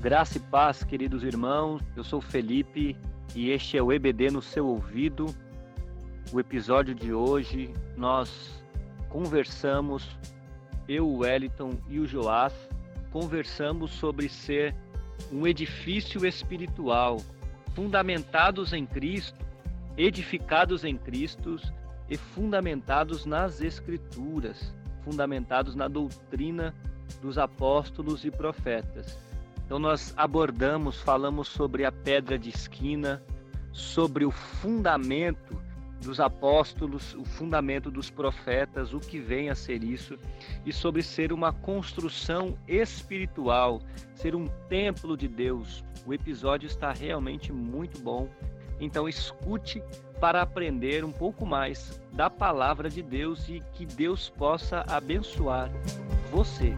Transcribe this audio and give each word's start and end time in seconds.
Graça 0.00 0.36
e 0.36 0.40
paz, 0.40 0.84
queridos 0.84 1.24
irmãos. 1.24 1.82
Eu 1.96 2.04
sou 2.04 2.20
Felipe 2.20 2.94
e 3.34 3.50
este 3.50 3.78
é 3.78 3.82
o 3.82 3.90
EBD 3.90 4.30
no 4.30 4.42
seu 4.42 4.66
ouvido. 4.66 5.26
O 6.32 6.38
episódio 6.38 6.94
de 6.94 7.14
hoje 7.14 7.72
nós 7.96 8.62
conversamos, 9.08 10.06
eu, 10.86 11.08
o 11.08 11.18
Wellington 11.18 11.78
e 11.88 11.98
o 11.98 12.06
Joás, 12.06 12.52
conversamos 13.10 13.90
sobre 13.92 14.28
ser 14.28 14.74
um 15.32 15.46
edifício 15.46 16.26
espiritual, 16.26 17.16
fundamentados 17.74 18.74
em 18.74 18.84
Cristo, 18.84 19.44
edificados 19.96 20.84
em 20.84 20.96
Cristo 20.96 21.56
e 22.08 22.18
fundamentados 22.18 23.24
nas 23.24 23.62
Escrituras, 23.62 24.74
fundamentados 25.02 25.74
na 25.74 25.88
doutrina 25.88 26.74
dos 27.22 27.38
apóstolos 27.38 28.26
e 28.26 28.30
profetas. 28.30 29.18
Então 29.66 29.80
nós 29.80 30.14
abordamos, 30.16 31.00
falamos 31.00 31.48
sobre 31.48 31.84
a 31.84 31.90
pedra 31.90 32.38
de 32.38 32.48
esquina, 32.48 33.20
sobre 33.72 34.24
o 34.24 34.30
fundamento 34.30 35.60
dos 36.00 36.20
apóstolos, 36.20 37.14
o 37.14 37.24
fundamento 37.24 37.90
dos 37.90 38.08
profetas, 38.08 38.94
o 38.94 39.00
que 39.00 39.18
vem 39.18 39.50
a 39.50 39.56
ser 39.56 39.82
isso, 39.82 40.16
e 40.64 40.72
sobre 40.72 41.02
ser 41.02 41.32
uma 41.32 41.52
construção 41.52 42.56
espiritual, 42.68 43.82
ser 44.14 44.36
um 44.36 44.46
templo 44.68 45.16
de 45.16 45.26
Deus. 45.26 45.84
O 46.06 46.14
episódio 46.14 46.68
está 46.68 46.92
realmente 46.92 47.52
muito 47.52 48.00
bom. 48.00 48.28
Então 48.78 49.08
escute 49.08 49.82
para 50.20 50.42
aprender 50.42 51.04
um 51.04 51.12
pouco 51.12 51.44
mais 51.44 52.00
da 52.12 52.30
palavra 52.30 52.88
de 52.88 53.02
Deus 53.02 53.48
e 53.48 53.60
que 53.72 53.84
Deus 53.84 54.28
possa 54.28 54.84
abençoar 54.88 55.70
você. 56.30 56.76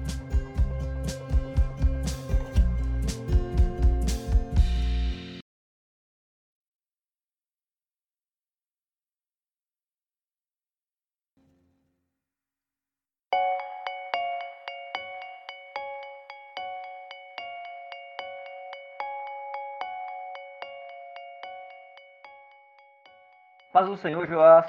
Paz 23.78 23.86
do 23.86 23.96
Senhor, 23.96 24.26
Joás. 24.26 24.66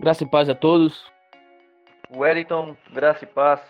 Graça 0.00 0.24
e 0.24 0.26
paz 0.26 0.48
a 0.48 0.54
todos. 0.54 1.12
Wellington, 2.10 2.74
graça 2.90 3.24
e 3.24 3.28
paz. 3.28 3.60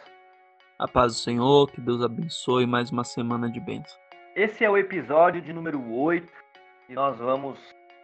A 0.78 0.86
paz 0.86 1.14
do 1.14 1.19
Senhor, 1.19 1.69
que 1.69 1.81
Deus 1.81 2.00
abençoe 2.00 2.64
mais 2.64 2.92
uma 2.92 3.03
semana 3.03 3.51
de 3.51 3.58
bênção. 3.58 3.98
Esse 4.36 4.64
é 4.64 4.70
o 4.70 4.78
episódio 4.78 5.42
de 5.42 5.53
número 5.53 5.83
8 5.92 6.33
e 6.89 6.95
nós 6.95 7.19
vamos 7.19 7.58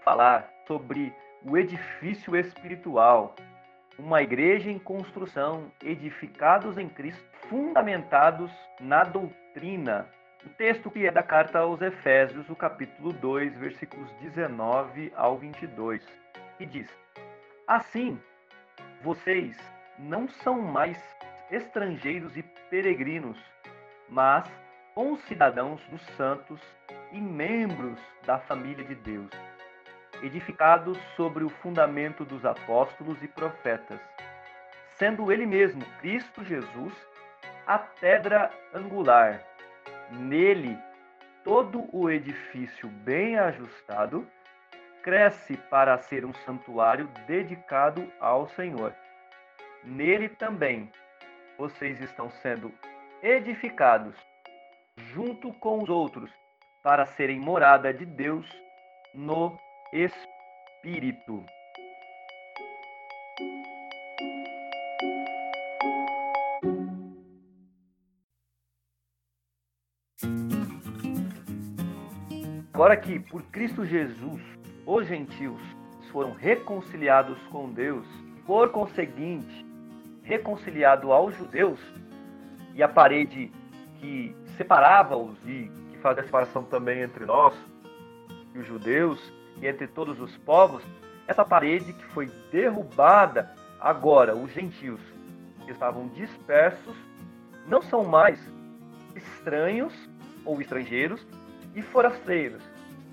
falar 0.04 0.50
sobre 0.66 1.14
o 1.44 1.56
edifício 1.56 2.34
espiritual. 2.34 3.36
Uma 3.97 4.20
igreja 4.20 4.69
em 4.69 4.80
construção, 4.80 5.70
edificados 5.80 6.77
em 6.77 6.88
Cristo, 6.88 7.24
fundamentados 7.48 8.50
na 8.80 9.04
doutrina 9.04 10.08
o 10.47 10.48
texto 10.50 10.89
que 10.92 11.05
é 11.05 11.11
da 11.11 11.25
carta 11.25 11.58
aos 11.58 11.83
Efésios, 11.83 12.48
o 12.48 12.55
capítulo 12.55 13.12
2, 13.12 13.58
versículos 13.58 14.08
19 14.20 15.12
ao 15.16 15.36
22, 15.36 16.00
que 16.56 16.64
diz: 16.64 16.88
Assim, 17.66 18.19
vocês 19.03 19.56
não 19.98 20.28
são 20.28 20.62
mais 20.62 20.97
estrangeiros 21.50 22.36
e 22.36 22.44
peregrinos, 22.70 23.36
mas 24.08 24.48
concidadãos 24.94 25.82
dos 25.88 26.00
santos 26.16 26.60
e 27.10 27.20
membros 27.20 27.99
da 28.25 28.38
família 28.38 28.84
de 28.84 28.94
Deus, 28.94 29.31
edificados 30.22 30.97
sobre 31.16 31.43
o 31.43 31.50
fundamento 31.50 32.25
dos 32.25 32.44
apóstolos 32.44 33.20
e 33.20 33.26
profetas, 33.26 33.99
sendo 34.94 35.32
Ele 35.32 35.44
mesmo, 35.44 35.84
Cristo 36.00 36.44
Jesus, 36.44 36.94
a 37.66 37.78
pedra 37.78 38.49
angular 38.72 39.44
Nele, 40.11 40.78
todo 41.43 41.89
o 41.93 42.11
edifício 42.11 42.89
bem 42.89 43.39
ajustado 43.39 44.27
cresce 45.03 45.56
para 45.71 45.97
ser 45.99 46.25
um 46.25 46.34
santuário 46.34 47.09
dedicado 47.27 48.11
ao 48.21 48.49
Senhor. 48.49 48.94
Nele 49.84 50.28
também 50.28 50.91
vocês 51.56 52.00
estão 52.00 52.31
sendo 52.31 52.72
edificados 53.22 54.15
junto 54.97 55.53
com 55.55 55.83
os 55.83 55.89
outros 55.89 56.31
para 56.83 57.06
serem 57.06 57.38
morada 57.38 57.93
de 57.93 58.05
Deus 58.05 58.47
no 59.15 59.59
Espírito. 59.93 61.44
Agora 72.76 72.94
que 72.94 73.19
por 73.19 73.42
Cristo 73.44 73.87
Jesus 73.87 74.42
os 74.84 75.06
gentios 75.06 75.59
foram 76.12 76.32
reconciliados 76.32 77.38
com 77.44 77.72
Deus, 77.72 78.06
por 78.47 78.69
conseguinte, 78.69 79.64
reconciliado 80.22 81.10
aos 81.10 81.34
judeus, 81.34 81.81
e 82.75 82.82
a 82.82 82.87
parede 82.87 83.50
que 83.98 84.37
separava-os 84.59 85.38
e 85.47 85.72
que 85.91 85.97
fazia 86.03 86.20
a 86.20 86.26
separação 86.26 86.64
também 86.64 87.00
entre 87.00 87.25
nós 87.25 87.54
e 88.54 88.59
os 88.59 88.66
judeus 88.66 89.32
e 89.58 89.66
entre 89.66 89.87
todos 89.87 90.20
os 90.20 90.37
povos, 90.37 90.82
essa 91.26 91.47
parede 91.47 91.94
que 91.94 92.04
foi 92.08 92.31
derrubada 92.53 93.54
agora, 93.81 94.37
os 94.37 94.53
gentios 94.53 95.00
que 95.64 95.72
estavam 95.72 96.08
dispersos, 96.08 96.94
não 97.66 97.81
são 97.81 98.04
mais 98.04 98.38
estranhos 99.14 99.94
ou 100.44 100.60
estrangeiros, 100.60 101.26
e 101.76 101.82
forasteiros, 101.82 102.62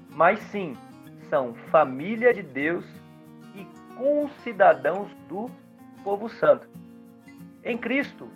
mas 0.10 0.40
sim 0.40 0.76
são 1.30 1.54
família 1.70 2.34
de 2.34 2.42
Deus 2.42 2.86
e 3.54 3.68
concidadãos 3.96 5.12
do 5.28 5.52
povo 6.04 6.30
santo. 6.30 6.68
Em 7.64 7.78
Cristo, 7.78 8.30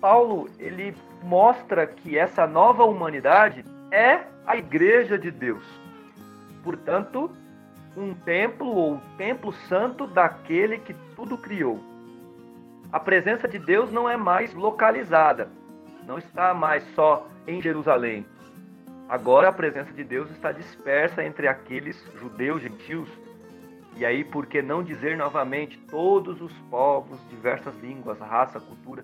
Paulo 0.00 0.48
ele 0.58 0.94
mostra 1.22 1.86
que 1.86 2.16
essa 2.16 2.46
nova 2.46 2.84
humanidade 2.84 3.64
é 3.90 4.20
a 4.46 4.56
igreja 4.56 5.18
de 5.18 5.30
Deus. 5.30 5.64
Portanto, 6.62 7.30
um 7.96 8.14
templo 8.14 8.68
ou 8.68 9.00
templo 9.16 9.52
santo 9.52 10.06
daquele 10.06 10.78
que 10.78 10.94
tudo 11.16 11.38
criou. 11.38 11.80
A 12.92 13.00
presença 13.00 13.48
de 13.48 13.58
Deus 13.58 13.90
não 13.90 14.08
é 14.08 14.16
mais 14.16 14.54
localizada, 14.54 15.48
não 16.06 16.18
está 16.18 16.54
mais 16.54 16.84
só 16.94 17.26
em 17.46 17.60
Jerusalém, 17.60 18.24
Agora 19.08 19.48
a 19.48 19.52
presença 19.52 19.90
de 19.90 20.04
Deus 20.04 20.30
está 20.30 20.52
dispersa 20.52 21.24
entre 21.24 21.48
aqueles 21.48 21.96
judeus 22.20 22.60
gentios. 22.60 23.08
E 23.96 24.04
aí, 24.04 24.22
por 24.22 24.46
que 24.46 24.60
não 24.60 24.82
dizer 24.82 25.16
novamente 25.16 25.78
todos 25.90 26.42
os 26.42 26.52
povos, 26.70 27.18
diversas 27.30 27.74
línguas, 27.80 28.20
raça, 28.20 28.60
cultura, 28.60 29.02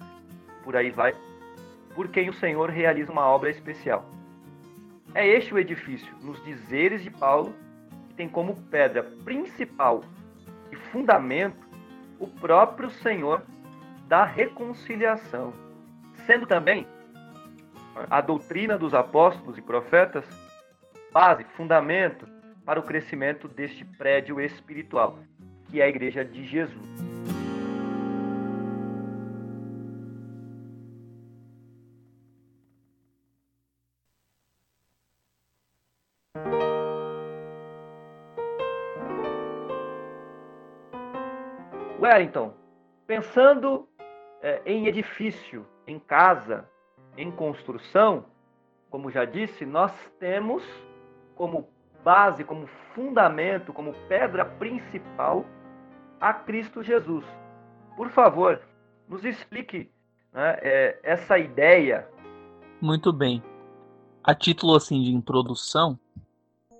por 0.63 0.77
aí 0.77 0.91
vai, 0.91 1.15
por 1.95 2.09
quem 2.09 2.29
o 2.29 2.35
Senhor 2.35 2.69
realiza 2.69 3.11
uma 3.11 3.27
obra 3.27 3.49
especial. 3.51 4.05
É 5.15 5.27
este 5.27 5.55
o 5.55 5.59
edifício, 5.59 6.15
nos 6.21 6.43
dizeres 6.45 7.03
de 7.03 7.11
Paulo, 7.11 7.55
que 8.09 8.15
tem 8.15 8.29
como 8.29 8.57
pedra 8.71 9.03
principal 9.25 10.05
e 10.71 10.77
fundamento 10.77 11.67
o 12.21 12.27
próprio 12.27 12.91
Senhor 12.91 13.43
da 14.07 14.25
reconciliação, 14.25 15.53
sendo 16.27 16.47
também 16.47 16.87
a 18.11 18.21
doutrina 18.21 18.77
dos 18.77 18.95
apóstolos 18.95 19.57
e 19.57 19.63
profetas, 19.63 20.25
base, 21.13 21.45
fundamento 21.57 22.27
para 22.65 22.81
o 22.81 22.83
crescimento 22.83 23.47
deste 23.47 23.85
prédio 23.85 24.41
espiritual, 24.41 25.19
que 25.71 25.81
é 25.81 25.85
a 25.85 25.89
Igreja 25.89 26.25
de 26.25 26.45
Jesus. 26.45 27.15
Wellington, 42.01 42.53
pensando 43.07 43.89
é, 44.43 44.61
em 44.67 44.87
edifício, 44.87 45.67
em 45.87 45.99
casa, 45.99 46.69
em 47.17 47.31
construção, 47.31 48.27
como 48.91 49.11
já 49.11 49.25
disse, 49.25 49.65
nós 49.65 49.93
temos 50.19 50.63
como 51.35 51.69
base, 52.05 52.45
como 52.45 52.67
fundamento, 52.95 53.73
como 53.73 53.93
pedra 54.09 54.45
principal 54.45 55.45
a 56.21 56.33
Cristo 56.33 56.83
Jesus. 56.83 57.25
Por 57.97 58.11
favor, 58.11 58.61
nos 59.09 59.25
explique 59.25 59.91
né, 60.33 60.59
é, 60.61 61.01
essa 61.03 61.39
ideia. 61.39 62.09
Muito 62.81 63.13
bem. 63.13 63.43
A 64.23 64.35
título 64.35 64.75
assim 64.75 65.03
de 65.03 65.13
introdução, 65.13 65.99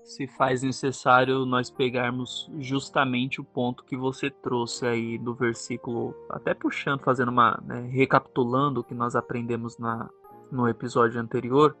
se 0.03 0.27
faz 0.27 0.61
necessário 0.61 1.45
nós 1.45 1.69
pegarmos 1.69 2.49
justamente 2.59 3.41
o 3.41 3.43
ponto 3.43 3.83
que 3.83 3.97
você 3.97 4.29
trouxe 4.29 4.85
aí 4.85 5.17
do 5.17 5.33
versículo, 5.33 6.15
até 6.29 6.53
puxando, 6.53 7.01
fazendo 7.01 7.29
uma, 7.29 7.59
né, 7.65 7.81
recapitulando 7.91 8.81
o 8.81 8.83
que 8.83 8.93
nós 8.93 9.15
aprendemos 9.15 9.77
na, 9.79 10.07
no 10.51 10.67
episódio 10.67 11.19
anterior, 11.19 11.75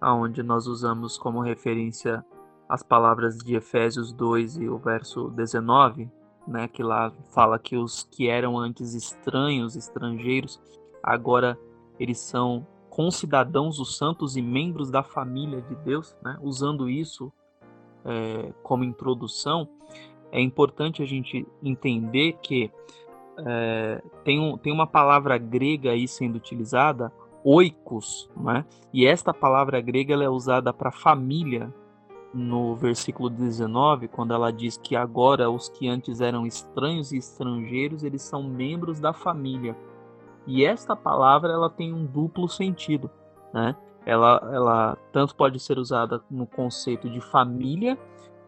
aonde 0.00 0.42
nós 0.42 0.66
usamos 0.66 1.18
como 1.18 1.40
referência 1.40 2.24
as 2.68 2.82
palavras 2.82 3.38
de 3.38 3.54
Efésios 3.54 4.12
2 4.12 4.56
e 4.58 4.68
o 4.68 4.78
verso 4.78 5.30
19, 5.30 6.10
né, 6.46 6.68
que 6.68 6.82
lá 6.82 7.12
fala 7.32 7.58
que 7.58 7.76
os 7.76 8.04
que 8.04 8.28
eram 8.28 8.58
antes 8.58 8.94
estranhos, 8.94 9.76
estrangeiros, 9.76 10.60
agora 11.02 11.58
eles 11.98 12.18
são 12.18 12.66
concidadãos 12.90 13.78
os 13.78 13.96
santos 13.96 14.36
e 14.36 14.42
membros 14.42 14.90
da 14.90 15.02
família 15.02 15.60
de 15.60 15.74
Deus, 15.76 16.16
né? 16.22 16.38
Usando 16.40 16.88
isso 16.88 17.30
é, 18.04 18.52
como 18.62 18.84
introdução, 18.84 19.68
é 20.32 20.40
importante 20.40 21.02
a 21.02 21.06
gente 21.06 21.46
entender 21.62 22.38
que 22.40 22.70
é, 23.38 24.02
tem, 24.24 24.40
um, 24.40 24.56
tem 24.56 24.72
uma 24.72 24.86
palavra 24.86 25.36
grega 25.36 25.90
aí 25.90 26.08
sendo 26.08 26.36
utilizada, 26.36 27.12
oikos, 27.46 28.28
né? 28.36 28.64
E 28.92 29.06
esta 29.06 29.32
palavra 29.32 29.80
grega 29.80 30.14
ela 30.14 30.24
é 30.24 30.28
usada 30.28 30.72
para 30.72 30.90
família 30.90 31.72
no 32.34 32.74
versículo 32.74 33.30
19, 33.30 34.08
quando 34.08 34.34
ela 34.34 34.52
diz 34.52 34.76
que 34.76 34.96
agora 34.96 35.48
os 35.48 35.68
que 35.68 35.88
antes 35.88 36.20
eram 36.20 36.44
estranhos 36.44 37.12
e 37.12 37.18
estrangeiros, 37.18 38.02
eles 38.02 38.20
são 38.20 38.42
membros 38.42 38.98
da 38.98 39.12
família. 39.12 39.76
E 40.44 40.64
esta 40.64 40.96
palavra 40.96 41.52
ela 41.52 41.70
tem 41.70 41.94
um 41.94 42.04
duplo 42.04 42.48
sentido, 42.48 43.08
né? 43.54 43.76
Ela, 44.04 44.40
ela 44.52 44.98
tanto 45.12 45.34
pode 45.34 45.58
ser 45.60 45.78
usada 45.78 46.20
no 46.28 46.46
conceito 46.46 47.08
de 47.08 47.20
família 47.20 47.96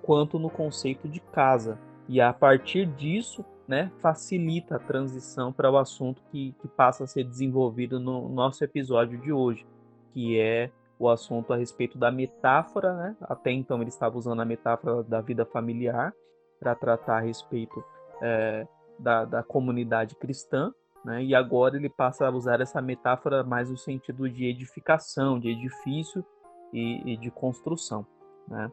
quanto 0.03 0.39
no 0.39 0.51
conceito 0.51 1.09
de 1.09 1.21
casa. 1.21 1.79
E 2.09 2.21
a 2.21 2.33
partir 2.33 2.87
disso, 2.87 3.45
né, 3.69 3.93
facilita 4.01 4.77
a 4.77 4.79
transição 4.79 5.53
para 5.53 5.71
o 5.71 5.77
assunto 5.77 6.23
que, 6.31 6.53
que 6.59 6.67
passa 6.67 7.05
a 7.05 7.07
ser 7.07 7.23
desenvolvido 7.23 8.01
no 8.01 8.27
nosso 8.31 8.65
episódio 8.65 9.21
de 9.21 9.31
hoje, 9.31 9.67
que 10.15 10.41
é 10.41 10.71
o 10.99 11.09
assunto 11.09 11.53
a 11.53 11.57
respeito 11.57 11.99
da 11.99 12.11
metáfora, 12.11 12.95
né? 12.95 13.17
Até 13.21 13.53
então 13.53 13.81
ele 13.81 13.91
estava 13.91 14.17
usando 14.17 14.41
a 14.41 14.45
metáfora 14.45 15.03
da 15.05 15.21
vida 15.21 15.45
familiar 15.45 16.13
para 16.59 16.75
tratar 16.75 17.19
a 17.19 17.21
respeito 17.21 17.85
é, 18.21 18.67
da, 18.99 19.25
da 19.25 19.43
comunidade 19.43 20.17
cristã, 20.17 20.73
né? 21.05 21.23
E 21.23 21.35
agora 21.35 21.77
ele 21.77 21.89
passa 21.89 22.27
a 22.27 22.31
usar 22.31 22.61
essa 22.61 22.81
metáfora 22.81 23.45
mais 23.45 23.71
no 23.71 23.77
sentido 23.77 24.29
de 24.29 24.47
edificação, 24.47 25.39
de 25.39 25.51
edifício 25.51 26.25
e, 26.73 27.13
e 27.13 27.17
de 27.17 27.31
construção. 27.31 28.05
Né? 28.49 28.69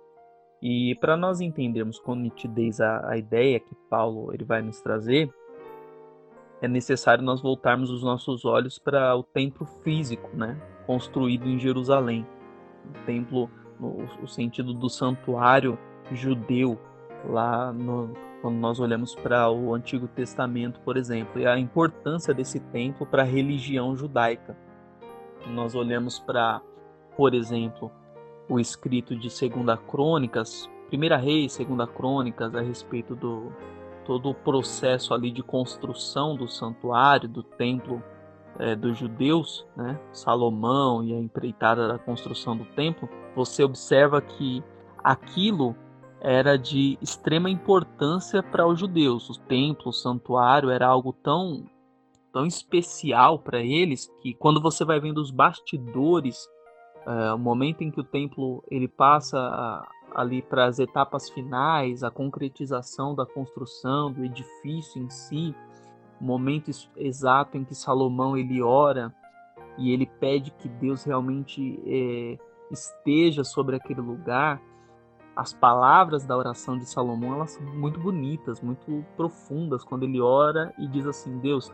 E 0.68 0.96
para 0.96 1.16
nós 1.16 1.42
entendermos 1.42 2.00
com 2.00 2.16
nitidez 2.16 2.82
a, 2.82 3.12
a 3.12 3.16
ideia 3.16 3.60
que 3.60 3.76
Paulo 3.88 4.34
ele 4.34 4.44
vai 4.44 4.64
nos 4.64 4.82
trazer, 4.82 5.32
é 6.60 6.68
necessário 6.68 7.24
nós 7.24 7.40
voltarmos 7.40 7.92
os 7.92 8.02
nossos 8.02 8.46
olhos 8.46 8.80
para 8.80 9.16
o 9.16 9.22
templo 9.22 9.64
físico, 9.84 10.28
né? 10.36 10.60
construído 10.88 11.48
em 11.48 11.60
Jerusalém. 11.60 12.26
O 12.84 13.06
templo, 13.06 13.48
no 13.80 14.08
o 14.24 14.28
sentido 14.28 14.74
do 14.74 14.90
santuário 14.90 15.78
judeu, 16.12 16.80
lá 17.30 17.72
no, 17.72 18.12
quando 18.42 18.56
nós 18.56 18.80
olhamos 18.80 19.14
para 19.14 19.48
o 19.52 19.72
Antigo 19.72 20.08
Testamento, 20.08 20.80
por 20.80 20.98
exemplo, 20.98 21.40
e 21.40 21.46
a 21.46 21.60
importância 21.60 22.34
desse 22.34 22.60
templo 22.60 23.06
para 23.06 23.22
a 23.22 23.26
religião 23.26 23.96
judaica. 23.96 24.58
Nós 25.46 25.76
olhamos 25.76 26.18
para, 26.18 26.60
por 27.16 27.36
exemplo, 27.36 27.92
o 28.50 28.60
escrito 28.60 29.16
de 29.16 29.30
Segunda 29.30 29.76
Crônicas, 29.78 30.70
Primeira 30.88 31.18
Reis, 31.18 31.54
Segunda 31.54 31.88
Crônicas, 31.88 32.54
a 32.56 32.62
respeito 32.62 33.16
do 33.16 33.52
todo 34.06 34.30
o 34.30 34.36
processo 34.36 35.14
ali 35.14 35.32
de 35.32 35.42
construção 35.42 36.36
do 36.36 36.48
santuário, 36.48 37.28
do 37.28 37.42
templo 37.42 38.04
é, 38.60 38.76
dos 38.76 38.98
judeus, 38.98 39.66
né? 39.76 40.00
Salomão 40.14 41.04
e 41.04 41.14
a 41.14 41.20
empreitada 41.20 41.88
da 41.88 41.98
construção 41.98 42.56
do 42.56 42.66
templo, 42.66 43.10
você 43.36 43.64
observa 43.64 44.22
que 44.22 44.64
aquilo 45.04 45.76
era 46.22 46.58
de 46.58 46.98
extrema 47.02 47.50
importância 47.50 48.42
para 48.42 48.66
os 48.66 48.80
judeus. 48.80 49.30
O 49.30 49.40
templo, 49.40 49.90
o 49.90 49.94
santuário 49.94 50.70
era 50.70 50.88
algo 50.88 51.12
tão 51.12 51.66
tão 52.32 52.46
especial 52.46 53.40
para 53.40 53.62
eles 53.62 54.12
que 54.22 54.34
quando 54.34 54.62
você 54.62 54.84
vai 54.84 55.00
vendo 55.00 55.20
os 55.20 55.32
bastidores, 55.32 56.46
é, 57.06 57.34
o 57.34 57.38
momento 57.38 57.82
em 57.82 57.92
que 57.92 58.00
o 58.00 58.04
templo 58.04 58.64
ele 58.70 58.88
passa 58.88 59.38
a, 59.38 59.88
ali 60.14 60.42
para 60.42 60.66
as 60.66 60.80
etapas 60.80 61.30
finais, 61.30 62.04
a 62.04 62.12
concretização 62.12 63.14
da 63.16 63.26
construção 63.26 64.12
do 64.12 64.24
edifício 64.24 65.02
em 65.02 65.10
si, 65.10 65.56
o 66.20 66.24
momento 66.24 66.72
exato 66.96 67.58
em 67.58 67.64
que 67.64 67.76
Salomão 67.76 68.38
ele 68.38 68.62
ora 68.62 69.14
e 69.78 69.92
ele 69.92 70.06
pede 70.06 70.52
que 70.52 70.70
Deus 70.70 71.04
realmente 71.04 71.80
é, 71.86 72.38
esteja 72.72 73.44
sobre 73.44 73.76
aquele 73.76 74.02
lugar 74.02 74.62
as 75.36 75.54
palavras 75.54 76.26
da 76.26 76.38
oração 76.38 76.78
de 76.78 76.86
Salomão 76.86 77.34
elas 77.34 77.52
são 77.52 77.64
muito 77.64 78.00
bonitas, 78.00 78.62
muito 78.62 79.04
profundas 79.18 79.84
quando 79.84 80.04
ele 80.04 80.22
ora 80.22 80.74
e 80.78 80.88
diz 80.88 81.06
assim: 81.06 81.38
Deus, 81.40 81.72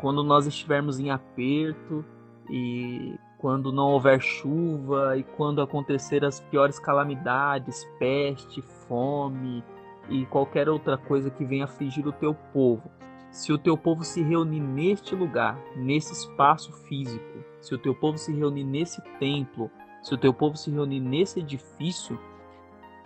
quando 0.00 0.22
nós 0.22 0.46
estivermos 0.46 1.00
em 1.00 1.10
aperto 1.10 2.04
e 2.48 3.18
quando 3.40 3.72
não 3.72 3.88
houver 3.88 4.20
chuva 4.20 5.16
e 5.16 5.22
quando 5.22 5.62
acontecer 5.62 6.24
as 6.24 6.40
piores 6.40 6.78
calamidades, 6.78 7.88
peste, 7.98 8.60
fome 8.86 9.64
e 10.10 10.26
qualquer 10.26 10.68
outra 10.68 10.98
coisa 10.98 11.30
que 11.30 11.44
venha 11.44 11.64
afligir 11.64 12.06
o 12.06 12.12
teu 12.12 12.34
povo, 12.52 12.90
se 13.30 13.52
o 13.52 13.58
teu 13.58 13.78
povo 13.78 14.04
se 14.04 14.22
reunir 14.22 14.60
neste 14.60 15.14
lugar, 15.14 15.58
nesse 15.74 16.12
espaço 16.12 16.72
físico, 16.86 17.44
se 17.60 17.74
o 17.74 17.78
teu 17.78 17.94
povo 17.94 18.18
se 18.18 18.32
reunir 18.32 18.64
nesse 18.64 19.00
templo, 19.18 19.70
se 20.02 20.12
o 20.12 20.18
teu 20.18 20.34
povo 20.34 20.56
se 20.56 20.70
reunir 20.70 21.00
nesse 21.00 21.40
edifício, 21.40 22.18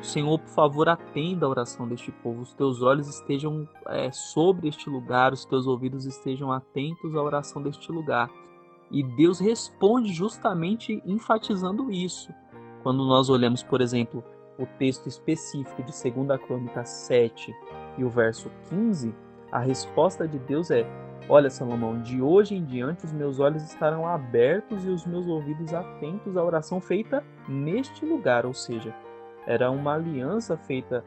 Senhor, 0.01 0.39
por 0.39 0.49
favor, 0.49 0.89
atenda 0.89 1.47
a 1.47 1.49
oração 1.49 1.87
deste 1.87 2.11
povo. 2.11 2.43
Os 2.43 2.53
teus 2.53 2.83
olhos 2.83 3.09
estejam 3.09 3.69
é, 3.87 4.11
sobre 4.11 4.69
este 4.69 4.91
lugar, 4.91 5.33
os 5.33 5.45
teus 5.45 5.67
ouvidos 5.67 6.05
estejam 6.05 6.51
atentos 6.51 7.15
à 7.15 7.23
oração 7.23 7.63
deste 7.63 7.91
lugar. 7.93 8.29
E 8.95 9.03
Deus 9.03 9.41
responde 9.41 10.13
justamente 10.13 11.03
enfatizando 11.05 11.91
isso. 11.91 12.33
Quando 12.85 13.05
nós 13.05 13.29
olhamos, 13.29 13.61
por 13.61 13.81
exemplo, 13.81 14.23
o 14.57 14.67
texto 14.79 15.09
específico 15.09 15.83
de 15.83 15.91
2 15.91 16.41
Crônica 16.47 16.85
7 16.85 17.53
e 17.99 18.05
o 18.05 18.09
verso 18.09 18.49
15, 18.71 19.13
a 19.51 19.59
resposta 19.59 20.29
de 20.29 20.39
Deus 20.39 20.71
é: 20.71 20.87
Olha, 21.29 21.51
Salomão, 21.51 22.01
de 22.03 22.23
hoje 22.23 22.55
em 22.55 22.65
diante 22.65 23.05
os 23.05 23.13
meus 23.13 23.41
olhos 23.41 23.65
estarão 23.65 24.07
abertos 24.07 24.85
e 24.85 24.89
os 24.89 25.05
meus 25.05 25.27
ouvidos 25.27 25.75
atentos 25.75 26.37
à 26.37 26.45
oração 26.45 26.81
feita 26.81 27.25
neste 27.49 28.07
lugar, 28.07 28.47
ou 28.47 28.55
seja, 28.55 28.95
era 29.45 29.73
uma 29.73 29.95
aliança 29.95 30.57
feita 30.57 31.05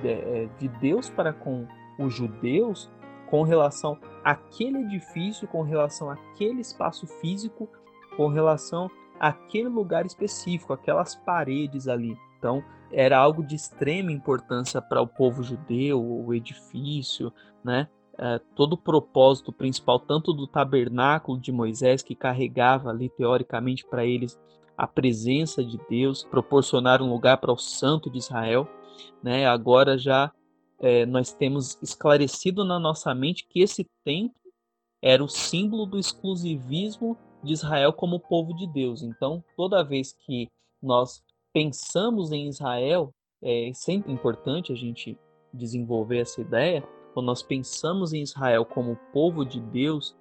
de, 0.00 0.08
é, 0.08 0.48
de 0.58 0.68
Deus 0.68 1.10
para 1.10 1.34
com 1.34 1.66
os 1.98 2.14
judeus 2.14 2.90
com 3.28 3.42
relação 3.42 3.98
àquele 4.24 4.78
edifício, 4.78 5.48
com 5.48 5.62
relação 5.62 6.10
àquele 6.10 6.60
espaço 6.60 7.06
físico, 7.06 7.68
com 8.16 8.28
relação 8.28 8.90
àquele 9.18 9.68
lugar 9.68 10.06
específico, 10.06 10.72
aquelas 10.72 11.14
paredes 11.14 11.88
ali. 11.88 12.16
Então, 12.38 12.64
era 12.92 13.18
algo 13.18 13.44
de 13.44 13.54
extrema 13.54 14.10
importância 14.10 14.80
para 14.80 15.00
o 15.00 15.06
povo 15.06 15.42
judeu, 15.42 16.02
o 16.02 16.34
edifício, 16.34 17.32
né? 17.62 17.88
É, 18.18 18.38
todo 18.54 18.74
o 18.74 18.78
propósito 18.78 19.50
principal, 19.50 19.98
tanto 19.98 20.34
do 20.34 20.46
tabernáculo 20.46 21.40
de 21.40 21.50
Moisés, 21.50 22.02
que 22.02 22.14
carregava 22.14 22.90
ali, 22.90 23.08
teoricamente, 23.08 23.86
para 23.86 24.04
eles 24.04 24.38
a 24.76 24.86
presença 24.86 25.64
de 25.64 25.78
Deus, 25.88 26.24
proporcionar 26.24 27.00
um 27.00 27.10
lugar 27.10 27.38
para 27.38 27.52
o 27.52 27.56
Santo 27.56 28.10
de 28.10 28.18
Israel. 28.18 28.68
Né? 29.22 29.46
Agora 29.46 29.96
já 29.96 30.32
é, 30.80 31.04
nós 31.04 31.32
temos 31.32 31.78
esclarecido 31.82 32.64
na 32.64 32.78
nossa 32.78 33.14
mente 33.14 33.46
que 33.46 33.60
esse 33.60 33.86
templo 34.04 34.40
era 35.02 35.22
o 35.22 35.28
símbolo 35.28 35.86
do 35.86 35.98
exclusivismo 35.98 37.16
de 37.42 37.52
Israel 37.52 37.92
como 37.92 38.18
povo 38.18 38.54
de 38.54 38.66
Deus. 38.66 39.02
Então, 39.02 39.44
toda 39.56 39.84
vez 39.84 40.12
que 40.12 40.48
nós 40.82 41.22
pensamos 41.52 42.32
em 42.32 42.48
Israel, 42.48 43.12
é 43.42 43.70
sempre 43.74 44.12
importante 44.12 44.72
a 44.72 44.76
gente 44.76 45.18
desenvolver 45.52 46.18
essa 46.18 46.40
ideia. 46.40 46.82
Quando 47.12 47.26
nós 47.26 47.42
pensamos 47.42 48.12
em 48.12 48.22
Israel 48.22 48.64
como 48.64 48.98
povo 49.12 49.44
de 49.44 49.60
Deus 49.60 50.14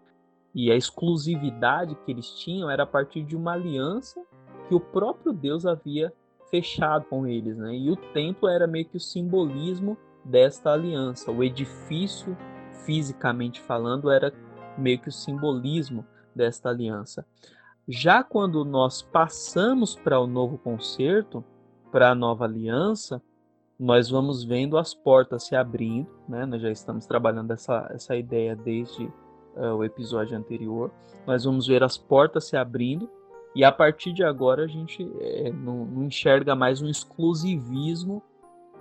e 0.53 0.71
a 0.71 0.75
exclusividade 0.75 1.95
que 2.03 2.11
eles 2.11 2.31
tinham 2.39 2.69
era 2.69 2.83
a 2.83 2.87
partir 2.87 3.23
de 3.23 3.35
uma 3.35 3.53
aliança 3.53 4.21
que 4.67 4.75
o 4.75 4.79
próprio 4.79 5.31
Deus 5.31 5.65
havia 5.65 6.13
fechado 6.49 7.05
com 7.05 7.27
eles, 7.27 7.57
né? 7.57 7.75
E 7.75 7.91
o 7.91 7.95
templo 7.95 8.49
era 8.49 8.65
meio 8.65 8.85
que 8.85 8.97
o 8.97 8.99
simbolismo 8.99 9.97
desta 10.29 10.71
aliança. 10.71 11.31
O 11.31 11.43
edifício, 11.43 12.37
fisicamente 12.85 13.59
falando, 13.59 14.09
era 14.09 14.33
meio 14.77 14.99
que 14.99 15.09
o 15.09 15.11
simbolismo 15.11 16.05
desta 16.35 16.69
aliança. 16.69 17.25
Já 17.87 18.23
quando 18.23 18.63
nós 18.63 19.01
passamos 19.01 19.95
para 19.95 20.19
o 20.19 20.27
novo 20.27 20.57
concerto, 20.57 21.43
para 21.91 22.11
a 22.11 22.15
nova 22.15 22.45
aliança, 22.45 23.21
nós 23.79 24.09
vamos 24.09 24.43
vendo 24.43 24.77
as 24.77 24.93
portas 24.93 25.47
se 25.47 25.55
abrindo, 25.55 26.09
né? 26.27 26.45
Nós 26.45 26.61
já 26.61 26.69
estamos 26.69 27.05
trabalhando 27.05 27.51
essa, 27.51 27.89
essa 27.93 28.15
ideia 28.15 28.55
desde 28.55 29.05
uh, 29.55 29.75
o 29.77 29.83
episódio 29.83 30.37
anterior. 30.37 30.91
Nós 31.25 31.45
vamos 31.45 31.65
ver 31.65 31.81
as 31.81 31.97
portas 31.97 32.47
se 32.47 32.57
abrindo 32.57 33.09
e 33.55 33.63
a 33.63 33.71
partir 33.71 34.13
de 34.13 34.23
agora 34.23 34.65
a 34.65 34.67
gente 34.67 35.09
é, 35.19 35.51
não, 35.51 35.85
não, 35.85 36.03
enxerga 36.03 36.55
mais 36.55 36.81
um 36.81 36.87
exclusivismo 36.87 38.21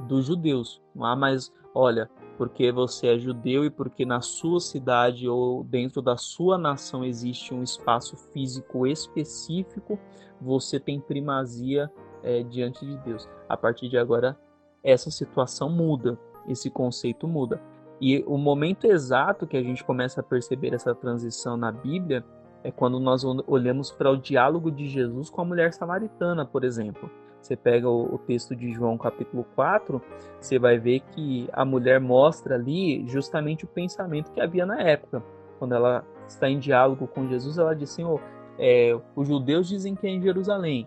dos 0.01 0.27
judeus. 0.27 0.81
Há 1.01 1.17
mais, 1.17 1.53
olha, 1.75 2.11
porque 2.37 2.71
você 2.71 3.09
é 3.09 3.19
judeu 3.19 3.65
e 3.65 3.71
porque 3.71 4.05
na 4.05 4.21
sua 4.21 4.61
cidade 4.61 5.29
ou 5.29 5.65
dentro 5.65 6.01
da 6.01 6.17
sua 6.17 6.57
nação 6.57 7.05
existe 7.05 7.53
um 7.53 7.63
espaço 7.63 8.17
físico 8.17 8.87
específico, 8.87 9.99
você 10.41 10.79
tem 10.79 11.01
primazia 11.01 11.91
é, 12.23 12.43
diante 12.43 12.87
de 12.87 12.97
Deus. 12.99 13.29
A 13.49 13.57
partir 13.57 13.89
de 13.89 13.99
agora 13.99 14.39
essa 14.83 15.11
situação 15.11 15.69
muda, 15.69 16.19
esse 16.47 16.71
conceito 16.71 17.27
muda. 17.27 17.61
E 18.01 18.23
o 18.27 18.39
momento 18.39 18.87
exato 18.87 19.47
que 19.47 19.57
a 19.57 19.63
gente 19.63 19.83
começa 19.83 20.21
a 20.21 20.25
perceber 20.25 20.73
essa 20.73 20.95
transição 20.95 21.57
na 21.57 21.73
Bíblia 21.73 22.25
é 22.63 22.71
quando 22.71 23.01
nós 23.01 23.25
olhamos 23.47 23.91
para 23.91 24.11
o 24.11 24.17
diálogo 24.17 24.71
de 24.71 24.87
Jesus 24.87 25.31
com 25.31 25.41
a 25.41 25.45
mulher 25.45 25.73
samaritana, 25.73 26.45
por 26.45 26.65
exemplo. 26.65 27.11
Você 27.49 27.57
pega 27.57 27.89
o, 27.89 28.19
texto 28.19 28.55
de 28.55 28.71
João 28.75 28.99
capítulo 28.99 29.43
4, 29.55 30.03
você 30.39 30.59
vai 30.59 30.79
ver 30.79 31.01
que 31.01 31.49
a 31.51 31.65
mulher 31.65 31.99
mostra 31.99 32.57
ali 32.57 33.09
justamente 33.09 33.65
o 33.65 33.67
pensamento 33.67 34.31
que 34.33 34.39
havia 34.39 34.67
na 34.67 34.83
época. 34.83 35.23
Quando 35.59 35.75
ela 35.75 36.05
está 36.27 36.47
em 36.47 36.59
diálogo 36.59 37.07
com 37.07 37.27
Jesus, 37.27 37.57
ela 37.57 37.75
diz 37.75 37.99
oh, 38.01 38.21
é, 38.59 38.95
os 39.17 39.27
judeus 39.27 39.67
dizem 39.67 39.95
que 39.95 40.07
é 40.07 40.11
em 40.11 40.21
Jerusalém, 40.21 40.87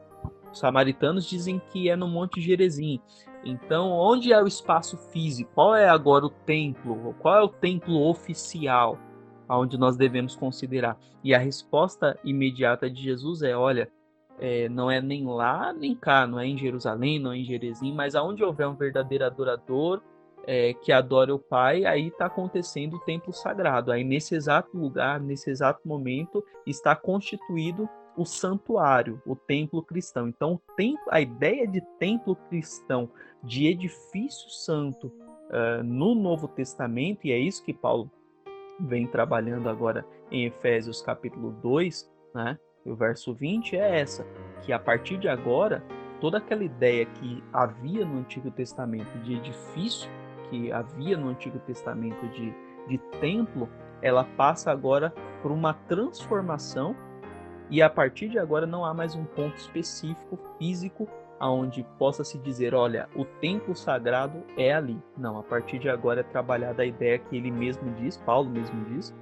os 0.51 0.59
samaritanos 0.59 1.25
dizem 1.25 1.59
que 1.71 1.89
é 1.89 1.95
no 1.95 2.07
Monte 2.07 2.39
Gerezim. 2.39 3.01
Então, 3.43 3.89
onde 3.89 4.31
é 4.31 4.39
o 4.39 4.45
espaço 4.45 4.97
físico? 5.11 5.49
Qual 5.55 5.75
é 5.75 5.89
agora 5.89 6.27
o 6.27 6.29
templo? 6.29 7.15
Qual 7.17 7.35
é 7.35 7.41
o 7.41 7.49
templo 7.49 8.07
oficial 8.07 8.99
aonde 9.49 9.79
nós 9.79 9.97
devemos 9.97 10.35
considerar? 10.35 10.95
E 11.23 11.33
a 11.33 11.39
resposta 11.39 12.19
imediata 12.23 12.87
de 12.87 13.01
Jesus 13.01 13.41
é: 13.41 13.57
olha, 13.57 13.89
é, 14.41 14.67
não 14.67 14.89
é 14.89 14.99
nem 14.99 15.25
lá 15.25 15.71
nem 15.71 15.95
cá, 15.95 16.25
não 16.25 16.39
é 16.39 16.47
em 16.47 16.57
Jerusalém, 16.57 17.19
não 17.19 17.31
é 17.31 17.37
em 17.37 17.45
Jerezim, 17.45 17.93
mas 17.93 18.15
aonde 18.15 18.43
houver 18.43 18.67
um 18.67 18.75
verdadeiro 18.75 19.23
adorador 19.23 20.01
é, 20.45 20.73
que 20.73 20.91
adore 20.91 21.31
o 21.31 21.37
Pai, 21.37 21.85
aí 21.85 22.07
está 22.07 22.25
acontecendo 22.25 22.95
o 22.95 22.99
templo 23.01 23.31
sagrado. 23.31 23.91
Aí 23.91 24.03
nesse 24.03 24.33
exato 24.33 24.75
lugar, 24.75 25.19
nesse 25.19 25.51
exato 25.51 25.87
momento, 25.87 26.43
está 26.65 26.95
constituído 26.95 27.87
o 28.17 28.25
santuário, 28.25 29.21
o 29.25 29.35
templo 29.35 29.83
cristão. 29.83 30.27
Então, 30.27 30.59
a 31.09 31.21
ideia 31.21 31.67
de 31.67 31.81
templo 31.99 32.35
cristão, 32.49 33.09
de 33.43 33.67
edifício 33.67 34.49
santo 34.49 35.07
uh, 35.07 35.83
no 35.83 36.13
Novo 36.15 36.47
Testamento, 36.47 37.25
e 37.25 37.31
é 37.31 37.37
isso 37.37 37.63
que 37.63 37.73
Paulo 37.73 38.11
vem 38.79 39.07
trabalhando 39.07 39.69
agora 39.69 40.05
em 40.31 40.45
Efésios 40.45 41.01
capítulo 41.01 41.51
2, 41.61 42.09
né? 42.33 42.57
O 42.85 42.95
verso 42.95 43.33
20 43.33 43.75
é 43.75 43.99
essa, 43.99 44.25
que 44.61 44.73
a 44.73 44.79
partir 44.79 45.17
de 45.17 45.27
agora, 45.27 45.83
toda 46.19 46.37
aquela 46.37 46.63
ideia 46.63 47.05
que 47.05 47.43
havia 47.53 48.05
no 48.05 48.19
Antigo 48.19 48.49
Testamento 48.51 49.17
de 49.19 49.35
edifício, 49.35 50.09
que 50.49 50.71
havia 50.71 51.17
no 51.17 51.29
Antigo 51.29 51.59
Testamento 51.59 52.27
de, 52.29 52.53
de 52.87 52.97
templo, 53.19 53.69
ela 54.01 54.23
passa 54.23 54.71
agora 54.71 55.13
por 55.41 55.51
uma 55.51 55.73
transformação 55.73 56.95
e 57.69 57.81
a 57.81 57.89
partir 57.89 58.27
de 58.27 58.37
agora 58.37 58.65
não 58.65 58.83
há 58.83 58.93
mais 58.93 59.15
um 59.15 59.23
ponto 59.23 59.55
específico 59.57 60.37
físico 60.57 61.07
aonde 61.39 61.83
possa 61.97 62.23
se 62.23 62.37
dizer, 62.37 62.75
olha, 62.75 63.09
o 63.15 63.25
templo 63.25 63.75
sagrado 63.75 64.43
é 64.55 64.73
ali. 64.73 65.01
Não, 65.17 65.39
a 65.39 65.43
partir 65.43 65.79
de 65.79 65.89
agora 65.89 66.19
é 66.19 66.23
trabalhada 66.23 66.83
a 66.83 66.85
ideia 66.85 67.17
que 67.17 67.35
ele 67.35 67.49
mesmo 67.49 67.91
diz, 67.95 68.17
Paulo 68.17 68.47
mesmo 68.47 68.85
diz, 68.85 69.15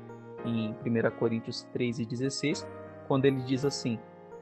em 0.43 0.71
1 0.71 1.11
Coríntios 1.17 1.63
3 1.71 1.99
e 1.99 2.05
16, 2.05 2.67
quando 3.09 3.25
ele 3.25 3.41
diz 3.41 3.65
assim: 3.65 3.99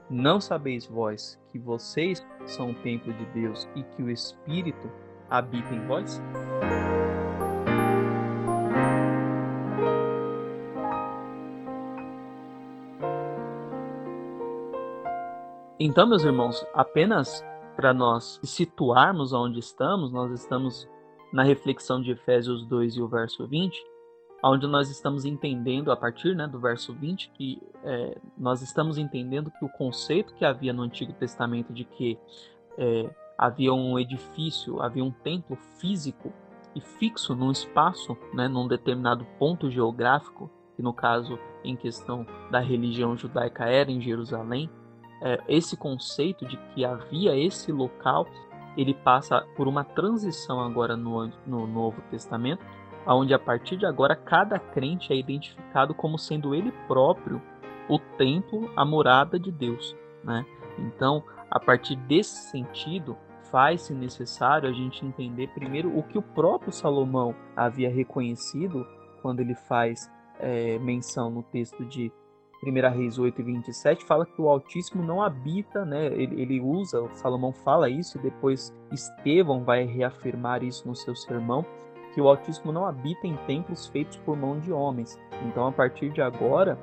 Não 0.10 0.40
sabeis 0.40 0.86
vós 0.86 1.40
que 1.50 1.58
vocês 1.58 2.24
são 2.46 2.72
o 2.72 2.76
templo 2.76 3.12
de 3.14 3.26
Deus 3.28 3.68
e 3.74 3.82
que 3.82 4.04
o 4.04 4.12
Espírito 4.12 4.92
habita 5.30 5.74
em 5.74 5.88
vós? 5.88 6.22
Então, 15.80 16.08
meus 16.08 16.24
irmãos, 16.24 16.66
apenas 16.74 17.46
para 17.76 17.94
nós 17.94 18.40
situarmos 18.44 19.32
onde 19.32 19.60
estamos, 19.60 20.12
nós 20.12 20.32
estamos 20.32 20.90
na 21.32 21.44
reflexão 21.44 22.02
de 22.02 22.12
Efésios 22.12 22.66
2 22.66 22.96
e 22.96 23.02
o 23.02 23.08
verso 23.08 23.48
20, 23.48 23.80
onde 24.44 24.68
nós 24.68 24.90
estamos 24.90 25.26
entendendo, 25.26 25.92
a 25.92 25.96
partir 25.96 26.36
né, 26.36 26.48
do 26.48 26.60
verso 26.60 26.94
20, 26.94 27.32
que 27.32 27.62
é, 27.84 28.18
nós 28.38 28.62
estamos 28.62 28.98
entendendo 28.98 29.52
que 29.52 29.66
o 29.66 29.70
conceito 29.70 30.34
que 30.36 30.46
havia 30.46 30.72
no 30.74 30.84
Antigo 30.84 31.14
Testamento 31.14 31.74
de 31.74 31.84
que 31.84 32.18
é, 32.78 33.10
havia 33.38 33.74
um 33.74 33.98
edifício, 33.98 34.82
havia 34.82 35.04
um 35.04 35.12
templo 35.12 35.58
físico 35.80 36.32
e 36.76 36.82
fixo 36.82 37.36
num 37.36 37.52
espaço, 37.52 38.16
né, 38.34 38.48
num 38.48 38.68
determinado 38.68 39.26
ponto 39.40 39.70
geográfico, 39.70 40.50
que 40.76 40.82
no 40.82 40.94
caso, 40.94 41.40
em 41.64 41.76
questão 41.76 42.26
da 42.52 42.60
religião 42.60 43.18
judaica, 43.18 43.66
era 43.66 43.92
em 43.92 44.00
Jerusalém, 44.00 44.70
é, 45.22 45.42
esse 45.48 45.76
conceito 45.76 46.46
de 46.46 46.58
que 46.58 46.86
havia 46.86 47.36
esse 47.36 47.72
local, 47.72 48.28
ele 48.78 48.94
passa 48.94 49.42
por 49.56 49.68
uma 49.68 49.84
transição 49.84 50.60
agora 50.60 50.96
no, 50.96 51.32
no 51.48 51.66
Novo 51.66 52.00
Testamento, 52.12 52.64
onde 53.16 53.34
a 53.34 53.40
partir 53.40 53.78
de 53.78 53.86
agora 53.86 54.16
cada 54.16 54.60
crente 54.60 55.14
é 55.14 55.16
identificado 55.16 55.94
como 55.94 56.18
sendo 56.18 56.54
ele 56.54 56.72
próprio 56.88 57.42
o 57.90 57.98
templo, 57.98 58.70
a 58.76 58.84
morada 58.84 59.40
de 59.40 59.52
Deus, 59.52 59.96
né? 60.24 60.46
Então, 60.78 61.24
a 61.50 61.60
partir 61.60 61.96
desse 61.96 62.50
sentido, 62.50 63.18
faz-se 63.50 63.94
necessário 63.94 64.70
a 64.70 64.74
gente 64.74 65.06
entender 65.06 65.48
primeiro 65.50 65.98
o 65.98 66.04
que 66.04 66.18
o 66.18 66.22
próprio 66.22 66.72
Salomão 66.72 67.34
havia 67.56 67.90
reconhecido 67.90 68.86
quando 69.22 69.40
ele 69.40 69.56
faz 69.56 70.12
é, 70.40 70.78
menção 70.80 71.30
no 71.30 71.44
texto 71.44 71.86
de 71.86 72.12
1 72.64 72.98
Reis 72.98 73.20
8 73.20 73.40
e 73.40 73.44
27, 73.44 74.06
fala 74.06 74.26
que 74.26 74.42
o 74.42 74.50
Altíssimo 74.50 75.04
não 75.04 75.22
habita, 75.22 75.86
né? 75.86 76.08
Ele, 76.08 76.42
ele 76.42 76.60
usa, 76.60 77.08
Salomão 77.14 77.54
fala 77.54 77.90
isso, 77.90 78.18
e 78.18 78.22
depois 78.22 78.74
Estevão 78.92 79.64
vai 79.64 79.86
reafirmar 79.86 80.64
isso 80.64 80.88
no 80.88 80.96
seu 80.96 81.16
sermão, 81.16 81.66
que 82.18 82.22
o 82.22 82.28
Altíssimo 82.28 82.72
não 82.72 82.84
habita 82.84 83.28
em 83.28 83.36
templos 83.46 83.86
feitos 83.86 84.18
por 84.18 84.36
mão 84.36 84.60
de 84.60 84.74
homens. 84.74 85.22
Então, 85.46 85.68
a 85.68 85.72
partir 85.72 86.10
de 86.10 86.20
agora, 86.20 86.76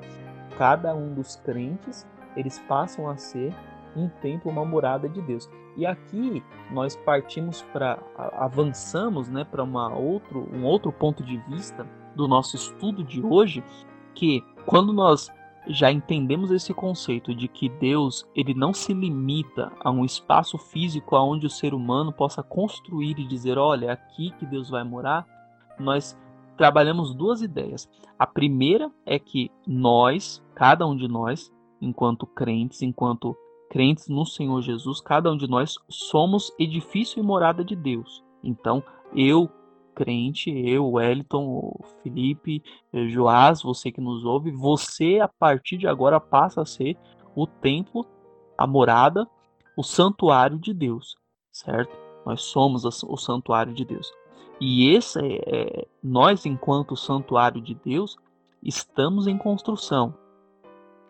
cada 0.57 0.95
um 0.95 1.13
dos 1.13 1.35
crentes, 1.35 2.07
eles 2.37 2.57
passam 2.69 3.09
a 3.09 3.17
ser 3.17 3.53
um 3.97 4.07
templo, 4.07 4.49
uma 4.49 4.63
morada 4.63 5.09
de 5.09 5.21
Deus. 5.21 5.49
E 5.75 5.85
aqui 5.85 6.41
nós 6.71 6.95
partimos 6.95 7.61
para 7.73 7.99
avançamos, 8.15 9.27
né, 9.27 9.43
para 9.43 9.61
uma 9.61 9.93
outro 9.93 10.47
um 10.53 10.63
outro 10.63 10.89
ponto 10.89 11.21
de 11.21 11.35
vista 11.49 11.85
do 12.15 12.29
nosso 12.29 12.55
estudo 12.55 13.03
de 13.03 13.21
hoje, 13.21 13.61
que 14.13 14.41
quando 14.65 14.93
nós 14.93 15.29
já 15.67 15.91
entendemos 15.91 16.51
esse 16.51 16.73
conceito 16.73 17.33
de 17.33 17.47
que 17.47 17.69
Deus 17.69 18.25
ele 18.35 18.53
não 18.53 18.73
se 18.73 18.93
limita 18.93 19.71
a 19.79 19.89
um 19.89 20.05
espaço 20.05 20.57
físico 20.57 21.15
aonde 21.15 21.45
o 21.45 21.49
ser 21.49 21.73
humano 21.73 22.11
possa 22.11 22.43
construir 22.43 23.19
e 23.19 23.27
dizer, 23.27 23.57
olha, 23.57 23.87
é 23.87 23.91
aqui 23.91 24.31
que 24.31 24.45
Deus 24.45 24.69
vai 24.69 24.83
morar, 24.83 25.25
nós 25.79 26.17
trabalhamos 26.57 27.13
duas 27.13 27.41
ideias. 27.41 27.89
A 28.17 28.25
primeira 28.25 28.91
é 29.05 29.19
que 29.19 29.51
nós, 29.67 30.43
cada 30.53 30.85
um 30.87 30.95
de 30.95 31.07
nós, 31.07 31.51
enquanto 31.81 32.25
crentes, 32.25 32.81
enquanto 32.81 33.35
crentes 33.69 34.07
no 34.07 34.25
Senhor 34.25 34.61
Jesus, 34.61 35.01
cada 35.01 35.31
um 35.31 35.37
de 35.37 35.49
nós 35.49 35.75
somos 35.89 36.51
edifício 36.57 37.19
e 37.19 37.23
morada 37.23 37.63
de 37.63 37.75
Deus. 37.75 38.23
Então, 38.43 38.83
eu 39.13 39.49
crente, 39.95 40.51
eu, 40.51 40.91
Wellington, 40.91 41.79
Felipe, 42.03 42.61
eh, 42.93 43.07
Joás, 43.07 43.61
você 43.61 43.91
que 43.91 44.01
nos 44.01 44.25
ouve, 44.25 44.51
você 44.51 45.19
a 45.21 45.27
partir 45.27 45.77
de 45.77 45.87
agora 45.87 46.19
passa 46.19 46.61
a 46.61 46.65
ser 46.65 46.97
o 47.33 47.47
templo, 47.47 48.05
a 48.57 48.67
morada, 48.67 49.27
o 49.77 49.83
santuário 49.83 50.59
de 50.59 50.73
Deus, 50.73 51.15
certo? 51.51 51.95
Nós 52.25 52.41
somos 52.41 52.83
o 52.85 53.17
santuário 53.17 53.73
de 53.73 53.85
Deus. 53.85 54.11
E 54.59 54.89
esse 54.89 55.19
é, 55.19 55.41
é, 55.45 55.87
nós, 56.01 56.45
enquanto 56.45 56.95
santuário 56.95 57.61
de 57.61 57.75
Deus, 57.75 58.17
estamos 58.63 59.27
em 59.27 59.37
construção. 59.37 60.13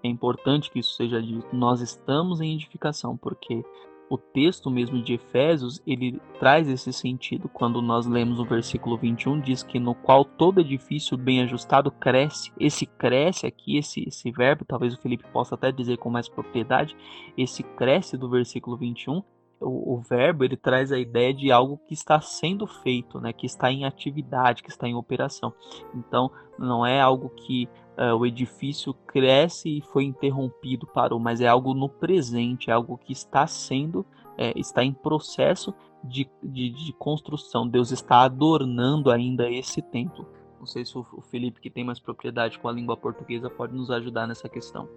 É 0.04 0.08
importante 0.08 0.70
que 0.70 0.80
isso 0.80 0.94
seja 0.96 1.22
dito. 1.22 1.56
Nós 1.56 1.82
estamos 1.82 2.42
em 2.42 2.54
edificação, 2.54 3.18
porque 3.18 3.64
o 4.10 4.18
texto 4.18 4.70
mesmo 4.70 5.02
de 5.02 5.14
Efésios, 5.14 5.82
ele 5.86 6.22
traz 6.40 6.70
esse 6.70 6.94
sentido. 6.94 7.50
Quando 7.50 7.82
nós 7.82 8.06
lemos 8.06 8.40
o 8.40 8.46
versículo 8.46 8.98
21, 8.98 9.40
diz 9.42 9.64
que 9.64 9.80
no 9.80 9.96
qual 9.96 10.24
todo 10.24 10.62
edifício 10.62 11.18
bem 11.18 11.42
ajustado 11.42 11.92
cresce. 11.92 12.52
Esse 12.60 12.86
cresce 12.86 13.48
aqui, 13.48 13.78
esse, 13.78 14.08
esse 14.08 14.32
verbo, 14.32 14.66
talvez 14.66 14.94
o 14.94 15.02
Felipe 15.02 15.26
possa 15.32 15.56
até 15.56 15.72
dizer 15.72 15.98
com 15.98 16.10
mais 16.10 16.30
propriedade, 16.30 16.96
esse 17.38 17.64
cresce 17.64 18.18
do 18.18 18.30
versículo 18.30 18.78
21, 18.78 19.24
o, 19.66 19.96
o, 19.96 19.98
verbo 20.00 20.44
ele 20.44 20.56
traz 20.56 20.92
a 20.92 21.00
ideia 21.00 21.34
de 21.34 21.52
algo 21.52 21.80
que 21.88 21.94
está 21.94 22.22
sendo 22.22 22.68
feito, 22.68 23.20
né, 23.20 23.34
que 23.34 23.46
está 23.46 23.72
em 23.72 23.84
atividade, 23.84 24.62
que 24.62 24.70
está 24.70 24.88
em 24.88 24.96
operação. 24.96 25.52
Então, 25.94 26.32
não 26.58 26.86
é 26.86 27.02
algo 27.02 27.30
que 27.30 27.68
uh, 27.98 28.16
o 28.16 28.26
edifício 28.26 28.94
cresce 28.94 29.78
e 29.78 29.82
foi 29.82 30.04
interrompido, 30.04 30.88
parou, 30.88 31.20
mas 31.20 31.42
é 31.42 31.48
algo 31.48 31.74
no 31.74 31.90
presente, 31.90 32.70
é 32.70 32.74
algo 32.74 32.98
que 32.98 33.12
está 33.12 33.48
sendo, 33.48 34.06
é, 34.38 34.58
está 34.58 34.84
em 34.84 34.94
processo 34.94 35.74
de, 36.04 36.30
de, 36.44 36.70
de, 36.70 36.94
construção. 36.94 37.68
Deus 37.68 37.92
está 37.92 38.22
adornando 38.22 39.12
ainda 39.12 39.50
esse 39.50 39.82
templo. 39.82 40.28
Não 40.60 40.66
sei 40.66 40.86
se 40.86 40.98
o, 40.98 41.04
Felipe, 41.30 41.60
que 41.60 41.70
tem 41.70 41.84
mais 41.84 42.00
propriedade 42.00 42.60
com 42.60 42.68
a 42.68 42.72
língua 42.72 42.96
portuguesa, 42.96 43.50
pode 43.50 43.74
nos 43.74 43.92
ajudar 43.92 44.28
nessa 44.28 44.48
questão. 44.48 44.88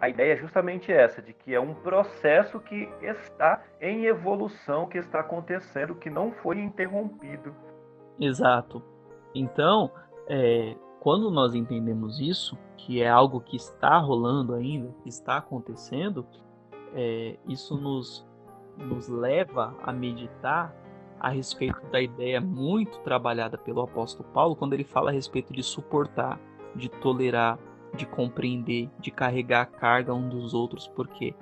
A 0.00 0.08
ideia 0.08 0.34
é 0.34 0.36
justamente 0.36 0.92
essa, 0.92 1.22
de 1.22 1.32
que 1.32 1.54
é 1.54 1.60
um 1.60 1.74
processo 1.74 2.60
que 2.60 2.88
está 3.00 3.62
em 3.80 4.04
evolução, 4.04 4.86
que 4.86 4.98
está 4.98 5.20
acontecendo, 5.20 5.94
que 5.94 6.10
não 6.10 6.32
foi 6.32 6.58
interrompido. 6.58 7.54
Exato. 8.20 8.82
Então, 9.34 9.90
é, 10.28 10.76
quando 11.00 11.30
nós 11.30 11.54
entendemos 11.54 12.20
isso, 12.20 12.58
que 12.76 13.02
é 13.02 13.08
algo 13.08 13.40
que 13.40 13.56
está 13.56 13.96
rolando 13.98 14.54
ainda, 14.54 14.92
que 15.02 15.08
está 15.08 15.38
acontecendo, 15.38 16.26
é, 16.94 17.36
isso 17.48 17.76
nos, 17.76 18.26
nos 18.76 19.08
leva 19.08 19.74
a 19.82 19.92
meditar 19.92 20.74
a 21.18 21.30
respeito 21.30 21.80
da 21.90 22.00
ideia 22.00 22.40
muito 22.40 22.98
trabalhada 23.00 23.56
pelo 23.56 23.82
apóstolo 23.82 24.28
Paulo 24.30 24.54
quando 24.54 24.74
ele 24.74 24.84
fala 24.84 25.10
a 25.10 25.12
respeito 25.12 25.52
de 25.52 25.62
suportar, 25.62 26.38
de 26.74 26.88
tolerar, 26.88 27.58
de 27.96 28.06
compreender, 28.06 28.88
de 29.00 29.10
carregar 29.10 29.62
a 29.62 29.66
carga 29.66 30.14
um 30.14 30.28
dos 30.28 30.54
outros, 30.54 30.86
porque 30.88 31.34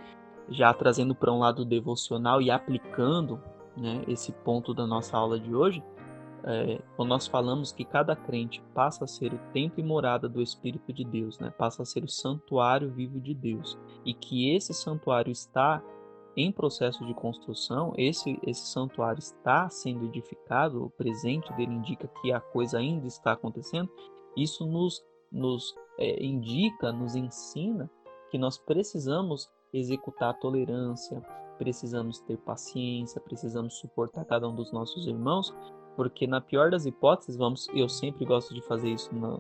já 0.49 0.73
trazendo 0.73 1.15
para 1.15 1.33
um 1.33 1.39
lado 1.39 1.65
devocional 1.65 2.41
e 2.41 2.51
aplicando 2.51 3.41
né, 3.77 4.03
esse 4.07 4.33
ponto 4.33 4.73
da 4.73 4.87
nossa 4.87 5.17
aula 5.17 5.39
de 5.39 5.55
hoje, 5.55 5.83
é, 6.47 6.79
quando 6.95 7.09
nós 7.09 7.27
falamos 7.27 7.73
que 7.73 7.85
cada 7.85 8.15
crente 8.15 8.63
passa 8.75 9.05
a 9.05 9.09
ser 9.09 9.33
o 9.33 9.39
templo 9.53 9.81
e 9.81 9.83
morada 9.83 10.29
do 10.29 10.43
Espírito 10.43 10.93
de 10.93 11.03
Deus, 11.03 11.39
né? 11.39 11.51
passa 11.51 11.83
a 11.83 11.87
ser 11.87 12.05
o 12.05 12.09
santuário 12.09 12.91
vivo 12.93 13.19
de 13.19 13.33
Deus, 13.35 13.79
e 14.05 14.13
que 14.13 14.55
esse 14.55 14.75
santuário 14.75 15.33
está 15.33 15.83
em 16.37 16.53
processo 16.53 17.05
de 17.07 17.15
construção, 17.15 17.95
esse, 17.97 18.39
esse 18.43 18.67
santuário 18.67 19.21
está 19.21 19.71
sendo 19.71 20.05
edificado, 20.05 20.85
o 20.85 20.91
presente 20.91 21.51
dele 21.55 21.73
indica 21.73 22.09
que 22.21 22.33
a 22.33 22.41
coisa 22.41 22.79
ainda 22.79 23.07
está 23.07 23.33
acontecendo, 23.33 23.89
isso 24.37 24.67
nos, 24.67 25.03
nos 25.33 25.75
é, 25.99 26.25
indica, 26.25 26.93
nos 26.93 27.15
ensina 27.15 27.91
que 28.31 28.39
nós 28.39 28.59
precisamos 28.59 29.49
executar 29.73 30.31
a 30.31 30.35
tolerância, 30.35 31.23
precisamos 31.59 32.21
ter 32.21 32.37
paciência, 32.39 33.21
precisamos 33.21 33.79
suportar 33.79 34.25
cada 34.25 34.49
um 34.49 34.55
dos 34.55 34.73
nossos 34.73 35.07
irmãos, 35.07 35.55
porque 35.97 36.27
na 36.27 36.41
pior 36.41 36.71
das 36.71 36.87
hipóteses, 36.87 37.37
vamos, 37.37 37.69
eu 37.75 37.89
sempre 37.89 38.25
gosto 38.25 38.53
de 38.53 38.61
fazer 38.63 38.91
isso 38.91 39.15
na, 39.15 39.39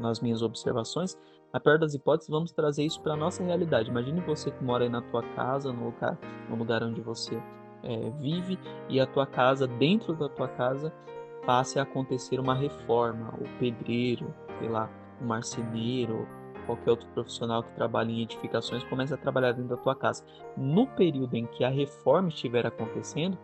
nas 0.00 0.20
minhas 0.20 0.42
observações, 0.42 1.18
na 1.52 1.60
pior 1.60 1.78
das 1.78 1.94
hipóteses, 1.94 2.28
vamos 2.28 2.52
trazer 2.52 2.84
isso 2.84 3.00
para 3.00 3.14
a 3.14 3.16
nossa 3.16 3.42
realidade. 3.42 3.90
Imagine 3.90 4.20
você 4.20 4.50
que 4.50 4.62
mora 4.62 4.84
aí 4.84 4.90
na 4.90 5.00
tua 5.02 5.22
casa, 5.34 5.72
no 5.72 5.86
lugar, 5.86 6.18
no 6.50 6.56
lugar 6.56 6.82
onde 6.82 7.00
você 7.00 7.40
é, 7.82 8.10
vive, 8.18 8.58
e 8.88 9.00
a 9.00 9.06
tua 9.06 9.26
casa, 9.26 9.66
dentro 9.66 10.14
da 10.14 10.28
tua 10.28 10.48
casa, 10.48 10.92
passe 11.46 11.78
a 11.78 11.82
acontecer 11.82 12.40
uma 12.40 12.54
reforma, 12.54 13.34
o 13.40 13.58
pedreiro, 13.58 14.34
sei 14.58 14.68
lá, 14.68 14.90
o 15.20 15.24
marceneiro, 15.24 16.26
qualquer 16.66 16.90
outro 16.90 17.08
profissional 17.08 17.62
que 17.62 17.72
trabalha 17.74 18.10
em 18.10 18.22
edificações 18.22 18.82
comece 18.84 19.14
a 19.14 19.16
trabalhar 19.16 19.52
dentro 19.52 19.76
da 19.76 19.82
tua 19.82 19.94
casa. 19.94 20.24
No 20.56 20.86
período 20.86 21.34
em 21.34 21.46
que 21.46 21.64
a 21.64 21.68
reforma 21.68 22.28
estiver 22.28 22.66
acontecendo, 22.66 23.38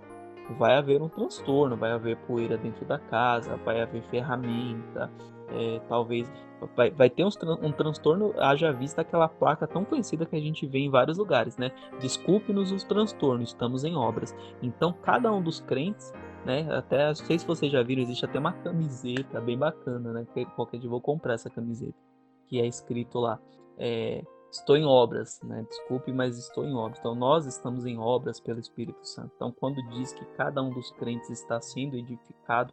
vai 0.59 0.77
haver 0.77 1.01
um 1.01 1.09
transtorno, 1.09 1.77
vai 1.77 1.93
haver 1.93 2.17
poeira 2.19 2.57
dentro 2.57 2.85
da 2.85 2.99
casa, 2.99 3.57
vai 3.65 3.81
haver 3.81 4.03
ferramenta, 4.05 5.11
é, 5.53 5.81
talvez 5.89 6.31
vai, 6.77 6.91
vai 6.91 7.09
ter 7.09 7.25
um, 7.25 7.29
um 7.63 7.73
transtorno, 7.73 8.35
haja 8.39 8.73
vista 8.73 9.01
aquela 9.01 9.29
placa 9.29 9.67
tão 9.67 9.85
conhecida 9.85 10.27
que 10.27 10.37
a 10.37 10.41
gente 10.41 10.67
vê 10.67 10.81
em 10.81 10.91
vários 10.91 11.19
lugares, 11.19 11.57
né? 11.57 11.71
Desculpe-nos 12.01 12.73
os 12.73 12.85
transtornos, 12.85 13.51
estamos 13.51 13.85
em 13.85 13.97
obras. 13.97 14.35
Então, 14.63 14.93
cada 14.93 15.33
um 15.33 15.43
dos 15.43 15.61
crentes, 15.61 16.13
né? 16.45 16.67
Até 16.73 17.07
não 17.09 17.15
sei 17.15 17.39
se 17.39 17.47
vocês 17.47 17.71
já 17.71 17.83
viram, 17.83 18.03
existe 18.03 18.25
até 18.25 18.39
uma 18.39 18.53
camiseta 18.53 19.41
bem 19.41 19.59
bacana, 19.59 20.13
né? 20.13 20.27
Que 20.33 20.45
qualquer 20.47 20.79
dia 20.79 20.89
vou 20.89 21.01
comprar 21.01 21.35
essa 21.35 21.51
camiseta, 21.51 21.99
que 22.47 22.61
é 22.61 22.67
escrito 22.67 23.19
lá. 23.19 23.39
É, 23.79 24.23
estou 24.51 24.77
em 24.77 24.85
obras, 24.85 25.41
né? 25.43 25.65
Desculpe, 25.69 26.13
mas 26.13 26.39
estou 26.39 26.65
em 26.65 26.75
obras. 26.75 26.99
Então 26.99 27.15
nós 27.15 27.47
estamos 27.47 27.87
em 27.87 27.99
obras 27.99 28.41
pelo 28.41 28.61
Espírito 28.61 29.07
Santo. 29.07 29.33
Então 29.37 29.53
quando 29.53 29.83
diz 29.91 30.13
que 30.13 30.25
cada 30.37 30.63
um 30.63 30.71
dos 30.71 30.91
crentes 30.93 31.31
está 31.31 31.61
sendo 31.61 31.97
edificado, 31.97 32.73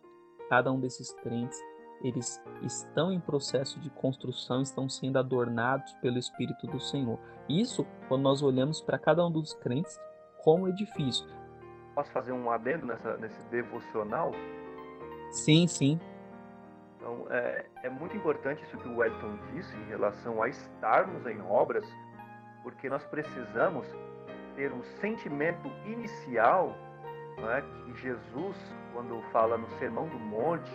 cada 0.49 0.71
um 0.71 0.79
desses 0.79 1.11
crentes 1.21 1.59
eles 2.01 2.39
estão 2.61 3.11
em 3.11 3.19
processo 3.19 3.79
de 3.79 3.89
construção, 3.89 4.61
estão 4.61 4.87
sendo 4.87 5.17
adornados 5.17 5.91
pelo 5.93 6.17
Espírito 6.17 6.67
do 6.67 6.79
Senhor. 6.79 7.19
Isso 7.49 7.85
quando 8.07 8.21
nós 8.21 8.41
olhamos 8.41 8.81
para 8.81 8.99
cada 8.99 9.25
um 9.25 9.31
dos 9.31 9.53
crentes 9.53 9.99
como 10.43 10.67
edifício. 10.67 11.25
Posso 11.97 12.11
fazer 12.11 12.31
um 12.31 12.51
adendo 12.51 12.85
nessa, 12.85 13.17
nesse 13.17 13.43
devocional? 13.45 14.31
Sim, 15.31 15.65
sim. 15.65 15.99
Então, 16.95 17.25
é, 17.31 17.65
é 17.81 17.89
muito 17.89 18.15
importante 18.15 18.61
isso 18.61 18.77
que 18.77 18.87
o 18.87 18.97
Wellington 18.97 19.35
disse 19.51 19.75
em 19.75 19.83
relação 19.85 20.43
a 20.43 20.47
estarmos 20.47 21.25
em 21.25 21.41
obras, 21.41 21.83
porque 22.61 22.87
nós 22.87 23.03
precisamos 23.05 23.87
ter 24.55 24.71
um 24.71 24.83
sentimento 25.01 25.67
inicial 25.87 26.77
é, 27.39 27.61
que 27.61 27.99
Jesus, 27.99 28.55
quando 28.93 29.19
fala 29.31 29.57
no 29.57 29.67
Sermão 29.79 30.07
do 30.07 30.19
Monte, 30.19 30.71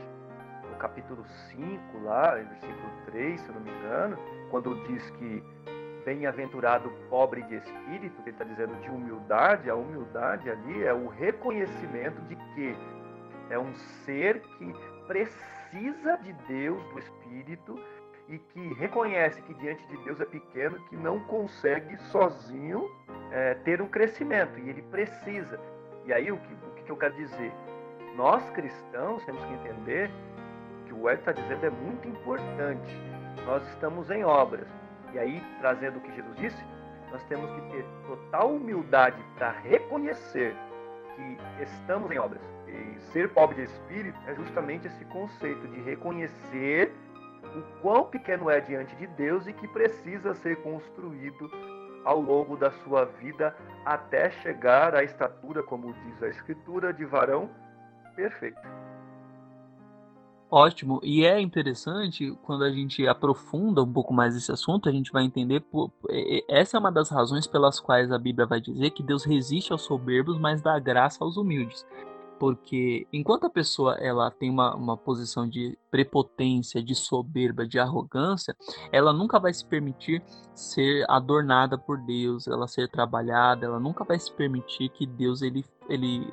no 0.68 0.76
capítulo 0.76 1.24
5, 1.52 2.00
lá, 2.02 2.34
versículo 2.34 2.90
3, 3.06 3.40
se 3.40 3.52
não 3.52 3.60
me 3.60 3.70
engano, 3.70 4.18
quando 4.50 4.74
diz 4.88 5.08
que 5.10 5.40
bem-aventurado 6.04 6.90
pobre 7.08 7.42
de 7.42 7.56
espírito, 7.56 8.20
ele 8.22 8.30
está 8.30 8.44
dizendo 8.44 8.74
de 8.80 8.90
humildade, 8.90 9.70
a 9.70 9.74
humildade 9.74 10.50
ali 10.50 10.84
é 10.84 10.92
o 10.92 11.08
reconhecimento 11.08 12.20
de 12.22 12.36
que 12.36 12.76
é 13.50 13.58
um 13.58 13.74
ser 14.04 14.40
que 14.40 14.72
precisa 15.06 15.52
precisa 15.72 16.18
de 16.18 16.32
Deus, 16.46 16.82
do 16.90 16.98
Espírito, 16.98 17.80
e 18.28 18.38
que 18.38 18.74
reconhece 18.74 19.40
que 19.42 19.54
diante 19.54 19.84
de 19.88 19.96
Deus 20.04 20.20
é 20.20 20.24
pequeno, 20.24 20.78
que 20.88 20.96
não 20.96 21.18
consegue 21.20 21.96
sozinho 22.10 22.88
é, 23.30 23.54
ter 23.54 23.80
um 23.80 23.88
crescimento, 23.88 24.58
e 24.58 24.68
ele 24.68 24.82
precisa. 24.82 25.58
E 26.04 26.12
aí 26.12 26.30
o 26.30 26.36
que, 26.36 26.54
o 26.54 26.84
que 26.84 26.90
eu 26.90 26.96
quero 26.96 27.14
dizer? 27.14 27.52
Nós 28.16 28.48
cristãos 28.50 29.24
temos 29.24 29.42
que 29.44 29.52
entender 29.54 30.10
que 30.86 30.92
o 30.92 31.08
Ed 31.08 31.20
está 31.20 31.32
dizendo 31.32 31.64
é 31.64 31.70
muito 31.70 32.06
importante. 32.06 32.94
Nós 33.46 33.66
estamos 33.68 34.10
em 34.10 34.24
obras. 34.24 34.68
E 35.14 35.18
aí, 35.18 35.42
trazendo 35.60 35.98
o 35.98 36.00
que 36.00 36.14
Jesus 36.14 36.36
disse, 36.36 36.64
nós 37.10 37.22
temos 37.24 37.50
que 37.50 37.60
ter 37.70 37.84
total 38.06 38.54
humildade 38.54 39.22
para 39.36 39.50
reconhecer 39.50 40.56
que 41.14 41.62
estamos 41.62 42.10
em 42.10 42.18
obras 42.18 42.40
e 42.66 43.00
ser 43.12 43.28
pobre 43.30 43.56
de 43.56 43.62
espírito 43.64 44.18
é 44.26 44.34
justamente 44.34 44.86
esse 44.86 45.04
conceito 45.06 45.68
de 45.68 45.82
reconhecer 45.82 46.92
o 47.54 47.80
quão 47.82 48.04
pequeno 48.04 48.48
é 48.48 48.60
diante 48.60 48.96
de 48.96 49.06
Deus 49.08 49.46
e 49.46 49.52
que 49.52 49.68
precisa 49.68 50.34
ser 50.34 50.56
construído 50.62 51.50
ao 52.04 52.20
longo 52.20 52.56
da 52.56 52.70
sua 52.70 53.04
vida 53.04 53.54
até 53.84 54.30
chegar 54.30 54.94
à 54.94 55.04
estatura, 55.04 55.62
como 55.62 55.92
diz 55.92 56.22
a 56.22 56.28
Escritura, 56.28 56.92
de 56.92 57.04
varão 57.04 57.50
perfeito. 58.16 58.60
Ótimo. 60.54 61.00
E 61.02 61.24
é 61.24 61.40
interessante 61.40 62.36
quando 62.42 62.62
a 62.62 62.70
gente 62.70 63.08
aprofunda 63.08 63.82
um 63.82 63.90
pouco 63.90 64.12
mais 64.12 64.36
esse 64.36 64.52
assunto, 64.52 64.86
a 64.86 64.92
gente 64.92 65.10
vai 65.10 65.24
entender. 65.24 65.64
Essa 66.46 66.76
é 66.76 66.80
uma 66.80 66.92
das 66.92 67.08
razões 67.08 67.46
pelas 67.46 67.80
quais 67.80 68.12
a 68.12 68.18
Bíblia 68.18 68.46
vai 68.46 68.60
dizer 68.60 68.90
que 68.90 69.02
Deus 69.02 69.24
resiste 69.24 69.72
aos 69.72 69.80
soberbos, 69.80 70.38
mas 70.38 70.60
dá 70.60 70.78
graça 70.78 71.24
aos 71.24 71.38
humildes. 71.38 71.86
Porque 72.38 73.06
enquanto 73.10 73.46
a 73.46 73.50
pessoa 73.50 73.94
ela 73.94 74.30
tem 74.30 74.50
uma, 74.50 74.74
uma 74.74 74.94
posição 74.94 75.48
de 75.48 75.78
prepotência, 75.90 76.82
de 76.82 76.94
soberba, 76.94 77.66
de 77.66 77.78
arrogância, 77.78 78.54
ela 78.92 79.10
nunca 79.10 79.40
vai 79.40 79.54
se 79.54 79.64
permitir 79.64 80.22
ser 80.54 81.06
adornada 81.08 81.78
por 81.78 81.96
Deus, 81.96 82.46
ela 82.46 82.68
ser 82.68 82.90
trabalhada, 82.90 83.64
ela 83.64 83.80
nunca 83.80 84.04
vai 84.04 84.18
se 84.18 84.30
permitir 84.30 84.90
que 84.90 85.06
Deus 85.06 85.40
ele, 85.40 85.64
ele 85.88 86.30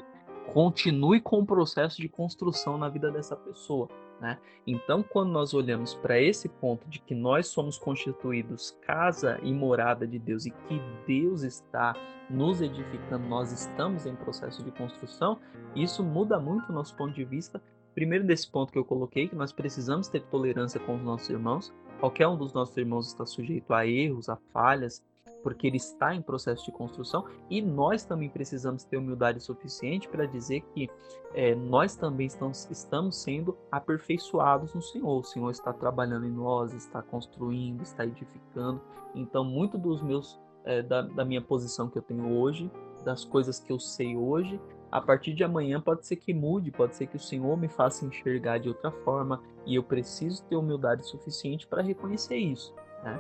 continue 0.51 1.21
com 1.21 1.39
o 1.39 1.45
processo 1.45 2.01
de 2.01 2.10
construção 2.10 2.77
na 2.77 2.89
vida 2.89 3.10
dessa 3.10 3.38
pessoa 3.38 3.88
Né? 4.19 4.38
Então, 4.67 5.01
quando 5.01 5.32
nós 5.32 5.53
olhamos 5.53 5.95
para 5.95 6.19
esse 6.19 6.49
ponto 6.49 6.88
de 6.89 6.99
que 6.99 7.15
nós 7.15 7.47
somos 7.47 7.77
constituídos 7.77 8.77
casa 8.82 9.39
e 9.41 9.53
morada 9.53 10.05
de 10.05 10.19
Deus 10.19 10.45
e 10.45 10.51
que 10.51 10.82
Deus 11.08 11.43
está 11.43 11.95
nos 12.29 12.62
edificando, 12.62 13.27
nós 13.27 13.51
estamos 13.51 14.05
em 14.05 14.15
processo 14.15 14.63
de 14.63 14.71
construção, 14.71 15.39
isso 15.75 16.03
muda 16.03 16.39
muito 16.39 16.69
o 16.69 16.73
nosso 16.73 16.95
ponto 16.95 17.13
de 17.13 17.23
vista. 17.23 17.62
Primeiro, 17.95 18.25
desse 18.25 18.49
ponto 18.49 18.71
que 18.71 18.77
eu 18.77 18.86
coloquei, 18.86 19.27
que 19.27 19.36
nós 19.36 19.51
precisamos 19.51 20.08
ter 20.08 20.21
tolerância 20.23 20.79
com 20.79 20.95
os 20.95 21.01
nossos 21.01 21.29
irmãos. 21.29 21.73
Qualquer 21.99 22.27
um 22.27 22.38
dos 22.38 22.53
nossos 22.53 22.75
irmãos 22.77 23.08
está 23.08 23.25
sujeito 23.25 23.73
a 23.73 23.86
erros, 23.88 24.29
a 24.29 24.38
falhas, 24.53 25.03
porque 25.43 25.67
ele 25.67 25.78
está 25.78 26.13
em 26.13 26.21
processo 26.21 26.65
de 26.65 26.71
construção 26.71 27.25
e 27.49 27.62
nós 27.62 28.04
também 28.04 28.30
precisamos 28.30 28.84
ter 28.84 28.97
humildade 28.97 29.39
suficiente 29.39 30.08
para 30.08 30.25
dizer 30.25 30.62
que 30.73 30.89
é, 31.34 31.56
nós 31.56 31.95
também 31.95 32.28
estamos, 32.28 32.67
estamos 32.69 33.15
sendo 33.17 33.58
aperfeiçoados 33.71 34.73
no 34.73 34.82
Senhor. 34.82 35.19
O 35.19 35.23
Senhor 35.23 35.49
está 35.49 35.71
trabalhando 35.71 36.25
em 36.25 36.32
nós, 36.32 36.73
está 36.73 37.02
construindo, 37.02 37.82
está 37.82 38.06
edificando. 38.06 38.82
Então, 39.15 39.43
muito 39.43 39.78
dos 39.78 40.02
meus 40.02 40.39
é, 40.65 40.82
da, 40.82 41.02
da 41.02 41.25
minha 41.25 41.41
posição 41.41 41.89
que 41.89 41.97
eu 41.97 42.02
tenho 42.02 42.38
hoje, 42.38 42.69
das 43.04 43.23
coisas 43.23 43.60
que 43.60 43.71
eu 43.71 43.80
sei 43.80 44.15
hoje, 44.15 44.60
a 44.91 44.99
partir 44.99 45.34
de 45.34 45.43
amanhã 45.43 45.80
pode 45.80 46.06
ser 46.06 46.15
que 46.15 46.34
mude, 46.34 46.71
pode 46.71 46.95
ser 46.95 47.08
que 47.08 47.15
o 47.15 47.19
Senhor 47.19 47.56
me 47.58 47.67
faça 47.67 48.06
enxergar 48.06 48.58
de 48.58 48.69
outra 48.69 48.91
forma 48.91 49.41
e 49.65 49.75
eu 49.75 49.84
preciso 49.84 50.43
ter 50.45 50.56
humildade 50.56 51.06
suficiente 51.08 51.67
para 51.67 51.82
reconhecer 51.82 52.38
isso. 52.38 52.73
Né? 53.04 53.19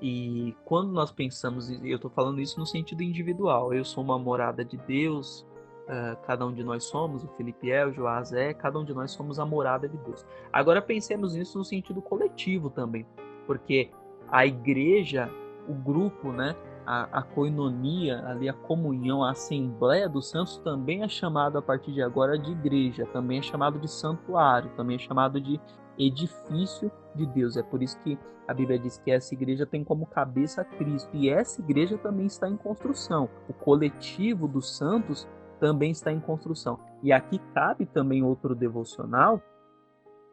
E 0.00 0.56
quando 0.64 0.90
nós 0.92 1.12
pensamos, 1.12 1.70
e 1.70 1.90
eu 1.90 1.96
estou 1.96 2.10
falando 2.10 2.40
isso 2.40 2.58
no 2.58 2.64
sentido 2.64 3.02
individual, 3.02 3.74
eu 3.74 3.84
sou 3.84 4.02
uma 4.02 4.18
morada 4.18 4.64
de 4.64 4.78
Deus, 4.78 5.46
uh, 5.86 6.16
cada 6.26 6.46
um 6.46 6.52
de 6.52 6.64
nós 6.64 6.84
somos, 6.84 7.22
o 7.22 7.28
Felipe 7.36 7.70
é, 7.70 7.86
o 7.86 7.92
Joás 7.92 8.32
é, 8.32 8.54
cada 8.54 8.78
um 8.78 8.84
de 8.84 8.94
nós 8.94 9.10
somos 9.10 9.38
a 9.38 9.44
morada 9.44 9.86
de 9.86 9.98
Deus. 9.98 10.24
Agora 10.50 10.80
pensemos 10.80 11.34
nisso 11.34 11.58
no 11.58 11.64
sentido 11.64 12.00
coletivo 12.00 12.70
também, 12.70 13.06
porque 13.46 13.90
a 14.30 14.46
igreja, 14.46 15.30
o 15.68 15.74
grupo, 15.74 16.32
né, 16.32 16.56
a, 16.86 17.18
a 17.18 17.22
coinonia, 17.22 18.24
ali 18.26 18.48
a 18.48 18.52
comunhão, 18.52 19.22
a 19.22 19.32
assembleia 19.32 20.08
dos 20.08 20.28
santos 20.28 20.58
também 20.58 21.02
é 21.02 21.08
chamado 21.08 21.58
a 21.58 21.62
partir 21.62 21.92
de 21.92 22.02
agora 22.02 22.38
de 22.38 22.50
igreja, 22.50 23.06
também 23.12 23.38
é 23.38 23.42
chamado 23.42 23.78
de 23.78 23.88
santuário, 23.88 24.70
também 24.76 24.96
é 24.96 24.98
chamado 24.98 25.40
de 25.40 25.60
edifício 26.06 26.90
de 27.14 27.26
Deus. 27.26 27.56
É 27.56 27.62
por 27.62 27.82
isso 27.82 27.98
que 28.00 28.18
a 28.48 28.54
Bíblia 28.54 28.78
diz 28.78 28.98
que 28.98 29.10
essa 29.10 29.34
igreja 29.34 29.66
tem 29.66 29.84
como 29.84 30.06
cabeça 30.06 30.64
Cristo. 30.64 31.10
E 31.12 31.28
essa 31.28 31.60
igreja 31.60 31.96
também 31.98 32.26
está 32.26 32.48
em 32.48 32.56
construção. 32.56 33.28
O 33.48 33.52
coletivo 33.52 34.48
dos 34.48 34.76
santos 34.76 35.28
também 35.60 35.90
está 35.90 36.10
em 36.10 36.18
construção. 36.18 36.80
E 37.02 37.12
aqui 37.12 37.38
cabe 37.54 37.86
também 37.86 38.22
outro 38.22 38.54
devocional, 38.54 39.40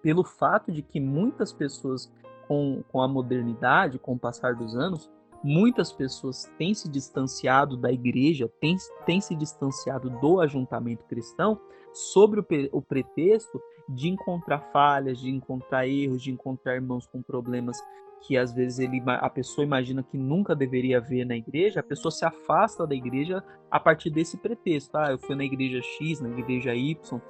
pelo 0.02 0.24
fato 0.24 0.72
de 0.72 0.82
que 0.82 1.00
muitas 1.00 1.52
pessoas, 1.52 2.12
com, 2.48 2.82
com 2.90 3.02
a 3.02 3.08
modernidade, 3.08 4.00
com 4.00 4.14
o 4.14 4.20
passar 4.20 4.56
dos 4.56 4.76
anos, 4.76 5.12
muitas 5.44 5.92
pessoas 5.92 6.52
têm 6.58 6.74
se 6.74 6.90
distanciado 6.90 7.78
da 7.78 7.92
igreja, 7.92 8.50
têm, 8.60 8.76
têm 9.06 9.22
se 9.22 9.36
distanciado 9.36 10.10
do 10.22 10.40
ajuntamento 10.40 11.06
cristão, 11.06 11.60
sobre 11.94 12.40
o, 12.40 12.46
o 12.72 12.82
pretexto 12.82 13.60
de 13.90 14.10
encontrar 14.10 14.60
falhas, 14.72 15.20
de 15.20 15.30
encontrar 15.30 15.88
erros, 15.88 16.22
de 16.22 16.32
encontrar 16.32 16.76
irmãos 16.76 17.08
com 17.08 17.22
problemas 17.22 17.78
que 18.22 18.38
às 18.38 18.54
vezes 18.54 18.80
ele, 18.80 19.02
a 19.06 19.30
pessoa 19.30 19.64
imagina 19.64 20.04
que 20.04 20.18
nunca 20.18 20.56
deveria 20.56 21.00
ver 21.00 21.26
na 21.26 21.36
igreja, 21.36 21.80
a 21.80 21.84
pessoa 21.84 22.12
se 22.12 22.26
afasta 22.26 22.86
da 22.86 22.96
igreja 22.96 23.44
a 23.70 23.80
partir 23.80 24.10
desse 24.10 24.38
pretexto. 24.38 24.96
Ah, 24.98 25.12
eu 25.12 25.20
fui 25.20 25.36
na 25.36 25.44
igreja 25.44 25.82
X, 25.82 26.20
na 26.20 26.30
igreja 26.30 26.74
Y, 26.74 27.22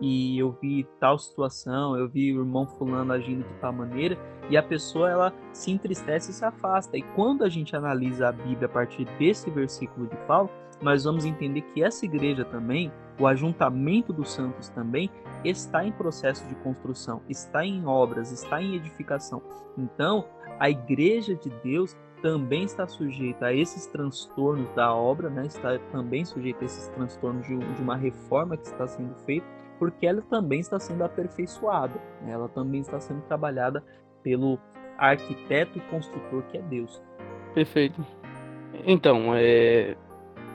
e 0.00 0.38
eu 0.38 0.52
vi 0.60 0.86
tal 1.00 1.18
situação, 1.18 1.96
eu 1.96 2.08
vi 2.08 2.32
o 2.32 2.40
irmão 2.40 2.66
fulano 2.66 3.12
agindo 3.12 3.46
de 3.46 3.54
tal 3.60 3.72
maneira, 3.72 4.18
e 4.50 4.56
a 4.56 4.62
pessoa 4.62 5.10
ela 5.10 5.34
se 5.52 5.70
entristece 5.70 6.30
e 6.30 6.34
se 6.34 6.44
afasta. 6.44 6.96
E 6.96 7.02
quando 7.02 7.44
a 7.44 7.48
gente 7.48 7.74
analisa 7.74 8.28
a 8.28 8.32
Bíblia 8.32 8.66
a 8.66 8.68
partir 8.68 9.04
desse 9.18 9.50
versículo 9.50 10.06
de 10.06 10.16
Paulo, 10.26 10.50
nós 10.80 11.04
vamos 11.04 11.24
entender 11.24 11.62
que 11.62 11.82
essa 11.82 12.04
igreja 12.04 12.44
também, 12.44 12.92
o 13.18 13.26
ajuntamento 13.26 14.12
dos 14.12 14.30
santos 14.30 14.68
também, 14.68 15.10
está 15.44 15.84
em 15.84 15.92
processo 15.92 16.46
de 16.48 16.54
construção, 16.56 17.22
está 17.28 17.64
em 17.64 17.86
obras, 17.86 18.30
está 18.30 18.60
em 18.60 18.74
edificação. 18.74 19.42
Então, 19.76 20.26
a 20.58 20.68
igreja 20.68 21.34
de 21.34 21.50
Deus 21.62 21.96
também 22.22 22.64
está 22.64 22.86
sujeita 22.86 23.46
a 23.46 23.54
esses 23.54 23.86
transtornos 23.86 24.68
da 24.70 24.92
obra, 24.94 25.30
né? 25.30 25.46
está 25.46 25.78
também 25.92 26.24
sujeita 26.24 26.62
a 26.62 26.64
esses 26.64 26.88
transtornos 26.88 27.46
de, 27.46 27.56
de 27.56 27.82
uma 27.82 27.96
reforma 27.96 28.56
que 28.56 28.66
está 28.66 28.86
sendo 28.86 29.14
feita, 29.24 29.46
porque 29.78 30.06
ela 30.06 30.22
também 30.22 30.60
está 30.60 30.78
sendo 30.78 31.04
aperfeiçoada, 31.04 32.00
né? 32.22 32.32
ela 32.32 32.48
também 32.48 32.80
está 32.80 33.00
sendo 33.00 33.22
trabalhada 33.22 33.84
pelo 34.22 34.58
arquiteto 34.98 35.78
e 35.78 35.80
construtor 35.82 36.42
que 36.44 36.58
é 36.58 36.62
Deus. 36.62 37.02
Perfeito. 37.54 38.04
Então, 38.84 39.34
é, 39.34 39.96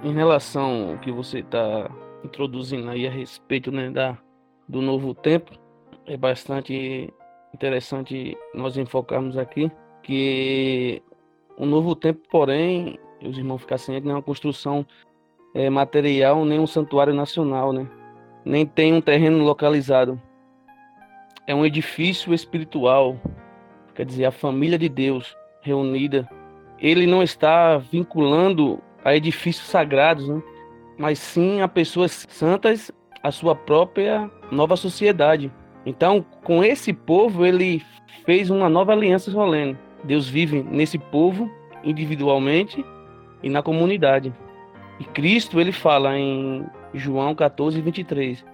em 0.03 0.13
relação 0.13 0.91
ao 0.91 0.97
que 0.97 1.11
você 1.11 1.39
está 1.39 1.89
introduzindo 2.23 2.89
aí 2.89 3.07
a 3.07 3.11
respeito 3.11 3.71
né, 3.71 3.89
da, 3.89 4.17
do 4.67 4.81
novo 4.81 5.13
tempo, 5.13 5.51
é 6.05 6.17
bastante 6.17 7.13
interessante 7.53 8.37
nós 8.53 8.77
enfocarmos 8.77 9.37
aqui 9.37 9.71
que 10.03 11.01
o 11.57 11.65
novo 11.65 11.95
tempo, 11.95 12.21
porém, 12.29 12.99
os 13.23 13.37
irmãos 13.37 13.59
ficar 13.61 13.77
sem 13.77 13.99
não 14.01 14.11
é 14.11 14.15
uma 14.15 14.21
construção 14.21 14.85
é, 15.53 15.69
material 15.69 16.43
nem 16.45 16.59
um 16.59 16.67
santuário 16.67 17.13
nacional, 17.13 17.71
né? 17.73 17.87
Nem 18.43 18.65
tem 18.65 18.93
um 18.93 19.01
terreno 19.01 19.43
localizado. 19.43 20.19
É 21.45 21.53
um 21.53 21.65
edifício 21.65 22.33
espiritual, 22.33 23.17
quer 23.95 24.05
dizer, 24.05 24.25
a 24.25 24.31
família 24.31 24.77
de 24.77 24.89
Deus 24.89 25.35
reunida. 25.61 26.29
Ele 26.79 27.05
não 27.05 27.21
está 27.21 27.77
vinculando 27.77 28.81
a 29.03 29.15
edifícios 29.15 29.67
sagrados, 29.67 30.27
né? 30.27 30.41
mas 30.97 31.19
sim 31.19 31.61
a 31.61 31.67
pessoas 31.67 32.25
santas, 32.29 32.91
a 33.23 33.31
sua 33.31 33.55
própria 33.55 34.29
nova 34.51 34.75
sociedade. 34.75 35.51
Então, 35.85 36.25
com 36.43 36.63
esse 36.63 36.93
povo, 36.93 37.45
ele 37.45 37.83
fez 38.25 38.49
uma 38.49 38.69
nova 38.69 38.93
aliança 38.93 39.31
solene. 39.31 39.77
Deus 40.03 40.27
vive 40.27 40.63
nesse 40.63 40.97
povo 40.97 41.49
individualmente 41.83 42.83
e 43.41 43.49
na 43.49 43.61
comunidade. 43.61 44.33
E 44.99 45.03
Cristo, 45.05 45.59
ele 45.59 45.71
fala 45.71 46.17
em 46.17 46.65
João 46.93 47.33
14, 47.35 47.81
23: 47.81 48.45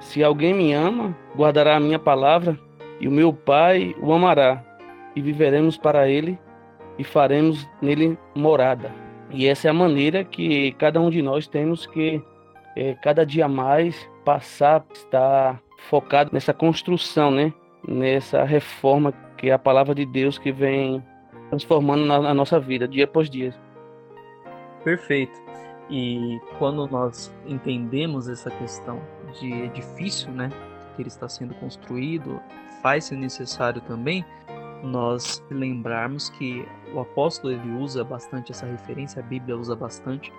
Se 0.00 0.22
alguém 0.22 0.54
me 0.54 0.72
ama, 0.72 1.16
guardará 1.36 1.76
a 1.76 1.80
minha 1.80 1.98
palavra, 1.98 2.58
e 3.00 3.08
o 3.08 3.10
meu 3.10 3.32
Pai 3.32 3.94
o 4.00 4.12
amará, 4.12 4.62
e 5.14 5.20
viveremos 5.20 5.76
para 5.76 6.08
ele 6.08 6.38
e 6.98 7.04
faremos 7.04 7.68
nele 7.80 8.18
morada. 8.34 8.92
E 9.30 9.46
essa 9.46 9.68
é 9.68 9.70
a 9.70 9.74
maneira 9.74 10.24
que 10.24 10.72
cada 10.72 11.00
um 11.00 11.10
de 11.10 11.20
nós 11.22 11.46
temos 11.46 11.86
que 11.86 12.22
é, 12.76 12.94
cada 12.94 13.24
dia 13.24 13.48
mais 13.48 14.08
passar, 14.24 14.84
estar 14.92 15.60
focado 15.88 16.30
nessa 16.32 16.52
construção, 16.52 17.30
né? 17.30 17.52
Nessa 17.86 18.44
reforma 18.44 19.12
que 19.36 19.50
é 19.50 19.52
a 19.52 19.58
palavra 19.58 19.94
de 19.94 20.06
Deus 20.06 20.38
que 20.38 20.50
vem 20.50 21.02
transformando 21.50 22.04
na, 22.04 22.20
na 22.20 22.34
nossa 22.34 22.58
vida, 22.58 22.88
dia 22.88 23.04
após 23.04 23.28
dia. 23.28 23.54
Perfeito. 24.82 25.42
E 25.90 26.40
quando 26.58 26.86
nós 26.86 27.32
entendemos 27.46 28.28
essa 28.28 28.50
questão 28.50 29.00
de 29.38 29.52
edifício, 29.52 30.30
né, 30.30 30.50
que 30.94 31.02
ele 31.02 31.08
está 31.08 31.28
sendo 31.28 31.54
construído, 31.54 32.40
faz-se 32.82 33.14
necessário 33.14 33.80
também 33.82 34.24
nós 34.82 35.42
lembrarmos 35.50 36.28
que 36.30 36.66
o 36.92 37.00
apóstolo 37.00 37.52
ele 37.52 37.70
usa 37.72 38.04
bastante 38.04 38.52
essa 38.52 38.66
referência, 38.66 39.22
a 39.22 39.26
Bíblia 39.26 39.56
usa 39.56 39.74
bastante 39.74 40.32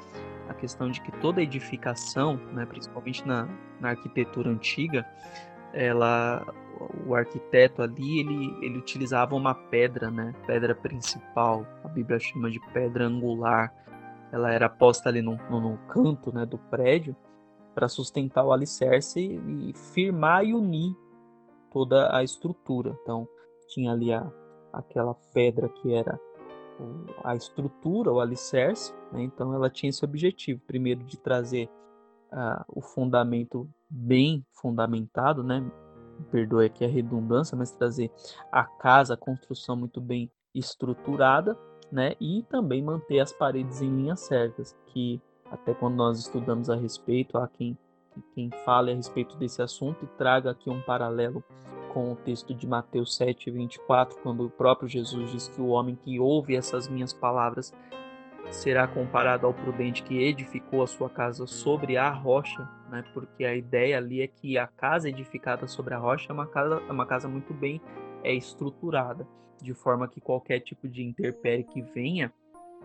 a 0.48 0.54
questão 0.54 0.92
de 0.92 1.02
que 1.02 1.12
toda 1.14 1.42
edificação, 1.42 2.40
né, 2.54 2.66
principalmente 2.66 3.28
na, 3.28 3.48
na 3.80 3.90
arquitetura 3.90 4.50
antiga, 4.50 5.06
ela 5.74 6.46
o 7.06 7.16
arquiteto 7.16 7.82
ali 7.82 8.20
ele, 8.20 8.58
ele 8.62 8.78
utilizava 8.78 9.34
uma 9.36 9.56
pedra, 9.56 10.12
né, 10.12 10.34
pedra 10.46 10.76
principal, 10.76 11.66
a 11.84 11.88
Bíblia 11.88 12.20
chama 12.20 12.50
de 12.50 12.60
pedra 12.74 13.06
angular. 13.06 13.74
Ela 14.32 14.52
era 14.52 14.70
posta 14.70 15.10
ali 15.10 15.22
no, 15.22 15.36
no 15.50 15.78
canto, 15.88 16.34
né, 16.34 16.46
do 16.46 16.58
prédio 16.58 17.16
para 17.74 17.88
sustentar 17.88 18.46
o 18.46 18.54
alicerce 18.54 19.20
e 19.20 19.74
firmar 19.94 20.46
e 20.46 20.54
unir 20.54 20.96
toda 21.72 22.16
a 22.16 22.24
estrutura. 22.24 22.98
Então, 23.02 23.28
tinha 23.68 23.92
ali 23.92 24.14
a, 24.14 24.26
aquela 24.72 25.14
pedra 25.34 25.68
que 25.68 25.94
era 25.94 26.20
a 27.24 27.36
estrutura, 27.36 28.12
o 28.12 28.20
alicerce, 28.20 28.94
né? 29.12 29.24
então 29.24 29.54
ela 29.54 29.70
tinha 29.70 29.90
esse 29.90 30.04
objetivo, 30.04 30.62
primeiro 30.68 31.04
de 31.04 31.18
trazer 31.18 31.70
uh, 32.32 32.64
o 32.68 32.82
fundamento 32.82 33.70
bem 33.90 34.46
fundamentado, 34.52 35.44
né? 35.44 35.66
perdoe 36.32 36.66
aqui 36.66 36.84
a 36.84 36.88
redundância, 36.88 37.58
mas 37.58 37.72
trazer 37.72 38.12
a 38.52 38.64
casa, 38.64 39.14
a 39.14 39.18
construção 39.18 39.76
muito 39.76 40.00
bem 40.02 40.32
estruturada, 40.54 41.58
né? 41.92 42.16
E 42.20 42.44
também 42.50 42.82
manter 42.82 43.20
as 43.20 43.32
paredes 43.32 43.82
em 43.82 43.90
linhas 43.90 44.22
certas, 44.22 44.76
que 44.88 45.22
até 45.50 45.74
quando 45.74 45.96
nós 45.96 46.20
estudamos 46.20 46.70
a 46.70 46.76
respeito, 46.76 47.38
há 47.38 47.48
quem, 47.48 47.78
quem 48.34 48.50
fale 48.64 48.92
a 48.92 48.96
respeito 48.96 49.38
desse 49.38 49.62
assunto 49.62 50.04
e 50.04 50.18
traga 50.18 50.52
aqui 50.52 50.70
um 50.70 50.82
paralelo 50.82 51.44
com 51.94 52.12
o 52.12 52.16
texto 52.16 52.54
de 52.54 52.68
Mateus 52.68 53.16
7, 53.16 53.50
24, 53.50 54.18
quando 54.22 54.46
o 54.46 54.50
próprio 54.50 54.90
Jesus 54.90 55.32
diz 55.32 55.48
que 55.48 55.62
o 55.62 55.68
homem 55.68 55.96
que 55.96 56.20
ouve 56.20 56.56
essas 56.56 56.90
minhas 56.90 57.14
palavras 57.14 57.74
será 58.52 58.88
comparado 58.88 59.48
ao 59.48 59.54
prudente 59.54 60.04
que 60.04 60.22
edificou 60.22 60.84
a 60.84 60.88
sua 60.88 61.10
casa 61.10 61.48
sobre 61.48 61.98
a 61.98 62.10
rocha, 62.10 62.68
né? 62.90 63.04
porque 63.14 63.46
a 63.46 63.56
ideia 63.56 63.98
ali 63.98 64.22
é 64.22 64.28
que 64.28 64.58
a 64.58 64.68
casa 64.68 65.10
edificada 65.10 65.68
sobre 65.68 65.94
a 65.94 65.98
rocha 65.98 66.32
é 66.32 66.34
uma 66.34 66.46
casa, 66.46 66.82
é 66.88 66.92
uma 66.92 67.06
casa 67.06 67.28
muito 67.28 67.54
bem 67.54 67.82
é, 68.24 68.34
estruturada, 68.34 69.28
de 69.62 69.74
forma 69.74 70.08
que 70.08 70.22
qualquer 70.22 70.60
tipo 70.60 70.88
de 70.88 71.04
interpérie 71.04 71.64
que 71.64 71.82
venha, 71.82 72.32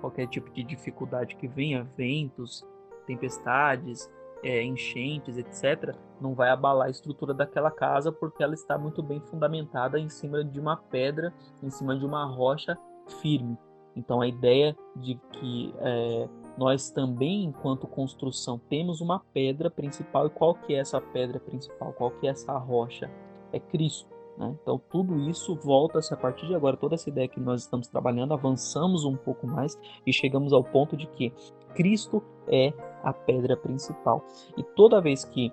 qualquer 0.01 0.27
tipo 0.27 0.51
de 0.51 0.63
dificuldade 0.63 1.37
que 1.37 1.47
venha, 1.47 1.85
ventos, 1.97 2.67
tempestades, 3.07 4.11
é, 4.43 4.63
enchentes, 4.63 5.37
etc., 5.37 5.95
não 6.21 6.35
vai 6.35 6.51
abalar 6.51 6.87
a 6.87 6.91
estrutura 6.91 7.35
daquela 7.35 7.71
casa 7.71 8.11
porque 8.13 8.43
ela 8.43 8.55
está 8.55 8.79
muito 8.79 9.03
bem 9.03 9.21
fundamentada 9.21 9.99
em 9.99 10.09
cima 10.09 10.45
de 10.45 10.59
uma 10.59 10.77
pedra, 10.77 11.33
em 11.63 11.71
cima 11.71 11.99
de 11.99 12.05
uma 12.05 12.25
rocha 12.25 12.79
firme. 13.21 13.57
Então 13.97 14.21
a 14.21 14.29
ideia 14.29 14.77
de 14.97 15.19
que 15.33 15.75
é, 15.79 16.29
nós 16.57 16.91
também, 16.91 17.45
enquanto 17.45 17.87
construção, 17.87 18.59
temos 18.59 19.01
uma 19.01 19.21
pedra 19.33 19.71
principal 19.71 20.27
e 20.27 20.31
qual 20.31 20.55
que 20.55 20.75
é 20.75 20.79
essa 20.79 21.01
pedra 21.01 21.41
principal? 21.41 21.93
Qual 21.93 22.11
que 22.13 22.27
é 22.27 22.31
essa 22.31 22.57
rocha? 22.57 23.11
É 23.53 23.59
Cristo. 23.59 24.20
Né? 24.41 24.57
Então 24.63 24.81
tudo 24.91 25.21
isso 25.29 25.55
volta-se 25.55 26.15
a 26.15 26.17
partir 26.17 26.47
de 26.47 26.55
agora, 26.55 26.75
toda 26.75 26.95
essa 26.95 27.11
ideia 27.11 27.29
que 27.29 27.39
nós 27.39 27.61
estamos 27.61 27.87
trabalhando, 27.89 28.33
avançamos 28.33 29.05
um 29.05 29.15
pouco 29.15 29.47
mais 29.47 29.79
e 30.07 30.13
chegamos 30.15 30.55
ao 30.55 30.65
ponto 30.65 30.97
de 30.97 31.07
que 31.09 31.31
Cristo 31.75 32.23
é 32.49 32.73
a 33.05 33.13
pedra 33.13 33.55
principal. 33.55 34.25
E 34.57 34.63
toda 34.63 34.99
vez 34.99 35.27
que 35.27 35.53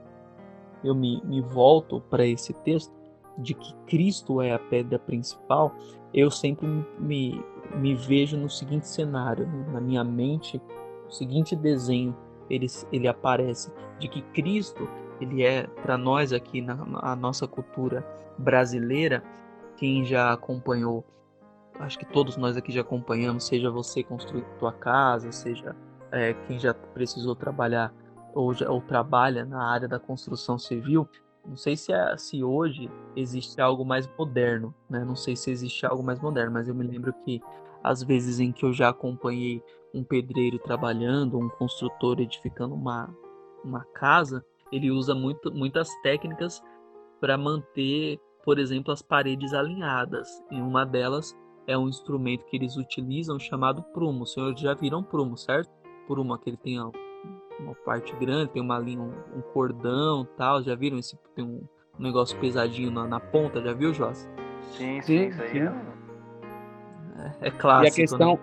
eu 0.85 0.95
me, 0.95 1.21
me 1.25 1.41
volto 1.41 1.99
para 2.09 2.25
esse 2.25 2.53
texto, 2.53 2.95
de 3.37 3.53
que 3.53 3.75
Cristo 3.87 4.41
é 4.41 4.53
a 4.53 4.59
pedra 4.59 4.97
principal, 4.97 5.75
eu 6.13 6.31
sempre 6.31 6.65
me, 6.97 7.43
me 7.75 7.93
vejo 7.93 8.37
no 8.37 8.49
seguinte 8.49 8.87
cenário, 8.87 9.45
né? 9.45 9.65
na 9.73 9.81
minha 9.81 10.03
mente, 10.03 10.61
o 11.05 11.11
seguinte 11.11 11.57
desenho 11.57 12.15
ele, 12.49 12.67
ele 12.91 13.07
aparece 13.07 13.69
de 13.99 14.07
que 14.07 14.21
Cristo 14.21 14.87
ele 15.19 15.43
é 15.43 15.63
para 15.67 15.97
nós 15.97 16.31
aqui 16.33 16.61
na, 16.61 16.75
na, 16.75 17.15
nossa 17.15 17.47
cultura 17.47 18.05
brasileira, 18.37 19.23
quem 19.75 20.05
já 20.05 20.31
acompanhou, 20.31 21.05
acho 21.79 21.97
que 21.97 22.05
todos 22.05 22.37
nós 22.37 22.57
aqui 22.57 22.71
já 22.71 22.81
acompanhamos, 22.81 23.45
seja 23.45 23.69
você 23.69 24.03
construir 24.03 24.45
tua 24.59 24.71
casa, 24.71 25.31
seja 25.31 25.75
é, 26.11 26.33
quem 26.33 26.59
já 26.59 26.73
precisou 26.73 27.35
trabalhar 27.35 27.93
ou, 28.33 28.53
já, 28.53 28.69
ou 28.69 28.81
trabalha 28.81 29.45
na 29.45 29.63
área 29.63 29.87
da 29.87 29.99
construção 29.99 30.57
civil, 30.57 31.07
não 31.45 31.55
sei 31.55 31.77
se, 31.77 31.93
é, 31.93 32.17
se 32.17 32.43
hoje 32.43 32.89
existe 33.15 33.59
algo 33.61 33.85
mais 33.85 34.09
moderno, 34.17 34.75
né? 34.89 35.03
Não 35.05 35.15
sei 35.15 35.35
se 35.35 35.49
existe 35.49 35.85
algo 35.85 36.03
mais 36.03 36.19
moderno, 36.19 36.51
mas 36.51 36.67
eu 36.67 36.75
me 36.75 36.85
lembro 36.85 37.13
que 37.23 37.41
as 37.81 38.03
vezes 38.03 38.39
em 38.39 38.51
que 38.51 38.65
eu 38.65 38.73
já 38.73 38.89
acompanhei 38.89 39.63
um 39.93 40.03
pedreiro 40.03 40.59
trabalhando, 40.59 41.39
um 41.39 41.47
construtor 41.47 42.19
edificando 42.19 42.75
uma, 42.75 43.09
uma 43.63 43.85
casa, 43.93 44.45
ele 44.71 44.91
usa 44.91 45.15
muito, 45.15 45.51
muitas 45.53 45.89
técnicas 46.01 46.61
para 47.19 47.37
manter, 47.37 48.19
por 48.43 48.59
exemplo, 48.59 48.91
as 48.91 49.01
paredes 49.01 49.53
alinhadas. 49.53 50.27
E 50.51 50.59
uma 50.59 50.85
delas 50.85 51.35
é 51.65 51.77
um 51.77 51.87
instrumento 51.87 52.45
que 52.45 52.55
eles 52.55 52.77
utilizam 52.77 53.39
chamado 53.39 53.83
prumo. 53.93 54.23
Os 54.23 54.33
senhores 54.33 54.59
já 54.59 54.73
viram 54.73 55.03
prumo, 55.03 55.37
certo? 55.37 55.69
Prumo, 56.07 56.33
aquele 56.33 56.57
tem 56.57 56.79
uma 56.79 57.75
parte 57.85 58.15
grande, 58.15 58.51
tem 58.51 58.61
uma 58.61 58.79
linha, 58.79 59.01
um, 59.01 59.37
um 59.37 59.41
cordão 59.53 60.27
tal. 60.37 60.63
Já 60.63 60.75
viram 60.75 60.97
esse? 60.97 61.17
Tem 61.35 61.43
um, 61.43 61.61
negócio 61.99 62.39
pesadinho 62.39 62.91
na, 62.91 63.05
na, 63.05 63.19
ponta, 63.19 63.61
já 63.61 63.73
viu, 63.73 63.93
Joss? 63.93 64.29
Sim, 64.71 65.01
sim, 65.01 65.27
isso 65.27 65.41
aí 65.41 65.59
é... 65.59 65.73
é, 67.17 67.47
é 67.47 67.51
clássico. 67.51 67.85
E 67.85 68.03
a 68.03 68.07
questão, 68.07 68.33
né? 68.33 68.39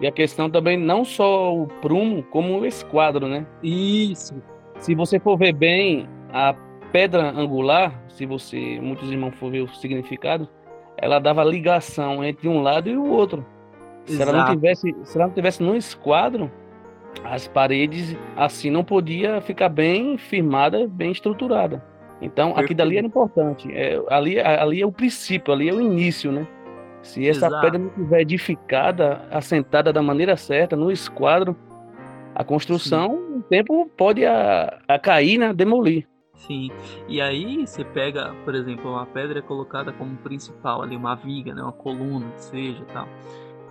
e 0.00 0.06
a 0.06 0.12
questão 0.12 0.50
também 0.50 0.76
não 0.76 1.04
só 1.04 1.54
o 1.54 1.66
prumo, 1.80 2.22
como 2.24 2.58
o 2.60 2.66
esquadro, 2.66 3.26
né? 3.26 3.46
Isso. 3.62 4.34
Se 4.78 4.94
você 4.94 5.18
for 5.18 5.36
ver 5.36 5.52
bem, 5.52 6.08
a 6.32 6.54
pedra 6.92 7.30
angular, 7.30 8.00
se 8.08 8.24
você, 8.24 8.80
muitos 8.80 9.10
irmãos 9.10 9.34
for 9.34 9.50
ver 9.50 9.62
o 9.62 9.68
significado, 9.68 10.48
ela 10.96 11.18
dava 11.18 11.44
ligação 11.44 12.24
entre 12.24 12.48
um 12.48 12.62
lado 12.62 12.88
e 12.88 12.96
o 12.96 13.06
outro. 13.10 13.44
Se 14.04 14.20
ela 14.20 14.32
não 14.32 14.50
tivesse, 14.54 14.94
se 15.04 15.16
ela 15.16 15.26
não 15.26 15.34
tivesse 15.34 15.62
no 15.62 15.76
esquadro, 15.76 16.50
as 17.24 17.46
paredes 17.46 18.16
assim 18.36 18.70
não 18.70 18.82
podia 18.82 19.40
ficar 19.40 19.68
bem 19.68 20.16
firmada, 20.16 20.86
bem 20.86 21.10
estruturada. 21.10 21.84
Então, 22.20 22.56
aqui 22.56 22.74
dali 22.74 22.98
era 22.98 23.06
importante. 23.06 23.70
É, 23.72 24.00
ali, 24.08 24.40
ali 24.40 24.82
é 24.82 24.86
o 24.86 24.90
princípio, 24.90 25.52
ali 25.52 25.68
é 25.68 25.72
o 25.72 25.80
início, 25.80 26.32
né? 26.32 26.46
Se 27.02 27.28
essa 27.28 27.46
Exato. 27.46 27.60
pedra 27.62 27.78
não 27.78 27.88
estiver 27.88 28.20
edificada, 28.22 29.22
assentada 29.30 29.92
da 29.92 30.02
maneira 30.02 30.36
certa, 30.36 30.74
no 30.74 30.90
esquadro, 30.90 31.56
a 32.38 32.44
construção, 32.44 33.08
Sim. 33.08 33.38
o 33.38 33.42
tempo 33.42 33.90
pode 33.96 34.24
a, 34.24 34.78
a 34.86 34.96
cair, 34.96 35.38
né? 35.38 35.52
Demolir. 35.52 36.06
Sim. 36.36 36.70
E 37.08 37.20
aí 37.20 37.66
você 37.66 37.84
pega, 37.84 38.32
por 38.44 38.54
exemplo, 38.54 38.92
uma 38.92 39.04
pedra 39.06 39.42
colocada 39.42 39.92
como 39.92 40.16
principal 40.18 40.82
ali, 40.82 40.94
uma 40.94 41.16
viga, 41.16 41.52
né? 41.52 41.60
Uma 41.60 41.72
coluna, 41.72 42.30
seja 42.36 42.84
tal. 42.92 43.08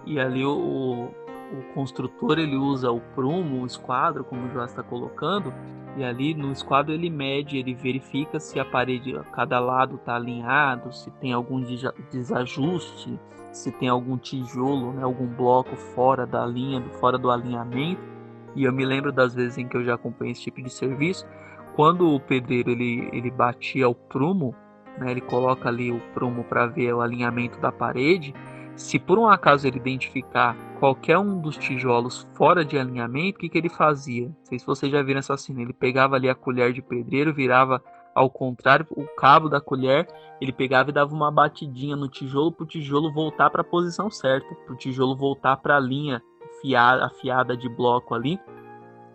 E 0.05 0.19
ali 0.19 0.43
o, 0.43 1.09
o 1.53 1.73
construtor 1.73 2.39
ele 2.39 2.57
usa 2.57 2.91
o 2.91 2.99
prumo, 3.15 3.63
o 3.63 3.65
esquadro, 3.65 4.25
como 4.25 4.45
o 4.45 4.51
João 4.51 4.65
está 4.65 4.83
colocando, 4.83 5.53
e 5.95 6.03
ali 6.03 6.33
no 6.33 6.51
esquadro 6.51 6.93
ele 6.93 7.09
mede, 7.09 7.57
ele 7.57 7.73
verifica 7.73 8.37
se 8.37 8.59
a 8.59 8.65
parede, 8.65 9.17
cada 9.31 9.61
lado 9.61 9.95
está 9.95 10.17
alinhado, 10.17 10.93
se 10.93 11.09
tem 11.11 11.31
algum 11.31 11.63
desajuste, 12.11 13.17
se 13.53 13.71
tem 13.71 13.87
algum 13.87 14.17
tijolo, 14.17 14.91
né, 14.91 15.03
algum 15.03 15.25
bloco 15.25 15.73
fora 15.77 16.27
da 16.27 16.45
linha, 16.45 16.83
fora 16.99 17.17
do 17.17 17.31
alinhamento. 17.31 18.16
E 18.57 18.63
eu 18.63 18.73
me 18.73 18.83
lembro 18.83 19.11
das 19.11 19.35
vezes 19.35 19.59
em 19.59 19.67
que 19.67 19.77
eu 19.77 19.85
já 19.85 19.93
acompanhei 19.93 20.31
esse 20.31 20.41
tipo 20.41 20.61
de 20.63 20.69
serviço, 20.71 21.27
quando 21.75 22.11
o 22.11 22.19
pedreiro 22.19 22.71
ele, 22.71 23.07
ele 23.13 23.29
batia 23.29 23.87
o 23.87 23.93
prumo, 23.93 24.55
né, 24.97 25.11
ele 25.11 25.21
coloca 25.21 25.69
ali 25.69 25.91
o 25.91 25.99
prumo 26.11 26.43
para 26.43 26.65
ver 26.65 26.91
o 26.91 27.01
alinhamento 27.01 27.59
da 27.59 27.71
parede, 27.71 28.33
se 28.75 28.97
por 28.97 29.19
um 29.19 29.27
acaso 29.27 29.67
ele 29.67 29.77
identificar 29.77 30.57
qualquer 30.79 31.19
um 31.19 31.39
dos 31.39 31.55
tijolos 31.55 32.27
fora 32.33 32.65
de 32.65 32.79
alinhamento, 32.79 33.37
o 33.37 33.41
que, 33.41 33.49
que 33.49 33.57
ele 33.59 33.69
fazia? 33.69 34.27
Não 34.27 34.45
sei 34.45 34.57
se 34.57 34.65
vocês 34.65 34.91
já 34.91 35.03
viram 35.03 35.19
essa 35.19 35.37
cena. 35.37 35.61
Ele 35.61 35.73
pegava 35.73 36.15
ali 36.15 36.29
a 36.29 36.35
colher 36.35 36.73
de 36.73 36.81
pedreiro, 36.81 37.33
virava 37.33 37.81
ao 38.13 38.29
contrário 38.29 38.85
o 38.91 39.03
cabo 39.15 39.49
da 39.49 39.61
colher, 39.61 40.07
ele 40.41 40.51
pegava 40.51 40.89
e 40.89 40.93
dava 40.93 41.13
uma 41.13 41.31
batidinha 41.31 41.95
no 41.95 42.07
tijolo 42.07 42.51
para 42.51 42.63
o 42.63 42.67
tijolo 42.67 43.13
voltar 43.13 43.49
para 43.51 43.61
a 43.61 43.65
posição 43.65 44.09
certa, 44.09 44.55
para 44.55 44.73
o 44.73 44.77
tijolo 44.77 45.15
voltar 45.15 45.57
para 45.57 45.77
a 45.77 45.79
linha 45.79 46.21
fiada, 46.61 47.05
afiada 47.05 47.55
de 47.55 47.69
bloco 47.69 48.13
ali 48.13 48.39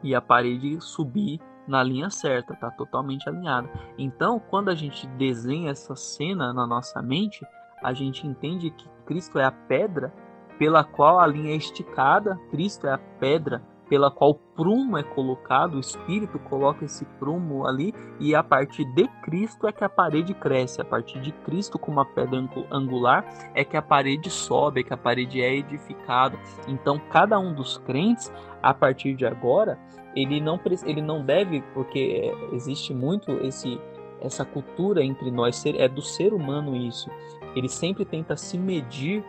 e 0.03 0.15
a 0.15 0.21
parede 0.21 0.81
subir 0.81 1.41
na 1.67 1.83
linha 1.83 2.11
certa, 2.11 2.55
tá 2.55 2.71
totalmente 2.71 3.29
alinhada. 3.29 3.71
Então, 3.97 4.41
quando 4.41 4.69
a 4.69 4.75
gente 4.75 5.07
desenha 5.07 5.71
essa 5.71 5.95
cena 5.95 6.53
na 6.53 6.67
nossa 6.67 7.01
mente, 7.01 7.47
a 7.83 7.93
gente 7.93 8.27
entende 8.27 8.71
que 8.71 8.89
Cristo 9.07 9.39
é 9.39 9.45
a 9.45 9.53
pedra 9.53 10.13
pela 10.59 10.85
qual 10.85 11.19
a 11.19 11.27
linha 11.27 11.53
é 11.53 11.57
esticada, 11.57 12.39
Cristo 12.51 12.87
é 12.87 12.93
a 12.93 12.99
pedra 12.99 13.63
pela 13.93 14.11
qual 14.11 14.35
prumo 14.57 14.97
é 14.97 15.03
colocado, 15.03 15.75
o 15.75 15.79
Espírito 15.79 16.39
coloca 16.39 16.83
esse 16.83 17.05
prumo 17.19 17.67
ali, 17.67 17.93
e 18.19 18.35
a 18.35 18.43
partir 18.43 18.87
de 18.95 19.07
Cristo 19.23 19.69
é 19.69 19.73
que 19.73 19.85
a 19.85 19.89
parede 19.89 20.33
cresce, 20.33 20.81
a 20.81 20.85
partir 20.85 21.21
de 21.21 21.31
Cristo, 21.31 21.79
como 21.79 22.01
a 22.01 22.07
pedra 22.07 22.43
angular, 22.71 23.23
é 23.55 23.63
que 23.63 23.77
a 23.77 23.83
parede 23.83 24.31
sobe, 24.31 24.81
é 24.81 24.83
que 24.83 24.95
a 24.95 24.97
parede 24.97 25.43
é 25.43 25.55
edificada. 25.55 26.39
Então, 26.67 26.99
cada 27.11 27.39
um 27.39 27.53
dos 27.53 27.77
crentes, 27.77 28.33
a 28.63 28.73
partir 28.73 29.15
de 29.15 29.27
agora, 29.27 29.79
ele 30.17 30.41
não, 30.41 30.59
ele 30.87 31.03
não 31.03 31.23
deve, 31.23 31.61
porque 31.75 32.33
existe 32.51 32.95
muito 32.95 33.31
esse 33.45 33.79
essa 34.23 34.45
cultura 34.45 35.05
entre 35.05 35.33
nós, 35.33 35.67
é 35.67 35.89
do 35.89 36.01
ser 36.01 36.33
humano 36.33 36.77
isso. 36.77 37.11
Ele 37.57 37.69
sempre 37.69 38.05
tenta 38.05 38.37
se 38.37 38.57
medir 38.57 39.23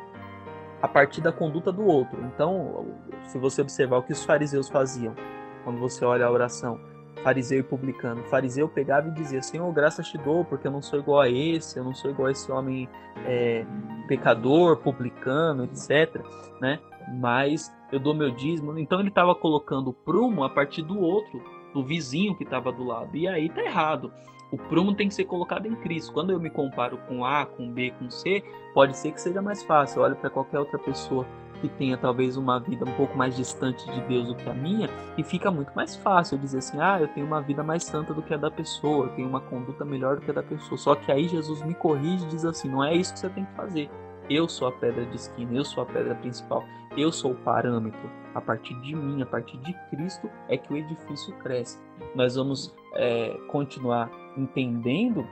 a 0.83 0.87
partir 0.89 1.21
da 1.21 1.31
conduta 1.31 1.71
do 1.71 1.85
outro. 1.85 2.21
Então, 2.25 2.85
se 3.23 3.39
você 3.39 3.61
observar 3.61 3.99
o 3.99 4.03
que 4.03 4.11
os 4.11 4.25
fariseus 4.25 4.67
faziam, 4.67 5.15
quando 5.63 5.79
você 5.79 6.03
olha 6.03 6.25
a 6.25 6.29
oração, 6.29 6.77
fariseu 7.23 7.59
e 7.59 7.63
publicano, 7.63 8.21
fariseu 8.25 8.67
pegava 8.67 9.07
e 9.07 9.11
dizia: 9.11 9.41
Senhor, 9.41 9.71
graças 9.71 10.09
te 10.09 10.17
dou, 10.17 10.43
porque 10.43 10.67
eu 10.67 10.71
não 10.71 10.81
sou 10.81 10.99
igual 10.99 11.21
a 11.21 11.29
esse, 11.29 11.79
eu 11.79 11.85
não 11.85 11.95
sou 11.95 12.11
igual 12.11 12.27
a 12.27 12.31
esse 12.31 12.51
homem 12.51 12.89
é, 13.25 13.65
pecador, 14.09 14.75
publicano, 14.75 15.63
etc. 15.63 16.21
Né? 16.59 16.81
Mas 17.17 17.73
eu 17.89 17.97
dou 17.97 18.13
meu 18.13 18.31
dízimo. 18.31 18.77
Então 18.77 18.99
ele 18.99 19.07
estava 19.07 19.33
colocando 19.33 19.91
o 19.91 19.93
prumo 19.93 20.43
a 20.43 20.49
partir 20.49 20.81
do 20.81 20.99
outro, 20.99 21.41
do 21.73 21.81
vizinho 21.81 22.35
que 22.35 22.43
estava 22.43 22.73
do 22.73 22.83
lado. 22.83 23.15
E 23.15 23.25
aí 23.25 23.47
tá 23.47 23.63
errado 23.63 24.11
o 24.53 24.57
prumo 24.69 24.93
tem 24.93 25.07
que 25.07 25.15
ser 25.15 25.25
colocado 25.25 25.65
em 25.65 25.73
Cristo. 25.77 26.13
Quando 26.13 26.29
eu 26.29 26.39
me 26.39 26.47
comparo 26.47 26.99
com 27.07 27.25
A, 27.25 27.43
com 27.43 27.71
B, 27.71 27.91
com 27.97 28.07
C, 28.11 28.43
pode 28.71 28.95
ser 28.95 29.11
que 29.11 29.19
seja 29.19 29.41
mais 29.41 29.63
fácil. 29.63 29.97
Eu 29.97 30.03
olho 30.03 30.15
para 30.15 30.29
qualquer 30.29 30.59
outra 30.59 30.77
pessoa 30.77 31.25
que 31.59 31.67
tenha 31.69 31.97
talvez 31.97 32.37
uma 32.37 32.59
vida 32.59 32.85
um 32.85 32.93
pouco 32.93 33.17
mais 33.17 33.35
distante 33.35 33.83
de 33.91 34.01
Deus 34.01 34.27
do 34.27 34.35
que 34.35 34.47
a 34.47 34.53
minha, 34.53 34.87
e 35.17 35.23
fica 35.23 35.49
muito 35.49 35.71
mais 35.73 35.95
fácil 35.95 36.37
dizer 36.37 36.59
assim: 36.59 36.79
ah, 36.79 36.99
eu 37.01 37.07
tenho 37.07 37.25
uma 37.25 37.41
vida 37.41 37.63
mais 37.63 37.83
santa 37.83 38.13
do 38.13 38.21
que 38.21 38.31
a 38.31 38.37
da 38.37 38.51
pessoa, 38.51 39.07
eu 39.07 39.15
tenho 39.15 39.27
uma 39.27 39.41
conduta 39.41 39.83
melhor 39.83 40.17
do 40.17 40.21
que 40.21 40.29
a 40.29 40.33
da 40.35 40.43
pessoa. 40.43 40.77
Só 40.77 40.93
que 40.93 41.11
aí 41.11 41.27
Jesus 41.27 41.63
me 41.63 41.73
corrige 41.73 42.23
e 42.25 42.27
diz 42.27 42.45
assim: 42.45 42.69
não 42.69 42.83
é 42.83 42.93
isso 42.93 43.11
que 43.11 43.19
você 43.21 43.29
tem 43.29 43.45
que 43.45 43.55
fazer. 43.55 43.89
Eu 44.29 44.47
sou 44.47 44.67
a 44.67 44.71
pedra 44.71 45.03
de 45.03 45.15
esquina, 45.15 45.51
eu 45.51 45.65
sou 45.65 45.81
a 45.81 45.85
pedra 45.87 46.13
principal, 46.13 46.63
eu 46.95 47.11
sou 47.11 47.31
o 47.31 47.35
parâmetro. 47.35 48.07
A 48.35 48.41
partir 48.41 48.79
de 48.81 48.95
mim, 48.95 49.21
a 49.21 49.25
partir 49.25 49.57
de 49.57 49.73
Cristo, 49.89 50.29
é 50.47 50.57
que 50.57 50.71
o 50.71 50.77
edifício 50.77 51.33
cresce. 51.37 51.79
Nós 52.15 52.35
vamos 52.35 52.73
é, 52.95 53.35
continuar 53.47 54.09
entendendo 54.37 55.25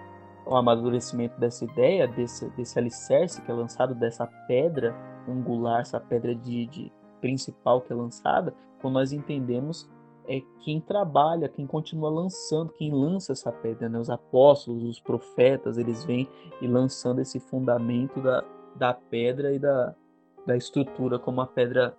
o 0.46 0.56
amadurecimento 0.56 1.40
dessa 1.40 1.66
ideia, 1.66 2.08
desse, 2.08 2.50
desse 2.52 2.78
alicerce 2.78 3.42
que 3.42 3.52
é 3.52 3.54
lançado, 3.54 3.94
dessa 3.94 4.28
pedra 4.48 4.96
angular, 5.28 5.82
essa 5.82 6.00
pedra 6.00 6.34
de, 6.36 6.66
de 6.68 6.92
principal 7.20 7.82
que 7.82 7.94
é 7.94 7.96
lançada, 7.96 8.54
quando 8.82 8.96
nós 8.96 9.14
entendemos 9.14 9.90
é 10.28 10.42
quem 10.60 10.80
trabalha, 10.80 11.50
quem 11.50 11.66
continua 11.66 12.10
lançando, 12.10 12.72
quem 12.74 12.92
lança 12.92 13.32
essa 13.32 13.52
pedra, 13.52 13.90
né? 13.90 14.00
Os 14.00 14.10
apóstolos, 14.10 14.84
os 14.84 15.00
profetas, 15.00 15.78
eles 15.78 16.04
vêm 16.04 16.28
e 16.62 16.68
lançando 16.68 17.20
esse 17.22 17.40
fundamento 17.40 18.22
da, 18.22 18.44
da 18.76 18.94
pedra 18.94 19.54
e 19.54 19.60
da, 19.60 19.96
da 20.46 20.56
estrutura 20.56 21.18
como 21.18 21.42
a 21.42 21.48
pedra 21.48 21.96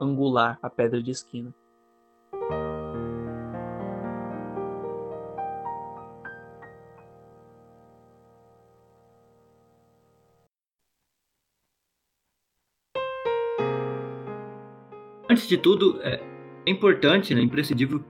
angular, 0.00 0.58
a 0.62 0.70
pedra 0.70 1.02
de 1.02 1.10
esquina. 1.10 1.54
Antes 15.36 15.48
de 15.48 15.58
tudo, 15.58 16.00
é 16.02 16.18
importante, 16.66 17.34
né, 17.34 17.42
imprescindível 17.42 18.02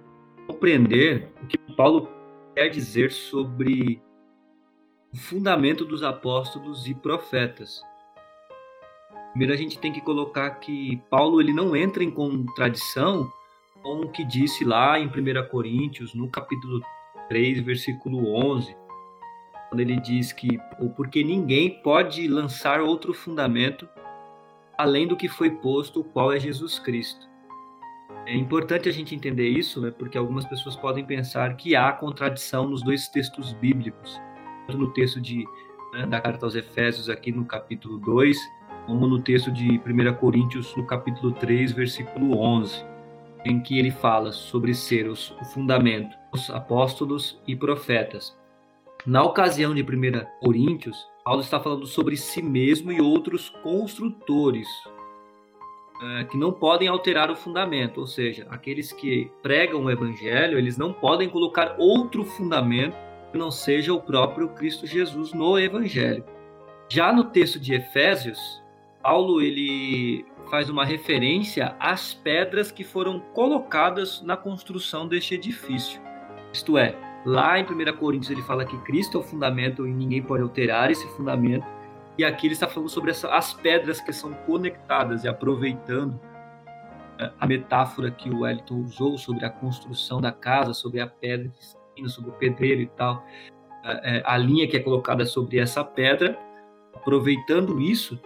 compreender 0.46 1.28
o 1.42 1.46
que 1.48 1.58
Paulo 1.74 2.08
quer 2.54 2.68
dizer 2.68 3.10
sobre 3.10 4.00
o 5.12 5.16
fundamento 5.16 5.84
dos 5.84 6.04
apóstolos 6.04 6.86
e 6.86 6.94
profetas. 6.94 7.82
Primeiro 9.30 9.52
a 9.52 9.56
gente 9.56 9.76
tem 9.76 9.92
que 9.92 10.00
colocar 10.00 10.50
que 10.60 11.02
Paulo 11.10 11.40
ele 11.40 11.52
não 11.52 11.74
entra 11.74 12.04
em 12.04 12.12
contradição 12.12 13.28
com 13.82 14.02
o 14.02 14.12
que 14.12 14.24
disse 14.24 14.64
lá 14.64 14.96
em 14.96 15.08
1 15.08 15.48
Coríntios, 15.50 16.14
no 16.14 16.30
capítulo 16.30 16.80
3, 17.28 17.58
versículo 17.58 18.36
11, 18.36 18.72
quando 19.68 19.80
ele 19.80 19.98
diz 19.98 20.32
que 20.32 20.60
porque 20.94 21.24
ninguém 21.24 21.82
pode 21.82 22.28
lançar 22.28 22.80
outro 22.80 23.12
fundamento 23.12 23.88
além 24.78 25.06
do 25.06 25.16
que 25.16 25.28
foi 25.28 25.50
posto, 25.50 26.04
qual 26.04 26.32
é 26.32 26.38
Jesus 26.38 26.78
Cristo. 26.78 27.26
É 28.26 28.34
importante 28.34 28.88
a 28.88 28.92
gente 28.92 29.14
entender 29.14 29.48
isso, 29.48 29.80
né, 29.80 29.90
porque 29.90 30.18
algumas 30.18 30.44
pessoas 30.44 30.74
podem 30.74 31.04
pensar 31.04 31.56
que 31.56 31.76
há 31.76 31.92
contradição 31.92 32.68
nos 32.68 32.82
dois 32.82 33.08
textos 33.08 33.52
bíblicos, 33.52 34.20
tanto 34.66 34.78
no 34.78 34.92
texto 34.92 35.20
de, 35.20 35.44
né, 35.92 36.06
da 36.06 36.20
carta 36.20 36.44
aos 36.44 36.56
Efésios, 36.56 37.08
aqui 37.08 37.30
no 37.30 37.44
capítulo 37.44 37.98
2, 37.98 38.36
como 38.86 39.06
no 39.06 39.20
texto 39.20 39.50
de 39.52 39.80
1 39.80 40.14
Coríntios, 40.14 40.74
no 40.76 40.86
capítulo 40.86 41.32
3, 41.32 41.72
versículo 41.72 42.38
11, 42.38 42.84
em 43.44 43.60
que 43.60 43.78
ele 43.78 43.90
fala 43.90 44.32
sobre 44.32 44.74
ser 44.74 45.08
os, 45.08 45.30
o 45.40 45.44
fundamento, 45.44 46.16
os 46.32 46.50
apóstolos 46.50 47.40
e 47.46 47.54
profetas. 47.54 48.36
Na 49.06 49.22
ocasião 49.22 49.72
de 49.72 49.82
1 49.82 50.40
Coríntios, 50.40 50.96
Paulo 51.26 51.40
está 51.40 51.58
falando 51.58 51.88
sobre 51.88 52.16
si 52.16 52.40
mesmo 52.40 52.92
e 52.92 53.00
outros 53.00 53.48
construtores 53.48 54.68
é, 56.00 56.22
que 56.22 56.36
não 56.36 56.52
podem 56.52 56.86
alterar 56.86 57.32
o 57.32 57.34
fundamento, 57.34 57.98
ou 57.98 58.06
seja, 58.06 58.46
aqueles 58.48 58.92
que 58.92 59.28
pregam 59.42 59.82
o 59.82 59.90
evangelho, 59.90 60.56
eles 60.56 60.78
não 60.78 60.92
podem 60.92 61.28
colocar 61.28 61.74
outro 61.80 62.24
fundamento 62.24 62.94
que 63.32 63.38
não 63.38 63.50
seja 63.50 63.92
o 63.92 64.00
próprio 64.00 64.50
Cristo 64.50 64.86
Jesus 64.86 65.32
no 65.32 65.58
evangelho. 65.58 66.24
Já 66.88 67.12
no 67.12 67.24
texto 67.24 67.58
de 67.58 67.74
Efésios, 67.74 68.62
Paulo 69.02 69.42
ele 69.42 70.24
faz 70.48 70.70
uma 70.70 70.84
referência 70.84 71.74
às 71.80 72.14
pedras 72.14 72.70
que 72.70 72.84
foram 72.84 73.18
colocadas 73.34 74.22
na 74.22 74.36
construção 74.36 75.08
deste 75.08 75.34
edifício. 75.34 76.00
Isto 76.52 76.78
é, 76.78 76.94
lá 77.26 77.58
em 77.58 77.64
1 77.64 77.96
Coríntios 77.96 78.30
ele 78.30 78.42
fala 78.42 78.64
que 78.64 78.78
Cristo 78.78 79.18
é 79.18 79.20
o 79.20 79.24
fundamento 79.24 79.86
e 79.86 79.92
ninguém 79.92 80.22
pode 80.22 80.44
alterar 80.44 80.92
esse 80.92 81.06
fundamento. 81.08 81.66
E 82.16 82.24
aqui 82.24 82.46
ele 82.46 82.54
está 82.54 82.68
falando 82.68 82.88
sobre 82.88 83.10
essa, 83.10 83.28
as 83.34 83.52
pedras 83.52 84.00
que 84.00 84.12
são 84.12 84.32
conectadas 84.32 85.24
e 85.24 85.28
aproveitando 85.28 86.18
é, 87.18 87.30
a 87.38 87.46
metáfora 87.46 88.12
que 88.12 88.30
o 88.30 88.40
Wellington 88.40 88.76
usou 88.76 89.18
sobre 89.18 89.44
a 89.44 89.50
construção 89.50 90.20
da 90.20 90.30
casa, 90.30 90.72
sobre 90.72 91.00
a 91.00 91.06
pedra 91.06 91.50
esquina, 91.58 92.08
sobre 92.08 92.30
o 92.30 92.34
pedreiro 92.34 92.80
e 92.80 92.86
tal, 92.86 93.24
é, 93.84 94.18
é, 94.18 94.22
a 94.24 94.36
linha 94.36 94.68
que 94.68 94.76
é 94.76 94.80
colocada 94.80 95.26
sobre 95.26 95.58
essa 95.58 95.84
pedra, 95.84 96.38
aproveitando 96.94 97.80
isso, 97.80 98.20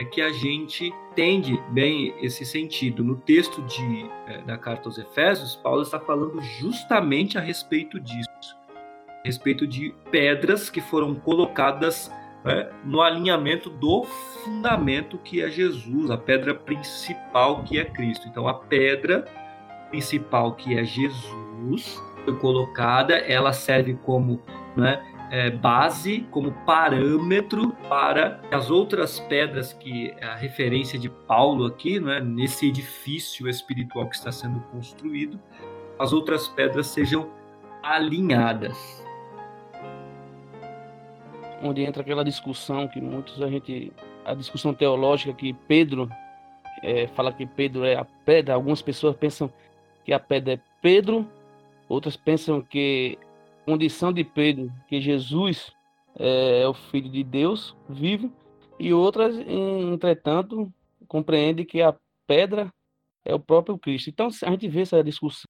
é 0.00 0.04
que 0.04 0.22
a 0.22 0.32
gente 0.32 0.94
entende 1.12 1.62
bem 1.72 2.14
esse 2.22 2.42
sentido. 2.46 3.04
No 3.04 3.16
texto 3.16 3.60
de, 3.62 4.10
é, 4.26 4.38
da 4.38 4.56
carta 4.56 4.88
aos 4.88 4.96
Efésios, 4.96 5.54
Paulo 5.56 5.82
está 5.82 6.00
falando 6.00 6.40
justamente 6.58 7.36
a 7.36 7.40
respeito 7.40 8.00
disso, 8.00 8.56
a 8.70 9.26
respeito 9.26 9.66
de 9.66 9.94
pedras 10.10 10.70
que 10.70 10.80
foram 10.80 11.14
colocadas 11.14 12.10
né, 12.42 12.70
no 12.82 13.02
alinhamento 13.02 13.68
do 13.68 14.04
fundamento 14.42 15.18
que 15.18 15.42
é 15.42 15.50
Jesus, 15.50 16.10
a 16.10 16.16
pedra 16.16 16.54
principal 16.54 17.62
que 17.62 17.78
é 17.78 17.84
Cristo. 17.84 18.26
Então, 18.26 18.48
a 18.48 18.54
pedra 18.54 19.26
principal 19.90 20.54
que 20.54 20.78
é 20.78 20.82
Jesus 20.82 22.02
foi 22.24 22.34
colocada, 22.38 23.18
ela 23.18 23.52
serve 23.52 23.98
como 24.02 24.40
né, 24.74 24.98
é, 25.30 25.48
base, 25.48 26.26
como 26.30 26.52
parâmetro 26.66 27.70
para 27.88 28.40
as 28.50 28.68
outras 28.68 29.20
pedras 29.20 29.72
que 29.72 30.12
é 30.18 30.26
a 30.26 30.34
referência 30.34 30.98
de 30.98 31.08
Paulo 31.08 31.66
aqui, 31.66 32.00
né, 32.00 32.20
nesse 32.20 32.68
edifício 32.68 33.48
espiritual 33.48 34.08
que 34.08 34.16
está 34.16 34.32
sendo 34.32 34.60
construído, 34.72 35.38
as 35.98 36.12
outras 36.12 36.48
pedras 36.48 36.88
sejam 36.88 37.30
alinhadas. 37.82 39.06
Onde 41.62 41.82
entra 41.82 42.02
aquela 42.02 42.24
discussão 42.24 42.88
que 42.88 43.00
muitos 43.00 43.40
a 43.40 43.48
gente, 43.48 43.92
a 44.24 44.34
discussão 44.34 44.74
teológica 44.74 45.32
que 45.32 45.52
Pedro 45.52 46.10
é, 46.82 47.06
fala 47.08 47.32
que 47.32 47.46
Pedro 47.46 47.84
é 47.84 47.94
a 47.96 48.06
pedra, 48.24 48.54
algumas 48.54 48.82
pessoas 48.82 49.14
pensam 49.14 49.50
que 50.04 50.12
a 50.12 50.18
pedra 50.18 50.54
é 50.54 50.60
Pedro, 50.80 51.26
outras 51.88 52.16
pensam 52.16 52.62
que 52.62 53.18
condição 53.64 54.12
de 54.12 54.24
Pedro 54.24 54.72
que 54.88 55.00
Jesus 55.00 55.72
é, 56.18 56.62
é 56.62 56.68
o 56.68 56.74
Filho 56.74 57.10
de 57.10 57.22
Deus 57.22 57.76
vivo, 57.88 58.32
e 58.78 58.94
outras, 58.94 59.36
entretanto, 59.36 60.72
compreende 61.06 61.66
que 61.66 61.82
a 61.82 61.94
pedra 62.26 62.72
é 63.24 63.34
o 63.34 63.38
próprio 63.38 63.76
Cristo. 63.76 64.08
Então 64.08 64.28
a 64.28 64.50
gente 64.50 64.68
vê 64.68 64.80
essa 64.80 65.04
discussão. 65.04 65.44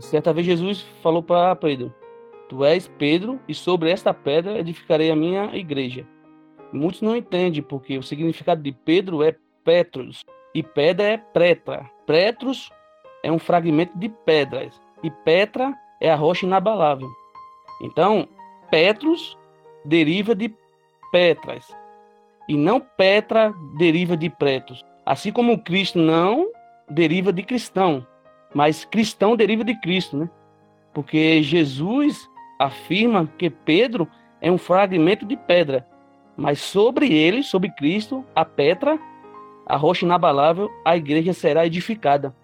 Certa 0.00 0.32
vez 0.32 0.46
Jesus 0.46 0.82
falou 1.02 1.22
para 1.22 1.56
Pedro: 1.56 1.94
Tu 2.50 2.64
és 2.64 2.86
Pedro, 2.98 3.40
e 3.48 3.54
sobre 3.54 3.90
esta 3.90 4.12
pedra 4.12 4.58
edificarei 4.58 5.10
a 5.10 5.16
minha 5.16 5.56
igreja. 5.56 6.06
Muitos 6.72 7.00
não 7.00 7.16
entendem, 7.16 7.62
porque 7.62 7.96
o 7.96 8.02
significado 8.02 8.62
de 8.62 8.72
Pedro 8.72 9.22
é 9.22 9.34
Petros, 9.64 10.22
e 10.54 10.62
pedra 10.62 11.06
é 11.06 11.16
Pretra. 11.16 11.88
Petros 12.06 12.70
é 13.22 13.32
um 13.32 13.38
fragmento 13.38 13.98
de 13.98 14.08
pedras, 14.08 14.80
e 15.02 15.10
Petra 15.10 15.74
é 16.00 16.10
a 16.10 16.16
rocha 16.16 16.44
inabalável. 16.44 17.08
Então, 17.80 18.28
Petros 18.70 19.36
deriva 19.84 20.34
de 20.34 20.54
Petras. 21.10 21.66
E 22.48 22.56
não 22.56 22.80
Petra 22.80 23.54
deriva 23.76 24.16
de 24.16 24.28
Pretos. 24.28 24.84
Assim 25.06 25.32
como 25.32 25.62
Cristo 25.62 25.98
não 25.98 26.48
deriva 26.88 27.32
de 27.32 27.42
cristão, 27.42 28.06
mas 28.54 28.84
cristão 28.84 29.36
deriva 29.36 29.64
de 29.64 29.74
Cristo, 29.80 30.16
né? 30.16 30.28
Porque 30.92 31.42
Jesus 31.42 32.28
afirma 32.58 33.28
que 33.38 33.48
Pedro 33.48 34.08
é 34.40 34.50
um 34.50 34.58
fragmento 34.58 35.24
de 35.24 35.36
pedra, 35.36 35.86
mas 36.36 36.60
sobre 36.60 37.12
ele, 37.12 37.42
sobre 37.42 37.70
Cristo, 37.70 38.24
a 38.34 38.44
Petra, 38.44 38.98
a 39.66 39.76
rocha 39.76 40.04
inabalável, 40.04 40.68
a 40.84 40.96
igreja 40.96 41.32
será 41.32 41.64
edificada. 41.64 42.34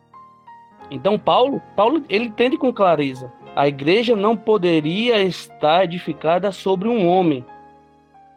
Então 0.90 1.18
Paulo, 1.18 1.60
Paulo 1.74 2.04
ele 2.08 2.26
entende 2.26 2.56
com 2.56 2.72
clareza 2.72 3.32
a 3.56 3.66
igreja 3.66 4.14
não 4.14 4.36
poderia 4.36 5.22
estar 5.22 5.84
edificada 5.84 6.52
sobre 6.52 6.88
um 6.88 7.08
homem, 7.08 7.42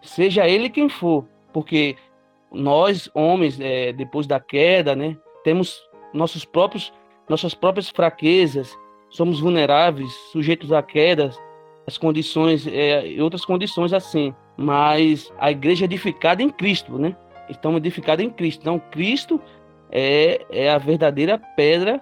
seja 0.02 0.48
ele 0.48 0.70
quem 0.70 0.88
for, 0.88 1.26
porque 1.52 1.98
nós, 2.50 3.10
homens, 3.14 3.60
é, 3.60 3.92
depois 3.92 4.26
da 4.26 4.40
queda, 4.40 4.96
né, 4.96 5.18
temos 5.44 5.84
nossos 6.14 6.46
próprios, 6.46 6.94
nossas 7.28 7.54
próprias 7.54 7.90
fraquezas, 7.90 8.74
somos 9.10 9.42
vulneráveis, 9.42 10.10
sujeitos 10.32 10.72
a 10.72 10.82
quedas, 10.82 11.38
as 11.86 11.98
condições 11.98 12.66
é, 12.66 13.22
outras 13.22 13.44
condições 13.44 13.92
assim. 13.92 14.34
Mas 14.56 15.32
a 15.38 15.52
igreja 15.52 15.84
é 15.84 15.88
edificada 15.88 16.42
em 16.42 16.50
Cristo, 16.50 16.98
né? 16.98 17.16
Estamos 17.50 17.78
edificados 17.78 18.24
em 18.24 18.30
Cristo. 18.30 18.62
Então, 18.62 18.80
Cristo 18.92 19.42
é, 19.92 20.46
é 20.50 20.70
a 20.70 20.78
verdadeira 20.78 21.38
pedra 21.56 22.02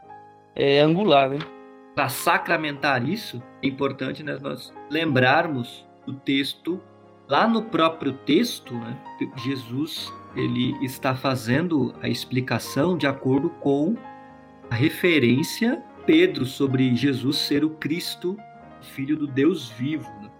é, 0.57 0.79
angular, 0.81 1.29
né? 1.29 1.37
Para 1.95 2.09
sacramentar 2.09 3.07
isso, 3.07 3.41
é 3.63 3.67
importante 3.67 4.23
né, 4.23 4.37
nós 4.41 4.73
lembrarmos 4.89 5.87
o 6.05 6.13
texto 6.13 6.81
lá 7.27 7.47
no 7.47 7.63
próprio 7.63 8.13
texto, 8.13 8.73
né, 8.73 8.97
Jesus 9.43 10.11
ele 10.35 10.73
está 10.83 11.15
fazendo 11.15 11.93
a 12.01 12.07
explicação 12.07 12.97
de 12.97 13.07
acordo 13.07 13.49
com 13.49 13.95
a 14.69 14.75
referência 14.75 15.83
Pedro 16.05 16.45
sobre 16.45 16.95
Jesus 16.95 17.37
ser 17.37 17.65
o 17.65 17.71
Cristo, 17.71 18.37
filho 18.81 19.17
do 19.17 19.27
Deus 19.27 19.69
vivo. 19.71 20.09
Né? 20.21 20.31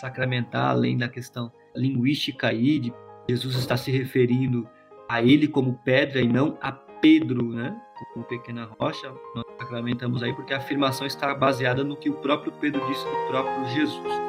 Sacramentar, 0.00 0.70
além 0.70 0.96
da 0.96 1.08
questão 1.08 1.52
linguística 1.74 2.48
aí, 2.48 2.78
de 2.78 2.92
Jesus 3.28 3.56
está 3.56 3.76
se 3.76 3.90
referindo 3.90 4.66
a 5.08 5.22
ele 5.22 5.48
como 5.48 5.74
pedra 5.84 6.20
e 6.20 6.26
não 6.28 6.56
a 6.62 6.72
Pedro, 6.72 7.52
né? 7.52 7.78
Como 8.12 8.24
pequena 8.26 8.68
rocha, 8.78 9.10
nós 9.34 9.44
sacramentamos 9.58 10.22
aí 10.22 10.32
porque 10.32 10.52
a 10.52 10.58
afirmação 10.58 11.06
está 11.06 11.34
baseada 11.34 11.82
no 11.82 11.96
que 11.96 12.10
o 12.10 12.14
próprio 12.14 12.52
Pedro 12.52 12.86
disse 12.86 13.04
do 13.04 13.28
próprio 13.28 13.66
Jesus. 13.68 14.26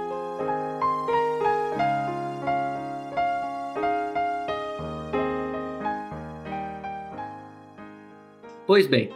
Pois 8.65 8.86
bem, 8.86 9.11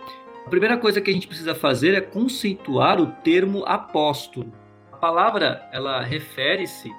a 0.46 0.50
primeira 0.50 0.78
coisa 0.78 1.02
que 1.02 1.10
a 1.10 1.14
gente 1.14 1.28
precisa 1.28 1.54
fazer 1.54 1.94
é 1.94 2.02
conceituar 2.02 3.00
o 3.00 3.08
termo 3.08 3.66
apóstolo. 3.66 4.52
A 4.92 4.98
palavra 4.98 5.70
ela 5.72 6.02
refere-se 6.02 6.90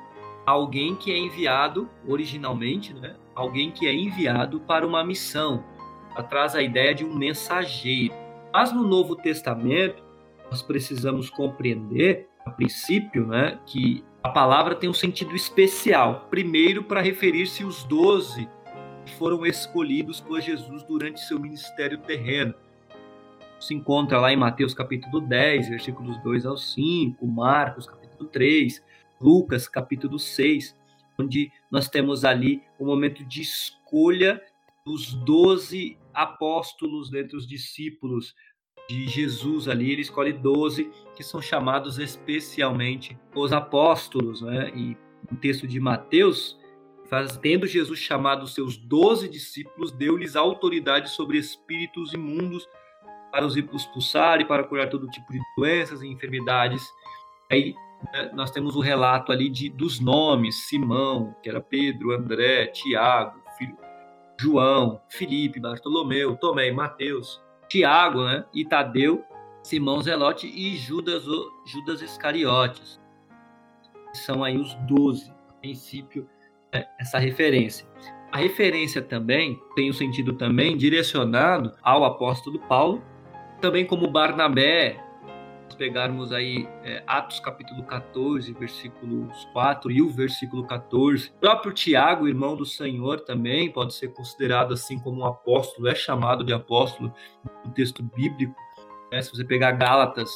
a 0.46 0.50
alguém 0.50 0.94
que 0.94 1.10
é 1.10 1.18
enviado 1.18 1.88
originalmente, 2.06 2.94
né? 2.94 3.14
Alguém 3.34 3.70
que 3.70 3.86
é 3.86 3.94
enviado 3.94 4.60
para 4.60 4.86
uma 4.86 5.02
missão. 5.02 5.64
Traz 6.28 6.54
a 6.54 6.62
ideia 6.62 6.94
de 6.94 7.04
um 7.04 7.14
mensageiro. 7.14 8.14
Mas 8.52 8.72
no 8.72 8.82
Novo 8.82 9.16
Testamento 9.16 10.02
nós 10.50 10.62
precisamos 10.62 11.30
compreender, 11.30 12.28
a 12.44 12.50
princípio, 12.50 13.26
né, 13.26 13.58
que 13.66 14.04
a 14.22 14.28
palavra 14.28 14.74
tem 14.74 14.88
um 14.88 14.94
sentido 14.94 15.34
especial. 15.34 16.26
Primeiro, 16.30 16.84
para 16.84 17.00
referir-se 17.00 17.62
aos 17.62 17.84
doze 17.84 18.48
foram 19.18 19.44
escolhidos 19.46 20.20
por 20.20 20.40
Jesus 20.40 20.82
durante 20.84 21.20
seu 21.20 21.40
ministério 21.40 21.98
terreno. 21.98 22.54
Se 23.58 23.74
encontra 23.74 24.20
lá 24.20 24.32
em 24.32 24.36
Mateus 24.36 24.74
capítulo 24.74 25.20
10, 25.20 25.68
versículos 25.68 26.20
2 26.22 26.46
ao 26.46 26.56
5, 26.56 27.26
Marcos 27.26 27.86
capítulo 27.86 28.28
3, 28.28 28.82
Lucas 29.20 29.68
capítulo 29.68 30.18
6, 30.18 30.76
onde 31.18 31.50
nós 31.70 31.88
temos 31.88 32.24
ali 32.24 32.62
o 32.78 32.84
momento 32.84 33.24
de 33.24 33.40
escolha 33.40 34.42
dos 34.84 35.14
doze 35.14 35.96
apóstolos 36.14 37.10
dentre 37.10 37.36
os 37.36 37.46
discípulos 37.46 38.34
de 38.88 39.06
Jesus 39.06 39.68
ali, 39.68 39.90
ele 39.90 40.02
escolhe 40.02 40.32
doze 40.32 40.90
que 41.14 41.22
são 41.22 41.40
chamados 41.40 41.98
especialmente 41.98 43.18
os 43.34 43.52
apóstolos, 43.52 44.42
né? 44.42 44.70
E 44.74 44.96
no 45.30 45.36
texto 45.38 45.66
de 45.66 45.78
Mateus, 45.78 46.58
faz, 47.08 47.36
tendo 47.36 47.66
Jesus 47.66 47.98
chamado 47.98 48.42
os 48.42 48.54
seus 48.54 48.76
doze 48.76 49.28
discípulos, 49.28 49.92
deu-lhes 49.92 50.34
autoridade 50.34 51.10
sobre 51.10 51.38
espíritos 51.38 52.12
imundos 52.12 52.66
para 53.30 53.46
os 53.46 53.56
expulsar 53.56 54.40
e 54.40 54.44
para 54.44 54.64
curar 54.64 54.88
todo 54.88 55.08
tipo 55.08 55.32
de 55.32 55.38
doenças 55.56 56.02
e 56.02 56.08
enfermidades. 56.08 56.82
Aí 57.50 57.74
né, 58.12 58.30
nós 58.34 58.50
temos 58.50 58.76
o 58.76 58.80
relato 58.80 59.30
ali 59.30 59.48
de, 59.48 59.68
dos 59.68 60.00
nomes: 60.00 60.66
Simão, 60.68 61.34
que 61.42 61.48
era 61.48 61.60
Pedro, 61.60 62.12
André, 62.12 62.66
Tiago, 62.66 63.41
João, 64.42 65.00
Felipe, 65.08 65.60
Bartolomeu, 65.60 66.36
Tomé, 66.36 66.72
Mateus, 66.72 67.40
Tiago, 67.68 68.24
né, 68.24 68.44
e 68.52 68.64
Tadeu, 68.64 69.24
Simão 69.62 70.02
Zelote 70.02 70.48
e 70.48 70.76
Judas, 70.76 71.22
Judas 71.64 72.02
Iscariotes. 72.02 73.00
São 74.12 74.42
aí 74.42 74.58
os 74.58 74.74
doze, 74.86 75.32
a 75.48 75.52
princípio 75.54 76.28
é, 76.72 76.88
essa 76.98 77.20
referência. 77.20 77.86
A 78.32 78.38
referência 78.38 79.00
também 79.00 79.60
tem 79.76 79.88
o 79.88 79.90
um 79.90 79.94
sentido 79.94 80.32
também 80.32 80.76
direcionado 80.76 81.72
ao 81.80 82.04
apóstolo 82.04 82.58
Paulo, 82.60 83.00
também 83.60 83.86
como 83.86 84.10
Barnabé, 84.10 84.98
pegarmos 85.74 86.32
aí 86.32 86.68
é, 86.82 87.02
Atos 87.06 87.40
capítulo 87.40 87.82
14, 87.84 88.52
versículos 88.52 89.44
4 89.52 89.90
e 89.90 90.02
o 90.02 90.10
versículo 90.10 90.66
14. 90.66 91.30
O 91.30 91.40
próprio 91.40 91.72
Tiago, 91.72 92.28
irmão 92.28 92.56
do 92.56 92.64
Senhor, 92.64 93.20
também 93.20 93.70
pode 93.70 93.94
ser 93.94 94.08
considerado 94.08 94.72
assim 94.74 94.98
como 94.98 95.22
um 95.22 95.26
apóstolo, 95.26 95.88
é 95.88 95.94
chamado 95.94 96.44
de 96.44 96.52
apóstolo 96.52 97.12
no 97.64 97.72
texto 97.72 98.02
bíblico. 98.02 98.54
Né? 99.10 99.20
Se 99.22 99.30
você 99.30 99.44
pegar 99.44 99.72
Gálatas 99.72 100.30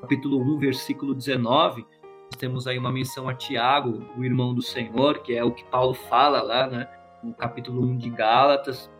capítulo 0.00 0.40
1, 0.40 0.58
versículo 0.58 1.14
19, 1.14 1.86
nós 2.02 2.36
temos 2.38 2.66
aí 2.66 2.78
uma 2.78 2.90
menção 2.90 3.28
a 3.28 3.34
Tiago, 3.34 4.04
o 4.16 4.24
irmão 4.24 4.54
do 4.54 4.62
Senhor, 4.62 5.18
que 5.18 5.34
é 5.34 5.44
o 5.44 5.52
que 5.52 5.64
Paulo 5.64 5.94
fala 5.94 6.42
lá, 6.42 6.66
né, 6.66 6.88
no 7.22 7.32
capítulo 7.34 7.82
1 7.82 7.98
de 7.98 8.10
Gálatas. 8.10 8.90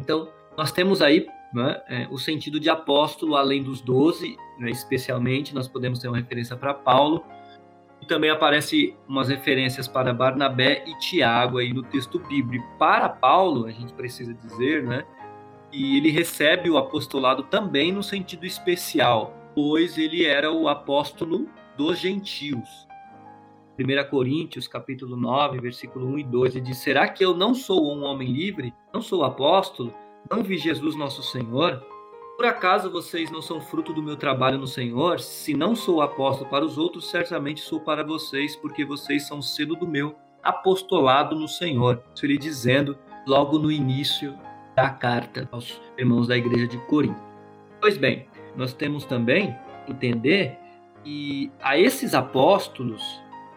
Então, 0.00 0.28
nós 0.56 0.72
temos 0.72 1.02
aí 1.02 1.26
né, 1.52 1.80
é, 1.88 2.08
o 2.10 2.18
sentido 2.18 2.60
de 2.60 2.68
apóstolo, 2.68 3.36
além 3.36 3.62
dos 3.62 3.80
doze, 3.80 4.36
né, 4.58 4.70
especialmente, 4.70 5.54
nós 5.54 5.68
podemos 5.68 5.98
ter 5.98 6.08
uma 6.08 6.16
referência 6.16 6.56
para 6.56 6.74
Paulo, 6.74 7.24
e 8.00 8.06
também 8.06 8.30
aparece 8.30 8.94
umas 9.08 9.28
referências 9.28 9.88
para 9.88 10.14
Barnabé 10.14 10.84
e 10.86 10.96
Tiago 10.98 11.58
aí 11.58 11.72
no 11.72 11.82
texto 11.82 12.18
bíblico. 12.20 12.64
Para 12.78 13.08
Paulo, 13.08 13.66
a 13.66 13.70
gente 13.70 13.92
precisa 13.92 14.32
dizer, 14.32 14.84
né, 14.84 15.04
que 15.70 15.96
ele 15.96 16.10
recebe 16.10 16.70
o 16.70 16.78
apostolado 16.78 17.42
também 17.44 17.92
no 17.92 18.02
sentido 18.02 18.46
especial, 18.46 19.34
pois 19.54 19.98
ele 19.98 20.24
era 20.24 20.52
o 20.52 20.68
apóstolo 20.68 21.48
dos 21.76 21.98
gentios. 21.98 22.86
1 23.78 24.10
Coríntios, 24.10 24.66
capítulo 24.66 25.16
9, 25.16 25.60
versículo 25.60 26.08
1 26.08 26.18
e 26.18 26.24
2, 26.24 26.56
ele 26.56 26.64
diz: 26.64 26.78
Será 26.78 27.06
que 27.08 27.24
eu 27.24 27.36
não 27.36 27.54
sou 27.54 27.94
um 27.94 28.04
homem 28.04 28.32
livre? 28.32 28.74
Não 28.92 29.00
sou 29.00 29.24
apóstolo? 29.24 29.94
Não 30.30 30.42
vi 30.42 30.58
Jesus 30.58 30.94
nosso 30.96 31.22
Senhor? 31.22 31.82
Por 32.36 32.46
acaso 32.46 32.90
vocês 32.90 33.30
não 33.30 33.42
são 33.42 33.60
fruto 33.60 33.92
do 33.92 34.02
meu 34.02 34.16
trabalho 34.16 34.58
no 34.58 34.66
Senhor? 34.66 35.18
Se 35.18 35.54
não 35.54 35.74
sou 35.74 36.00
apóstolo 36.00 36.48
para 36.48 36.64
os 36.64 36.78
outros, 36.78 37.10
certamente 37.10 37.60
sou 37.60 37.80
para 37.80 38.04
vocês, 38.04 38.54
porque 38.54 38.84
vocês 38.84 39.26
são 39.26 39.42
cedo 39.42 39.74
do 39.74 39.86
meu 39.86 40.14
apostolado 40.42 41.34
no 41.34 41.48
Senhor. 41.48 42.02
Isso 42.14 42.24
ele 42.24 42.38
dizendo 42.38 42.96
logo 43.26 43.58
no 43.58 43.72
início 43.72 44.38
da 44.76 44.90
carta 44.90 45.48
aos 45.50 45.80
irmãos 45.98 46.28
da 46.28 46.36
igreja 46.36 46.68
de 46.68 46.78
Corinto. 46.86 47.20
Pois 47.80 47.96
bem, 47.96 48.28
nós 48.56 48.72
temos 48.72 49.04
também 49.04 49.56
entender 49.88 50.56
e 51.04 51.50
a 51.60 51.78
esses 51.78 52.14
apóstolos, 52.14 53.02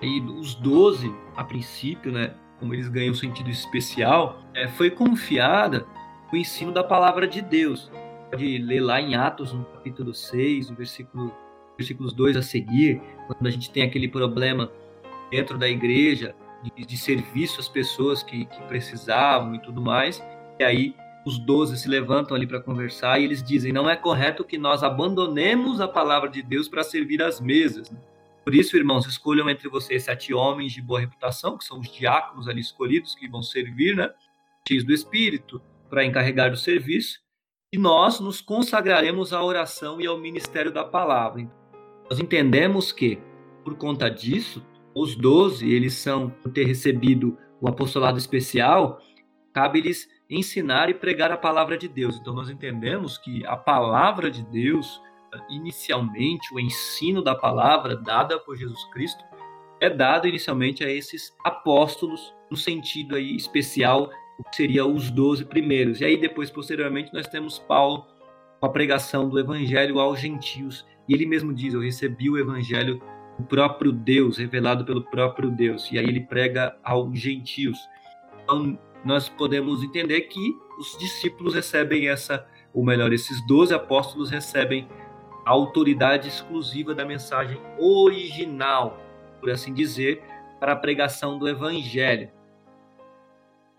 e 0.01 0.21
os 0.21 0.55
doze 0.55 1.13
a 1.35 1.43
princípio, 1.43 2.11
né, 2.11 2.33
como 2.59 2.73
eles 2.73 2.87
ganham 2.87 3.11
um 3.11 3.15
sentido 3.15 3.49
especial, 3.49 4.39
é, 4.53 4.67
foi 4.67 4.89
confiada 4.89 5.85
o 6.31 6.37
ensino 6.37 6.71
da 6.71 6.83
palavra 6.83 7.27
de 7.27 7.41
Deus. 7.41 7.91
Pode 8.29 8.57
ler 8.57 8.79
lá 8.79 9.01
em 9.01 9.15
Atos, 9.15 9.51
no 9.51 9.65
capítulo 9.65 10.13
6, 10.13 10.69
no 10.69 10.75
versículo, 10.75 11.33
versículos 11.77 12.13
2 12.13 12.37
a 12.37 12.41
seguir, 12.41 13.01
quando 13.27 13.45
a 13.45 13.51
gente 13.51 13.69
tem 13.69 13.83
aquele 13.83 14.07
problema 14.07 14.71
dentro 15.29 15.57
da 15.57 15.67
igreja 15.67 16.33
de, 16.63 16.85
de 16.85 16.97
serviço 16.97 17.59
às 17.59 17.67
pessoas 17.67 18.23
que, 18.23 18.45
que 18.45 18.61
precisavam 18.63 19.55
e 19.55 19.59
tudo 19.59 19.81
mais. 19.81 20.23
E 20.59 20.63
aí 20.63 20.95
os 21.25 21.37
doze 21.37 21.77
se 21.77 21.89
levantam 21.89 22.35
ali 22.35 22.47
para 22.47 22.61
conversar 22.61 23.19
e 23.19 23.25
eles 23.25 23.43
dizem: 23.43 23.73
não 23.73 23.89
é 23.89 23.95
correto 23.95 24.45
que 24.45 24.57
nós 24.57 24.83
abandonemos 24.83 25.81
a 25.81 25.87
palavra 25.87 26.29
de 26.29 26.41
Deus 26.41 26.67
para 26.67 26.83
servir 26.83 27.21
às 27.21 27.41
mesas. 27.41 27.91
Por 28.43 28.55
isso, 28.55 28.75
irmãos, 28.75 29.05
escolham 29.05 29.49
entre 29.49 29.69
vocês 29.69 30.03
sete 30.03 30.33
homens 30.33 30.71
de 30.71 30.81
boa 30.81 30.99
reputação, 30.99 31.57
que 31.57 31.63
são 31.63 31.79
os 31.79 31.91
diáconos 31.91 32.47
ali 32.47 32.59
escolhidos, 32.59 33.13
que 33.13 33.27
vão 33.27 33.43
servir, 33.43 33.95
né? 33.95 34.09
cheios 34.67 34.83
do 34.83 34.93
Espírito, 34.93 35.61
para 35.91 36.05
encarregar 36.05 36.53
o 36.53 36.57
serviço, 36.57 37.19
e 37.73 37.77
nós 37.77 38.19
nos 38.21 38.39
consagraremos 38.39 39.33
à 39.33 39.43
oração 39.43 39.99
e 39.99 40.07
ao 40.07 40.17
ministério 40.17 40.71
da 40.71 40.85
palavra. 40.85 41.47
Nós 42.09 42.17
entendemos 42.17 42.91
que, 42.91 43.19
por 43.63 43.75
conta 43.75 44.09
disso, 44.09 44.65
os 44.95 45.15
doze, 45.15 45.69
eles 45.69 45.93
são, 45.93 46.29
por 46.29 46.51
ter 46.51 46.65
recebido 46.65 47.37
o 47.59 47.67
apostolado 47.67 48.17
especial, 48.17 48.99
cabe-lhes 49.53 50.07
ensinar 50.29 50.89
e 50.89 50.93
pregar 50.93 51.29
a 51.29 51.37
palavra 51.37 51.77
de 51.77 51.89
Deus. 51.89 52.17
Então 52.17 52.33
nós 52.33 52.49
entendemos 52.49 53.17
que 53.17 53.45
a 53.45 53.57
palavra 53.57 54.31
de 54.31 54.43
Deus, 54.45 55.01
inicialmente 55.49 56.53
o 56.53 56.59
ensino 56.59 57.21
da 57.21 57.35
palavra 57.35 57.97
dada 57.97 58.39
por 58.39 58.55
Jesus 58.55 58.83
Cristo, 58.93 59.23
é 59.81 59.89
dado 59.89 60.27
inicialmente 60.27 60.83
a 60.83 60.89
esses 60.89 61.35
apóstolos 61.43 62.33
no 62.49 62.55
sentido 62.55 63.15
aí 63.15 63.35
especial, 63.35 64.09
seria 64.51 64.85
os 64.85 65.09
doze 65.09 65.45
primeiros. 65.45 66.01
E 66.01 66.05
aí 66.05 66.17
depois 66.17 66.49
posteriormente 66.49 67.13
nós 67.13 67.27
temos 67.27 67.59
Paulo 67.59 68.05
com 68.59 68.65
a 68.65 68.69
pregação 68.69 69.29
do 69.29 69.39
evangelho 69.39 69.99
aos 69.99 70.19
gentios. 70.19 70.85
E 71.07 71.13
ele 71.13 71.25
mesmo 71.25 71.53
diz: 71.53 71.73
"Eu 71.73 71.81
recebi 71.81 72.29
o 72.29 72.37
evangelho 72.37 73.01
do 73.37 73.45
próprio 73.45 73.91
Deus, 73.91 74.37
revelado 74.37 74.85
pelo 74.85 75.03
próprio 75.03 75.49
Deus". 75.49 75.91
E 75.91 75.97
aí 75.97 76.05
ele 76.05 76.21
prega 76.21 76.75
aos 76.83 77.19
gentios. 77.19 77.77
Então, 78.43 78.77
nós 79.03 79.27
podemos 79.29 79.83
entender 79.83 80.21
que 80.21 80.55
os 80.79 80.97
discípulos 80.97 81.53
recebem 81.53 82.07
essa, 82.07 82.45
ou 82.73 82.83
melhor, 82.83 83.11
esses 83.13 83.45
12 83.47 83.73
apóstolos 83.73 84.29
recebem 84.29 84.87
a 85.45 85.49
autoridade 85.51 86.27
exclusiva 86.27 86.93
da 86.93 87.03
mensagem 87.03 87.59
original, 87.79 88.99
por 89.39 89.49
assim 89.49 89.73
dizer, 89.73 90.21
para 90.59 90.73
a 90.73 90.75
pregação 90.75 91.39
do 91.39 91.47
evangelho. 91.47 92.29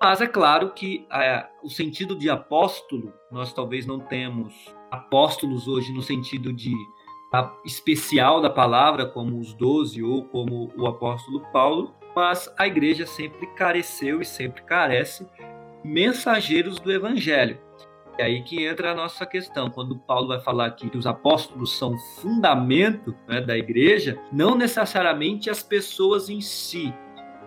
Mas 0.03 0.21
é 0.21 0.27
claro 0.27 0.71
que 0.71 1.07
é, 1.13 1.47
o 1.63 1.71
sentido 1.71 2.19
de 2.19 2.29
apóstolo, 2.29 3.13
nós 3.31 3.53
talvez 3.53 3.87
não 3.87 4.01
temos 4.01 4.53
apóstolos 4.91 5.69
hoje 5.69 5.93
no 5.93 6.03
sentido 6.03 6.53
de 6.53 6.73
a, 7.33 7.55
especial 7.65 8.41
da 8.41 8.51
palavra, 8.51 9.07
como 9.07 9.39
os 9.39 9.55
doze 9.55 10.03
ou 10.03 10.25
como 10.25 10.73
o 10.77 10.89
apóstolo 10.89 11.41
Paulo, 11.53 11.95
mas 12.17 12.53
a 12.59 12.67
igreja 12.67 13.07
sempre 13.07 13.47
careceu 13.55 14.21
e 14.21 14.25
sempre 14.25 14.63
carece 14.63 15.25
mensageiros 15.85 16.81
do 16.81 16.91
evangelho. 16.91 17.61
É 18.19 18.25
aí 18.25 18.43
que 18.43 18.67
entra 18.67 18.91
a 18.91 18.95
nossa 18.97 19.25
questão. 19.25 19.71
Quando 19.71 19.97
Paulo 20.01 20.27
vai 20.27 20.41
falar 20.41 20.67
aqui 20.67 20.91
que 20.91 20.99
os 20.99 21.07
apóstolos 21.07 21.79
são 21.79 21.97
fundamento 22.21 23.15
né, 23.29 23.41
da 23.41 23.57
igreja, 23.57 24.21
não 24.33 24.57
necessariamente 24.57 25.49
as 25.49 25.63
pessoas 25.63 26.29
em 26.29 26.41
si, 26.41 26.93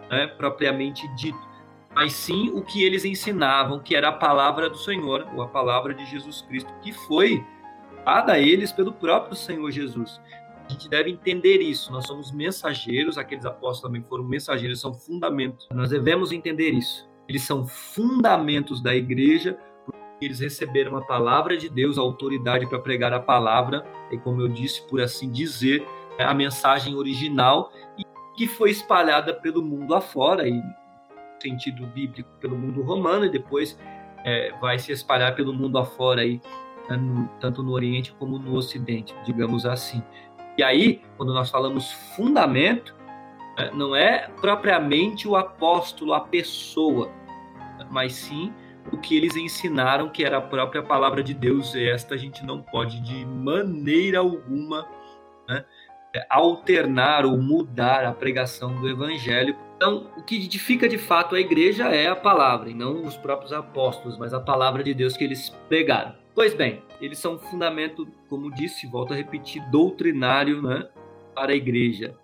né, 0.10 0.28
propriamente 0.38 1.06
dito, 1.16 1.55
mas 1.96 2.14
sim 2.14 2.52
o 2.54 2.62
que 2.62 2.84
eles 2.84 3.06
ensinavam, 3.06 3.80
que 3.80 3.96
era 3.96 4.10
a 4.10 4.12
palavra 4.12 4.70
do 4.70 4.78
Senhor, 4.78 5.26
ou 5.34 5.42
a 5.42 5.48
palavra 5.48 5.94
de 5.94 6.06
Jesus 6.06 6.42
Cristo, 6.42 6.72
que 6.82 6.92
foi 6.92 7.42
dada 8.04 8.34
a 8.34 8.40
eles 8.40 8.74
pelo 8.74 8.92
próprio 8.92 9.36
Senhor 9.36 9.72
Jesus. 9.72 10.20
A 10.68 10.74
gente 10.74 10.90
deve 10.90 11.10
entender 11.10 11.62
isso. 11.62 11.92
Nós 11.92 12.06
somos 12.06 12.32
mensageiros, 12.32 13.18
aqueles 13.18 13.46
apóstolos 13.46 13.82
também 13.82 14.04
foram 14.04 14.26
mensageiros, 14.26 14.82
são 14.82 14.94
fundamentos. 14.94 15.68
Nós 15.74 15.90
devemos 15.92 16.32
entender 16.32 16.72
isso. 16.72 17.08
Eles 17.30 17.44
são 17.44 17.66
fundamentos 17.66 18.82
da 18.82 18.94
igreja, 18.94 19.58
porque 19.86 20.26
eles 20.26 20.40
receberam 20.40 20.98
a 20.98 21.02
palavra 21.06 21.56
de 21.56 21.70
Deus, 21.70 21.98
a 21.98 22.02
autoridade 22.02 22.68
para 22.68 22.80
pregar 22.80 23.14
a 23.14 23.20
palavra, 23.20 23.86
e 24.12 24.18
como 24.18 24.42
eu 24.42 24.50
disse, 24.50 24.86
por 24.88 25.00
assim 25.00 25.32
dizer, 25.32 25.86
a 26.20 26.34
mensagem 26.34 26.96
original, 26.96 27.72
e 27.98 28.04
que 28.36 28.48
foi 28.48 28.72
espalhada 28.72 29.34
pelo 29.34 29.62
mundo 29.62 29.96
afora, 29.96 30.48
e 30.48 30.62
sentido 31.42 31.86
bíblico, 31.88 32.30
pelo 32.40 32.58
mundo 32.58 32.82
romano, 32.82 33.26
e 33.26 33.30
depois 33.30 33.80
é, 34.24 34.52
vai 34.60 34.80
se 34.80 34.92
espalhar 34.92 35.36
pelo 35.36 35.54
mundo 35.54 35.78
afora, 35.78 36.22
aí, 36.22 36.42
tanto 37.40 37.64
no 37.64 37.72
Oriente 37.72 38.14
como 38.14 38.38
no 38.38 38.56
Ocidente, 38.56 39.16
digamos 39.26 39.66
assim. 39.66 40.02
E 40.58 40.64
aí, 40.64 41.02
quando 41.18 41.34
nós 41.34 41.50
falamos 41.50 41.92
fundamento, 42.16 42.96
é, 43.58 43.72
não 43.72 43.96
é 43.96 44.30
propriamente 44.42 45.28
o 45.28 45.36
apóstolo, 45.36 46.14
a 46.14 46.22
pessoa, 46.22 47.12
mas 47.90 48.14
sim 48.14 48.54
o 48.92 48.98
que 48.98 49.18
eles 49.18 49.36
ensinaram, 49.36 50.10
que 50.10 50.24
era 50.24 50.38
a 50.38 50.42
própria 50.42 50.84
palavra 50.84 51.24
de 51.24 51.34
Deus. 51.34 51.74
E 51.74 51.90
esta 51.90 52.16
a 52.16 52.18
gente 52.18 52.46
não 52.46 52.62
pode 52.62 53.02
de 53.02 53.26
maneira 53.26 54.20
alguma 54.20 54.88
né, 55.48 55.66
alternar 56.30 57.26
ou 57.26 57.38
mudar 57.38 58.06
a 58.06 58.12
pregação 58.12 58.80
do 58.80 58.88
evangelho. 58.88 59.56
Então, 59.76 60.10
o 60.16 60.24
que 60.24 60.36
edifica 60.36 60.88
de 60.88 60.98
fato 60.98 61.36
a 61.36 61.40
igreja 61.40 61.90
é 61.90 62.08
a 62.08 62.16
palavra, 62.16 62.70
e 62.70 62.74
não 62.74 63.04
os 63.04 63.18
próprios 63.18 63.52
apóstolos, 63.52 64.18
mas 64.18 64.34
a 64.34 64.40
palavra 64.40 64.84
de 64.84 64.94
Deus 64.94 65.18
que 65.18 65.24
eles 65.24 65.50
pregaram. 65.68 66.16
Pois 66.34 66.54
bem, 66.54 66.82
eles 67.00 67.18
são 67.18 67.36
um 67.36 67.40
fundamento, 67.40 68.08
como 68.30 68.54
disse, 68.54 68.88
volto 68.88 69.14
a 69.14 69.16
repetir, 69.16 69.64
doutrinário 69.70 70.62
né, 70.62 70.88
para 71.34 71.54
a 71.54 71.56
igreja. 71.56 72.16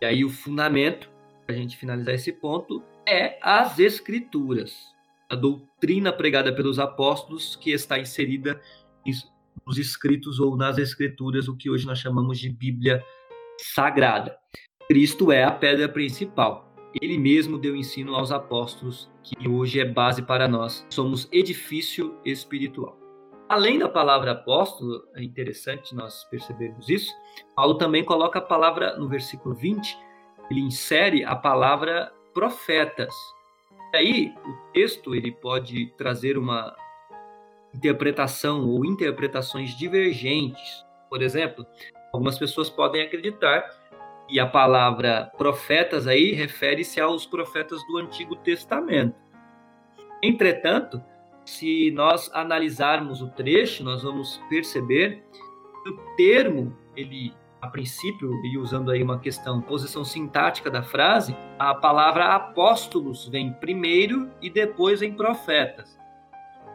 E 0.00 0.04
aí 0.04 0.24
o 0.24 0.30
fundamento, 0.30 1.10
para 1.46 1.54
a 1.54 1.58
gente 1.58 1.76
finalizar 1.76 2.14
esse 2.14 2.32
ponto, 2.32 2.82
é 3.06 3.38
as 3.42 3.78
escrituras. 3.78 4.92
A 5.30 5.34
doutrina 5.34 6.12
pregada 6.12 6.54
pelos 6.54 6.78
apóstolos 6.78 7.56
que 7.56 7.70
está 7.70 7.98
inserida 7.98 8.60
nos 9.66 9.78
escritos 9.78 10.38
ou 10.40 10.56
nas 10.56 10.78
escrituras, 10.78 11.48
o 11.48 11.56
que 11.56 11.70
hoje 11.70 11.86
nós 11.86 11.98
chamamos 11.98 12.38
de 12.38 12.50
Bíblia 12.50 13.02
Sagrada. 13.58 14.36
Cristo 14.88 15.32
é 15.32 15.44
a 15.44 15.50
pedra 15.50 15.88
principal. 15.88 16.72
Ele 17.00 17.18
mesmo 17.18 17.58
deu 17.58 17.74
ensino 17.74 18.14
aos 18.14 18.30
apóstolos, 18.30 19.10
que 19.22 19.48
hoje 19.48 19.80
é 19.80 19.84
base 19.84 20.22
para 20.22 20.46
nós. 20.46 20.86
Somos 20.90 21.28
edifício 21.32 22.18
espiritual. 22.24 22.98
Além 23.48 23.78
da 23.78 23.88
palavra 23.88 24.32
apóstolo, 24.32 25.04
é 25.14 25.22
interessante 25.22 25.94
nós 25.94 26.24
percebermos 26.24 26.88
isso, 26.88 27.12
Paulo 27.54 27.74
também 27.74 28.04
coloca 28.04 28.38
a 28.38 28.42
palavra, 28.42 28.96
no 28.96 29.08
versículo 29.08 29.54
20, 29.54 29.98
ele 30.50 30.60
insere 30.60 31.24
a 31.24 31.36
palavra 31.36 32.12
profetas. 32.32 33.14
Aí, 33.94 34.32
o 34.44 34.72
texto 34.72 35.14
ele 35.14 35.30
pode 35.30 35.86
trazer 35.96 36.36
uma 36.38 36.74
interpretação 37.74 38.68
ou 38.68 38.84
interpretações 38.84 39.76
divergentes. 39.76 40.84
Por 41.08 41.22
exemplo, 41.22 41.66
algumas 42.14 42.38
pessoas 42.38 42.70
podem 42.70 43.02
acreditar 43.02 43.68
que 44.28 44.38
a 44.38 44.46
palavra 44.46 45.30
profetas 45.36 46.06
aí 46.06 46.32
refere-se 46.32 47.00
aos 47.00 47.26
profetas 47.26 47.84
do 47.86 47.98
Antigo 47.98 48.36
Testamento. 48.36 49.16
Entretanto, 50.22 51.02
se 51.44 51.90
nós 51.90 52.30
analisarmos 52.32 53.20
o 53.20 53.28
trecho, 53.28 53.84
nós 53.84 54.02
vamos 54.02 54.40
perceber 54.48 55.22
que 55.82 55.90
o 55.90 55.96
termo, 56.16 56.74
ele, 56.96 57.34
a 57.60 57.68
princípio, 57.68 58.30
e 58.44 58.56
usando 58.56 58.90
aí 58.90 59.02
uma 59.02 59.18
questão, 59.18 59.60
posição 59.60 60.04
sintática 60.04 60.70
da 60.70 60.82
frase, 60.82 61.36
a 61.58 61.74
palavra 61.74 62.34
apóstolos 62.34 63.28
vem 63.28 63.52
primeiro 63.54 64.30
e 64.40 64.48
depois 64.48 65.00
vem 65.00 65.12
profetas. 65.12 65.98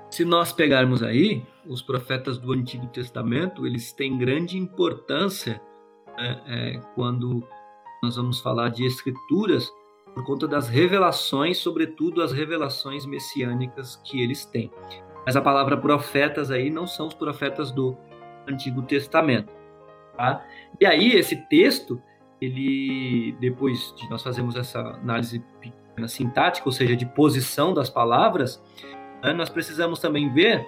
Se 0.10 0.26
nós 0.26 0.52
pegarmos 0.52 1.04
aí, 1.04 1.44
os 1.68 1.82
profetas 1.82 2.38
do 2.38 2.52
Antigo 2.52 2.88
Testamento, 2.88 3.66
eles 3.68 3.94
têm 3.94 4.18
grande 4.18 4.58
importância 4.58 5.62
né, 6.18 6.42
é, 6.48 6.82
quando 6.96 7.48
nós 8.02 8.16
vamos 8.16 8.40
falar 8.40 8.70
de 8.70 8.86
escrituras, 8.86 9.72
por 10.16 10.26
conta 10.26 10.48
das 10.48 10.68
revelações, 10.68 11.60
sobretudo 11.60 12.24
as 12.24 12.32
revelações 12.32 13.06
messiânicas 13.06 13.98
que 14.04 14.22
eles 14.22 14.46
têm. 14.46 14.72
Mas 15.26 15.36
a 15.36 15.42
palavra 15.42 15.78
profetas 15.78 16.50
aí 16.50 16.72
não 16.72 16.88
são 16.88 17.08
os 17.08 17.14
profetas 17.14 17.72
do 17.72 17.96
Antigo 18.48 18.82
Testamento. 18.82 19.54
Tá? 20.18 20.44
E 20.80 20.86
aí 20.86 21.12
esse 21.12 21.36
texto, 21.48 22.02
ele 22.42 23.34
depois 23.40 23.94
de 23.96 24.10
nós 24.10 24.24
fazermos 24.24 24.56
essa 24.56 24.80
análise 24.80 25.44
sintática, 26.08 26.68
ou 26.68 26.72
seja, 26.72 26.96
de 26.96 27.06
posição 27.06 27.74
das 27.74 27.90
palavras, 27.90 28.62
né, 29.24 29.34
nós 29.34 29.50
precisamos 29.50 30.00
também 30.00 30.32
ver 30.32 30.66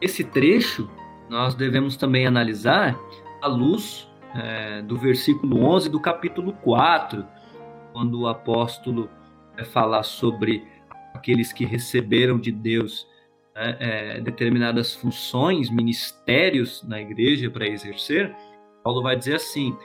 esse 0.00 0.24
trecho, 0.24 0.88
nós 1.28 1.54
devemos 1.54 1.96
também 1.96 2.26
analisar 2.26 2.98
à 3.42 3.46
luz 3.46 4.08
é, 4.34 4.82
do 4.82 4.96
versículo 4.96 5.64
11 5.64 5.88
do 5.88 6.00
capítulo 6.00 6.52
4, 6.52 7.26
quando 7.92 8.20
o 8.20 8.28
apóstolo 8.28 9.08
vai 9.54 9.64
falar 9.64 10.02
sobre 10.02 10.66
aqueles 11.14 11.52
que 11.52 11.64
receberam 11.64 12.38
de 12.38 12.52
Deus 12.52 13.08
né, 13.54 13.76
é, 13.80 14.20
determinadas 14.20 14.94
funções, 14.94 15.70
ministérios 15.70 16.82
na 16.82 17.00
igreja 17.00 17.50
para 17.50 17.66
exercer, 17.66 18.34
Paulo 18.84 19.02
vai 19.02 19.16
dizer 19.16 19.36
assim: 19.36 19.76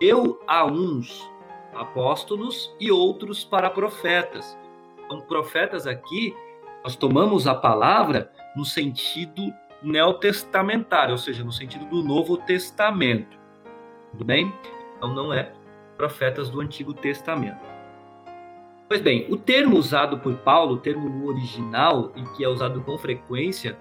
Eu 0.00 0.40
a 0.48 0.64
uns 0.64 1.30
apóstolos 1.74 2.74
e 2.80 2.90
outros 2.90 3.44
para 3.44 3.70
profetas. 3.70 4.58
Então, 5.04 5.20
profetas 5.22 5.86
aqui, 5.86 6.34
nós 6.82 6.96
tomamos 6.96 7.46
a 7.46 7.54
palavra 7.54 8.30
no 8.56 8.64
sentido 8.64 9.52
neotestamentário, 9.82 11.12
ou 11.12 11.18
seja, 11.18 11.42
no 11.42 11.52
sentido 11.52 11.84
do 11.86 12.02
Novo 12.02 12.36
Testamento. 12.36 13.38
Tudo 14.12 14.24
bem? 14.24 14.52
Então 14.96 15.12
não 15.14 15.32
é 15.32 15.52
profetas 15.96 16.50
do 16.50 16.60
Antigo 16.60 16.92
Testamento. 16.92 17.60
Pois 18.88 19.00
bem, 19.00 19.26
o 19.30 19.36
termo 19.36 19.78
usado 19.78 20.18
por 20.18 20.34
Paulo, 20.38 20.74
o 20.74 20.78
termo 20.78 21.26
original 21.26 22.12
e 22.14 22.22
que 22.36 22.44
é 22.44 22.48
usado 22.48 22.82
com 22.82 22.98
frequência 22.98 23.78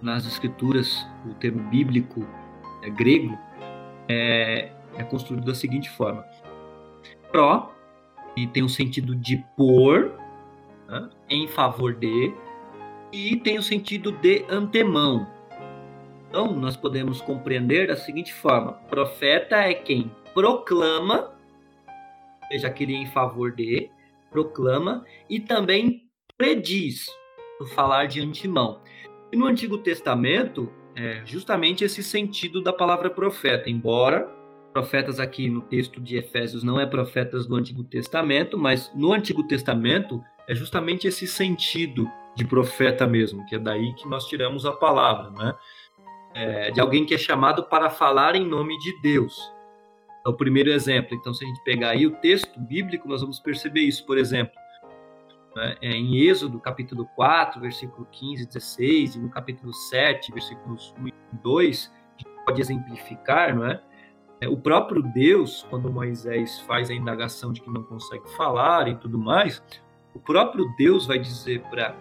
nas 0.00 0.24
escrituras, 0.26 1.06
o 1.26 1.34
termo 1.34 1.62
bíblico 1.68 2.26
é, 2.82 2.88
grego, 2.88 3.38
é, 4.08 4.72
é 4.96 5.04
construído 5.04 5.44
da 5.44 5.54
seguinte 5.54 5.90
forma: 5.90 6.24
pró, 7.30 7.74
e 8.36 8.46
tem 8.46 8.62
o 8.62 8.68
sentido 8.68 9.14
de 9.14 9.44
por, 9.56 10.12
em 11.28 11.46
favor 11.48 11.94
de, 11.94 12.32
e 13.12 13.36
tem 13.36 13.58
o 13.58 13.62
sentido 13.62 14.12
de 14.12 14.44
antemão. 14.48 15.26
Então, 16.28 16.52
nós 16.52 16.76
podemos 16.76 17.20
compreender 17.20 17.88
da 17.88 17.96
seguinte 17.96 18.32
forma: 18.32 18.72
profeta 18.88 19.56
é 19.56 19.74
quem 19.74 20.10
proclama 20.32 21.40
seja 22.50 22.66
aquele 22.66 22.94
em 22.94 23.06
favor 23.06 23.52
de, 23.52 23.88
proclama 24.30 25.04
e 25.28 25.38
também 25.38 26.08
prediz, 26.36 27.06
no 27.60 27.66
falar 27.66 28.06
de 28.06 28.20
antemão. 28.20 28.80
E 29.32 29.36
no 29.36 29.46
Antigo 29.46 29.78
Testamento, 29.78 30.68
é 30.96 31.22
justamente 31.24 31.84
esse 31.84 32.02
sentido 32.02 32.60
da 32.60 32.72
palavra 32.72 33.08
profeta, 33.08 33.70
embora 33.70 34.28
profetas 34.72 35.20
aqui 35.20 35.48
no 35.48 35.60
texto 35.62 36.00
de 36.00 36.16
Efésios 36.16 36.62
não 36.62 36.80
é 36.80 36.86
profetas 36.86 37.46
do 37.46 37.56
Antigo 37.56 37.84
Testamento, 37.84 38.58
mas 38.58 38.90
no 38.94 39.12
Antigo 39.12 39.44
Testamento 39.44 40.22
é 40.48 40.54
justamente 40.54 41.06
esse 41.06 41.26
sentido 41.26 42.10
de 42.34 42.44
profeta 42.44 43.06
mesmo, 43.06 43.44
que 43.46 43.54
é 43.54 43.58
daí 43.58 43.94
que 43.94 44.08
nós 44.08 44.26
tiramos 44.26 44.64
a 44.64 44.72
palavra, 44.72 45.30
né? 45.30 45.54
É, 46.32 46.70
de 46.70 46.80
alguém 46.80 47.04
que 47.04 47.14
é 47.14 47.18
chamado 47.18 47.64
para 47.64 47.90
falar 47.90 48.36
em 48.36 48.46
nome 48.46 48.78
de 48.78 49.00
Deus. 49.02 49.52
É 50.24 50.28
o 50.28 50.34
primeiro 50.34 50.70
exemplo. 50.70 51.16
Então, 51.16 51.34
se 51.34 51.44
a 51.44 51.48
gente 51.48 51.62
pegar 51.64 51.90
aí 51.90 52.06
o 52.06 52.12
texto 52.16 52.60
bíblico, 52.60 53.08
nós 53.08 53.20
vamos 53.20 53.40
perceber 53.40 53.80
isso. 53.80 54.06
Por 54.06 54.16
exemplo, 54.16 54.54
né, 55.56 55.76
é 55.80 55.90
em 55.90 56.18
Êxodo, 56.18 56.60
capítulo 56.60 57.06
4, 57.16 57.60
versículo 57.60 58.06
15 58.12 58.42
e 58.42 58.46
16, 58.46 59.16
e 59.16 59.18
no 59.18 59.28
capítulo 59.28 59.72
7, 59.72 60.32
versículos 60.32 60.94
1 61.00 61.08
e 61.08 61.14
2, 61.42 61.92
a 61.92 62.22
gente 62.22 62.44
pode 62.44 62.60
exemplificar, 62.60 63.56
não 63.56 63.66
é? 63.66 63.82
é? 64.40 64.48
O 64.48 64.56
próprio 64.56 65.02
Deus, 65.02 65.66
quando 65.68 65.92
Moisés 65.92 66.60
faz 66.60 66.90
a 66.90 66.94
indagação 66.94 67.52
de 67.52 67.60
que 67.60 67.70
não 67.70 67.82
consegue 67.82 68.28
falar 68.36 68.88
e 68.88 68.96
tudo 68.96 69.18
mais, 69.18 69.62
o 70.14 70.18
próprio 70.18 70.66
Deus 70.76 71.06
vai 71.06 71.18
dizer 71.18 71.62
para 71.70 71.96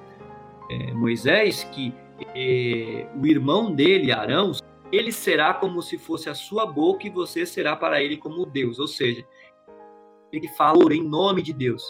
é, 0.69 0.93
Moisés 0.93 1.63
que 1.63 1.93
é, 2.35 3.07
o 3.15 3.25
irmão 3.25 3.73
dele, 3.73 4.11
Arão, 4.11 4.51
ele 4.91 5.11
será 5.11 5.53
como 5.53 5.81
se 5.81 5.97
fosse 5.97 6.29
a 6.29 6.35
sua 6.35 6.65
boca 6.65 7.05
e 7.05 7.09
você 7.09 7.45
será 7.45 7.75
para 7.75 8.01
ele 8.01 8.17
como 8.17 8.45
Deus. 8.45 8.79
Ou 8.79 8.87
seja, 8.87 9.25
ele 10.31 10.47
fala 10.49 10.93
em 10.93 11.03
nome 11.03 11.41
de 11.41 11.53
Deus. 11.53 11.83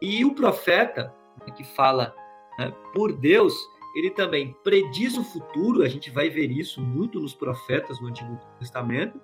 E 0.00 0.24
o 0.24 0.34
profeta, 0.34 1.12
né, 1.46 1.52
que 1.54 1.64
fala 1.64 2.14
né, 2.58 2.72
por 2.92 3.12
Deus, 3.12 3.54
ele 3.96 4.10
também 4.10 4.54
prediz 4.64 5.16
o 5.16 5.24
futuro, 5.24 5.82
a 5.82 5.88
gente 5.88 6.10
vai 6.10 6.28
ver 6.28 6.50
isso 6.50 6.80
muito 6.80 7.20
nos 7.20 7.34
profetas 7.34 7.98
do 7.98 8.06
Antigo 8.06 8.38
Testamento, 8.58 9.20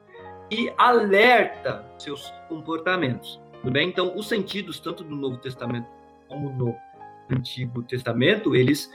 e 0.50 0.72
alerta 0.76 1.88
seus 1.98 2.32
comportamentos. 2.48 3.40
Tudo 3.60 3.72
bem? 3.72 3.88
Então, 3.88 4.16
os 4.16 4.28
sentidos, 4.28 4.80
tanto 4.80 5.04
do 5.04 5.14
Novo 5.14 5.36
Testamento 5.36 5.86
como 6.30 6.48
no 6.50 6.74
Antigo 7.28 7.82
Testamento, 7.82 8.54
eles 8.54 8.90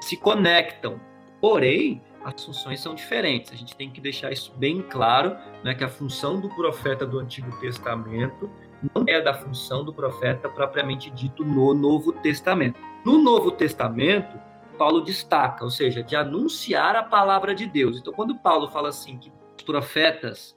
se 0.00 0.16
conectam. 0.16 1.00
Porém, 1.40 2.02
as 2.24 2.44
funções 2.44 2.80
são 2.80 2.94
diferentes. 2.94 3.52
A 3.52 3.56
gente 3.56 3.74
tem 3.74 3.90
que 3.90 4.00
deixar 4.00 4.30
isso 4.30 4.52
bem 4.56 4.82
claro, 4.82 5.36
né, 5.62 5.74
que 5.74 5.82
a 5.82 5.88
função 5.88 6.40
do 6.40 6.48
profeta 6.50 7.04
do 7.04 7.18
Antigo 7.18 7.50
Testamento 7.58 8.50
não 8.94 9.04
é 9.08 9.20
da 9.20 9.32
função 9.32 9.82
do 9.84 9.92
profeta 9.92 10.48
propriamente 10.48 11.10
dito 11.10 11.44
no 11.44 11.72
Novo 11.72 12.12
Testamento. 12.12 12.78
No 13.04 13.18
Novo 13.18 13.50
Testamento, 13.50 14.38
Paulo 14.78 15.00
destaca, 15.00 15.64
ou 15.64 15.70
seja, 15.70 16.02
de 16.02 16.14
anunciar 16.14 16.96
a 16.96 17.02
palavra 17.02 17.54
de 17.54 17.66
Deus. 17.66 17.98
Então, 17.98 18.12
quando 18.12 18.36
Paulo 18.36 18.68
fala 18.68 18.90
assim 18.90 19.16
que 19.16 19.32
os 19.56 19.64
profetas 19.64 20.56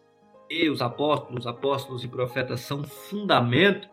e 0.49 0.69
os 0.69 0.81
apóstolos, 0.81 1.47
apóstolos 1.47 2.03
e 2.03 2.07
profetas 2.07 2.61
são 2.61 2.83
fundamento, 2.83 3.89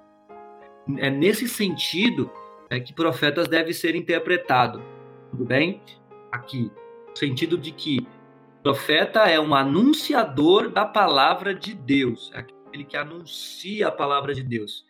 é 0.98 1.10
nesse 1.10 1.48
sentido 1.48 2.30
é 2.70 2.80
que 2.80 2.92
profetas 2.92 3.48
devem 3.48 3.72
ser 3.72 3.94
interpretados. 3.94 4.82
Tudo 5.30 5.44
bem? 5.44 5.80
Aqui, 6.32 6.70
no 7.10 7.16
sentido 7.16 7.56
de 7.56 7.70
que 7.70 8.06
profeta 8.62 9.28
é 9.28 9.38
um 9.38 9.54
anunciador 9.54 10.70
da 10.70 10.84
palavra 10.84 11.54
de 11.54 11.74
Deus, 11.74 12.30
é 12.34 12.38
aquele 12.38 12.84
que 12.84 12.96
anuncia 12.96 13.88
a 13.88 13.92
palavra 13.92 14.34
de 14.34 14.42
Deus. 14.42 14.84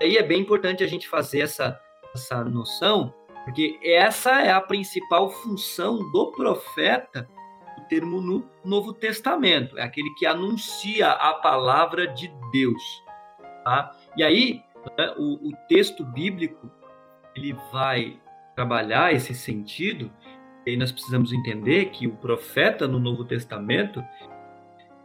Aí 0.00 0.16
é 0.16 0.22
bem 0.22 0.40
importante 0.40 0.82
a 0.82 0.86
gente 0.86 1.08
fazer 1.08 1.40
essa, 1.40 1.78
essa 2.14 2.44
noção, 2.44 3.12
porque 3.44 3.78
essa 3.82 4.40
é 4.42 4.50
a 4.50 4.60
principal 4.60 5.30
função 5.30 5.98
do 6.12 6.32
profeta, 6.32 7.28
o 7.78 7.82
termo 7.88 8.20
no 8.20 8.48
Novo 8.64 8.92
Testamento, 8.92 9.78
é 9.78 9.82
aquele 9.82 10.10
que 10.14 10.26
anuncia 10.26 11.10
a 11.10 11.34
palavra 11.34 12.06
de 12.06 12.32
Deus. 12.52 12.82
Tá? 13.64 13.94
E 14.16 14.22
aí, 14.22 14.62
né, 14.96 15.14
o, 15.16 15.48
o 15.48 15.52
texto 15.68 16.04
bíblico 16.04 16.70
ele 17.34 17.56
vai 17.72 18.18
trabalhar 18.54 19.12
esse 19.12 19.34
sentido 19.34 20.10
e 20.66 20.76
nós 20.76 20.92
precisamos 20.92 21.32
entender 21.32 21.86
que 21.86 22.06
o 22.06 22.16
profeta 22.16 22.86
no 22.86 22.98
Novo 22.98 23.24
Testamento, 23.24 24.04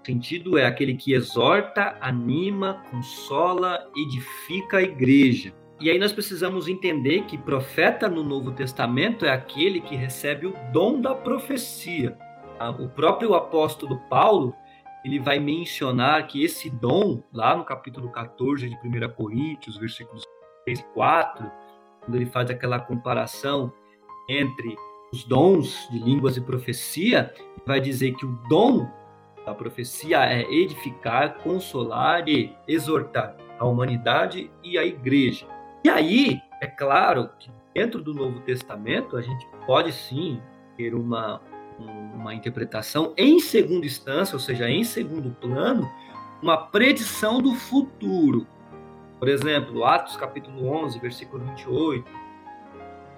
sentido 0.05 0.57
é 0.57 0.65
aquele 0.65 0.95
que 0.95 1.13
exorta, 1.13 1.95
anima, 2.01 2.84
consola, 2.91 3.88
edifica 3.95 4.78
a 4.78 4.82
igreja. 4.82 5.53
E 5.80 5.89
aí 5.89 5.97
nós 5.97 6.11
precisamos 6.11 6.67
entender 6.67 7.24
que 7.24 7.38
profeta 7.38 8.09
no 8.09 8.24
Novo 8.24 8.51
Testamento 8.51 9.26
é 9.26 9.32
aquele 9.32 9.82
que 9.82 9.95
recebe 9.95 10.47
o 10.47 10.53
dom 10.71 10.99
da 10.99 11.15
profecia. 11.15 12.17
Tá? 12.57 12.69
O 12.69 12.89
próprio 12.89 13.34
apóstolo 13.34 13.97
Paulo, 14.09 14.55
ele 15.04 15.20
vai 15.20 15.39
mencionar 15.39 16.26
que 16.28 16.43
esse 16.43 16.70
dom, 16.70 17.22
lá 17.34 17.56
no 17.56 17.66
capítulo 17.66 18.10
14 18.12 18.70
de 18.70 18.76
1 18.76 19.10
Coríntios, 19.14 19.78
versículos 19.78 20.24
3 20.66 20.80
e 20.80 20.84
4, 20.93 21.51
quando 22.01 22.16
ele 22.16 22.26
faz 22.26 22.49
aquela 22.49 22.80
comparação 22.80 23.72
entre 24.30 24.76
os 25.12 25.24
dons 25.26 25.88
de 25.91 25.99
línguas 25.99 26.38
e 26.38 26.41
profecia, 26.41 27.34
vai 27.66 27.80
dizer 27.80 28.14
que 28.16 28.26
o 28.26 28.39
dom 28.49 28.89
da 29.45 29.54
profecia 29.54 30.24
é 30.26 30.41
edificar, 30.51 31.36
consolar 31.39 32.28
e 32.28 32.56
exortar 32.68 33.36
a 33.60 33.66
humanidade 33.66 34.49
e 34.64 34.78
a 34.78 34.86
igreja. 34.86 35.45
E 35.84 35.89
aí, 35.89 36.39
é 36.62 36.68
claro 36.68 37.30
que 37.38 37.51
dentro 37.74 38.01
do 38.01 38.14
Novo 38.14 38.39
Testamento 38.41 39.18
a 39.18 39.22
gente 39.22 39.45
pode 39.66 39.91
sim 39.91 40.41
ter 40.78 40.95
uma, 40.95 41.41
uma 41.80 42.34
interpretação 42.34 43.13
em 43.17 43.39
segunda 43.39 43.86
instância, 43.86 44.36
ou 44.36 44.39
seja, 44.39 44.69
em 44.69 44.84
segundo 44.84 45.32
plano, 45.41 45.89
uma 46.41 46.57
predição 46.57 47.41
do 47.41 47.53
futuro. 47.53 48.47
Por 49.19 49.28
exemplo, 49.28 49.86
Atos 49.86 50.17
capítulo 50.17 50.67
11, 50.67 50.99
versículo 50.99 51.43
28, 51.45 52.05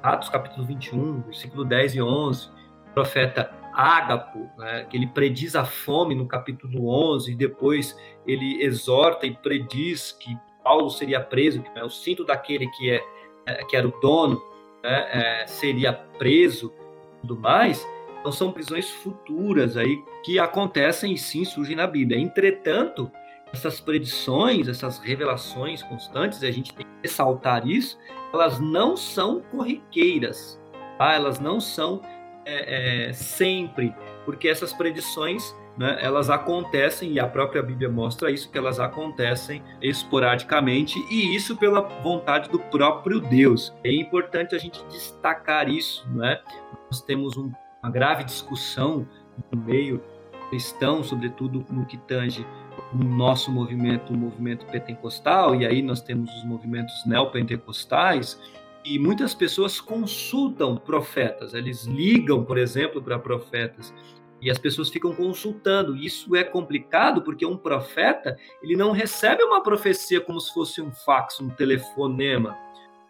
Atos 0.04 0.30
capítulo 0.30 0.66
21, 0.66 1.22
versículo 1.22 1.66
10 1.66 1.96
e 1.96 2.02
11, 2.02 2.50
o 2.90 2.94
profeta 2.94 3.52
Ágapo, 3.74 4.50
né, 4.58 4.86
que 4.90 4.96
ele 4.96 5.08
prediz 5.08 5.56
a 5.56 5.66
fome 5.66 6.16
no 6.16 6.28
capítulo 6.28 6.88
11, 6.88 7.32
e 7.32 7.36
depois 7.36 7.98
ele 8.26 8.64
exorta 8.64 9.26
e 9.26 9.36
prediz 9.36 10.12
que 10.12 10.38
Paulo 10.64 10.90
seria 10.90 11.20
preso, 11.20 11.62
que 11.62 11.80
é 11.80 11.84
o 11.84 11.90
cinto 11.90 12.24
daquele 12.24 12.68
que, 12.70 12.90
é, 12.90 13.04
é, 13.46 13.66
que 13.66 13.76
era 13.76 13.88
o 13.88 14.00
dono 14.00 14.42
né, 14.84 15.42
é, 15.42 15.48
seria 15.48 15.92
preso 15.94 16.74
tudo 17.22 17.36
mais. 17.40 17.86
Então 18.26 18.34
são 18.34 18.52
prisões 18.52 18.90
futuras 18.90 19.78
aí 19.78 20.04
que 20.24 20.40
acontecem 20.40 21.14
e 21.14 21.18
sim 21.18 21.46
surgem 21.46 21.76
na 21.76 21.86
Bíblia. 21.86 22.20
Entretanto, 22.20 23.12
essas 23.54 23.80
predições, 23.80 24.68
essas 24.68 24.98
revelações 24.98 25.84
constantes, 25.84 26.42
e 26.42 26.48
a 26.48 26.52
gente 26.52 26.74
tem 26.74 26.88
que 26.88 26.92
ressaltar 27.04 27.68
isso, 27.68 28.00
elas 28.34 28.60
não 28.60 28.98
são 28.98 29.42
corriqueiras, 29.52 30.60
tá? 30.98 31.14
elas 31.14 31.40
não 31.40 31.60
são 31.60 32.02
é, 32.48 33.10
é, 33.10 33.14
sempre, 33.14 33.94
porque 34.26 34.48
essas 34.48 34.74
predições 34.74 35.56
né, 35.78 36.00
elas 36.02 36.32
acontecem, 36.32 37.12
e 37.12 37.20
a 37.20 37.28
própria 37.28 37.62
Bíblia 37.62 37.90
mostra 37.90 38.32
isso, 38.32 38.50
que 38.50 38.58
elas 38.58 38.80
acontecem 38.80 39.62
esporadicamente, 39.84 40.98
e 41.12 41.36
isso 41.36 41.56
pela 41.58 41.82
vontade 42.02 42.50
do 42.50 42.58
próprio 42.58 43.20
Deus. 43.20 43.72
É 43.84 43.94
importante 43.94 44.56
a 44.56 44.58
gente 44.58 44.84
destacar 44.86 45.70
isso, 45.70 46.10
né? 46.10 46.42
Nós 46.90 47.02
temos 47.02 47.38
um, 47.38 47.52
uma 47.86 47.92
grave 47.92 48.24
discussão 48.24 49.08
no 49.52 49.62
meio 49.62 50.02
cristão, 50.50 51.04
sobretudo 51.04 51.64
no 51.70 51.86
que 51.86 51.98
tange 51.98 52.46
o 52.92 52.98
nosso 52.98 53.52
movimento, 53.52 54.12
o 54.12 54.18
movimento 54.18 54.66
pentecostal, 54.66 55.54
e 55.56 55.68
aí 55.68 55.84
nós 55.84 56.02
temos 56.02 56.36
os 56.36 56.44
movimentos 56.44 57.06
neopentecostais, 57.06 58.40
e 58.84 58.98
muitas 58.98 59.36
pessoas 59.36 59.80
consultam 59.80 60.78
profetas, 60.78 61.54
eles 61.54 61.86
ligam, 61.86 62.44
por 62.44 62.58
exemplo, 62.58 63.02
para 63.02 63.20
profetas, 63.20 63.94
e 64.42 64.50
as 64.50 64.58
pessoas 64.58 64.90
ficam 64.90 65.14
consultando. 65.16 65.96
Isso 65.96 66.36
é 66.36 66.44
complicado 66.44 67.22
porque 67.22 67.46
um 67.46 67.58
profeta, 67.58 68.38
ele 68.62 68.76
não 68.76 68.92
recebe 68.92 69.44
uma 69.44 69.64
profecia 69.64 70.22
como 70.22 70.40
se 70.40 70.54
fosse 70.54 70.82
um 70.82 70.92
fax, 70.92 71.40
um 71.40 71.50
telefonema. 71.50 72.56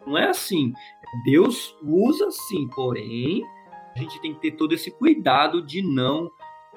Não 0.06 0.16
é 0.16 0.28
assim. 0.28 0.72
Deus 1.26 1.76
usa 1.82 2.30
sim, 2.30 2.68
porém, 2.68 3.42
a 3.96 3.98
gente 3.98 4.20
tem 4.20 4.34
que 4.34 4.40
ter 4.40 4.52
todo 4.52 4.74
esse 4.74 4.90
cuidado 4.90 5.62
de 5.62 5.82
não 5.82 6.30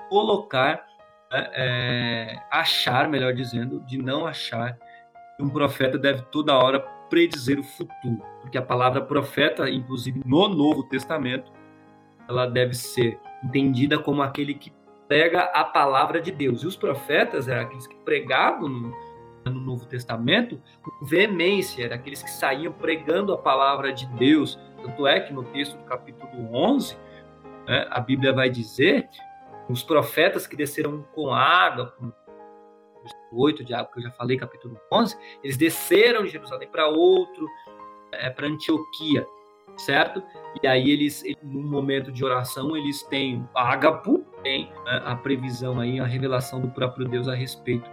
colocar 0.09 0.85
é, 1.31 1.51
é, 1.53 2.43
achar, 2.49 3.09
melhor 3.09 3.33
dizendo, 3.33 3.81
de 3.81 3.97
não 3.97 4.25
achar 4.25 4.77
que 5.35 5.43
um 5.43 5.49
profeta 5.49 5.97
deve 5.97 6.21
toda 6.31 6.57
hora 6.57 6.79
predizer 7.09 7.59
o 7.59 7.63
futuro, 7.63 8.23
porque 8.41 8.57
a 8.57 8.61
palavra 8.61 9.01
profeta, 9.01 9.69
inclusive 9.69 10.21
no 10.25 10.47
Novo 10.47 10.83
Testamento, 10.83 11.51
ela 12.27 12.45
deve 12.45 12.73
ser 12.73 13.19
entendida 13.43 13.99
como 13.99 14.21
aquele 14.21 14.53
que 14.53 14.71
prega 15.07 15.41
a 15.41 15.63
palavra 15.63 16.21
de 16.21 16.31
Deus. 16.31 16.63
E 16.63 16.67
os 16.67 16.75
profetas 16.75 17.47
eram 17.47 17.63
aqueles 17.63 17.87
que 17.87 17.95
pregavam 17.97 18.69
no, 18.69 18.95
no 19.45 19.59
Novo 19.59 19.85
Testamento 19.85 20.61
com 20.81 21.05
veemência, 21.05 21.83
eram 21.83 21.95
aqueles 21.95 22.23
que 22.23 22.29
saíam 22.29 22.71
pregando 22.71 23.33
a 23.33 23.37
palavra 23.37 23.91
de 23.91 24.05
Deus. 24.17 24.57
Tanto 24.81 25.05
é 25.05 25.19
que 25.19 25.33
no 25.33 25.43
texto 25.43 25.75
do 25.77 25.83
capítulo 25.83 26.53
11, 26.53 26.95
né, 27.69 27.87
a 27.91 27.99
Bíblia 27.99 28.33
vai 28.33 28.49
dizer 28.49 29.07
os 29.69 29.83
profetas 29.83 30.47
que 30.47 30.55
desceram 30.55 31.03
com 31.13 31.31
água, 31.31 31.93
com 31.99 32.11
8 33.31 33.63
de 33.63 33.73
água, 33.73 33.91
que 33.93 33.99
eu 33.99 34.03
já 34.03 34.11
falei, 34.11 34.35
capítulo 34.35 34.75
11, 34.91 35.15
eles 35.43 35.55
desceram 35.55 36.23
de 36.23 36.31
Jerusalém 36.31 36.67
para 36.67 36.87
outro 36.87 37.47
é 38.11 38.27
para 38.29 38.47
Antioquia, 38.47 39.23
certo? 39.77 40.23
E 40.63 40.67
aí 40.67 40.89
eles, 40.89 41.23
no 41.43 41.61
momento 41.61 42.11
de 42.11 42.25
oração, 42.25 42.75
eles 42.75 43.03
têm 43.03 43.47
ágapo, 43.53 44.25
tem 44.41 44.65
né, 44.85 45.03
a 45.05 45.15
previsão 45.15 45.79
aí, 45.79 45.99
a 45.99 46.05
revelação 46.05 46.59
do 46.59 46.69
próprio 46.69 47.07
Deus 47.07 47.27
a 47.27 47.35
respeito 47.35 47.87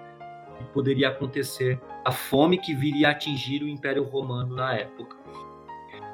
que 0.57 0.65
poderia 0.73 1.11
acontecer, 1.11 1.79
a 2.03 2.11
fome 2.11 2.57
que 2.57 2.75
viria 2.75 3.09
a 3.09 3.11
atingir 3.11 3.63
o 3.63 3.69
Império 3.69 4.05
Romano 4.05 4.57
na 4.57 4.75
época. 4.75 5.15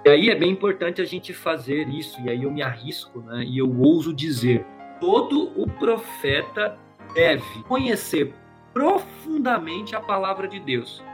E 0.04 0.08
aí 0.08 0.30
é 0.30 0.34
bem 0.34 0.50
importante 0.50 1.00
a 1.00 1.04
gente 1.04 1.32
fazer 1.32 1.88
isso, 1.88 2.20
e 2.22 2.28
aí 2.28 2.42
eu 2.42 2.50
me 2.50 2.60
arrisco, 2.60 3.20
né, 3.20 3.44
e 3.44 3.58
eu 3.58 3.80
ouso 3.80 4.12
dizer, 4.12 4.66
todo 5.00 5.52
o 5.60 5.68
profeta 5.68 6.76
deve 7.14 7.62
conhecer 7.64 8.34
profundamente 8.72 9.94
a 9.94 10.00
palavra 10.00 10.48
de 10.48 10.58
Deus. 10.58 11.04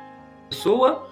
Pessoa 0.49 1.11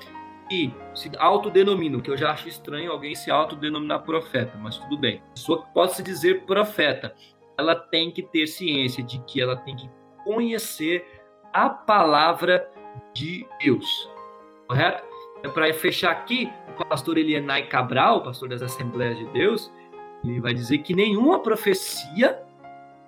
que 0.48 0.72
se 0.94 1.10
autodenomina, 1.18 2.00
que 2.00 2.10
eu 2.10 2.16
já 2.16 2.30
acho 2.30 2.48
estranho 2.48 2.92
alguém 2.92 3.14
se 3.14 3.30
autodenominar 3.30 4.02
profeta, 4.04 4.56
mas 4.58 4.78
tudo 4.78 4.96
bem. 4.96 5.22
Pessoa 5.34 5.62
que 5.62 5.74
pode 5.74 5.94
se 5.94 6.02
dizer 6.02 6.44
profeta, 6.46 7.14
ela 7.58 7.74
tem 7.74 8.10
que 8.10 8.22
ter 8.22 8.46
ciência 8.46 9.02
de 9.02 9.18
que 9.24 9.40
ela 9.40 9.56
tem 9.56 9.76
que 9.76 9.90
conhecer 10.24 11.04
a 11.52 11.68
palavra 11.68 12.68
de 13.12 13.46
Deus. 13.60 14.08
Correto? 14.68 15.05
É 15.42 15.48
para 15.48 15.72
fechar 15.74 16.10
aqui, 16.10 16.52
o 16.68 16.84
pastor 16.84 17.18
Elienay 17.18 17.66
Cabral, 17.66 18.22
pastor 18.22 18.48
das 18.48 18.62
Assembleias 18.62 19.18
de 19.18 19.26
Deus, 19.26 19.72
ele 20.24 20.40
vai 20.40 20.54
dizer 20.54 20.78
que 20.78 20.94
nenhuma 20.94 21.40
profecia 21.40 22.42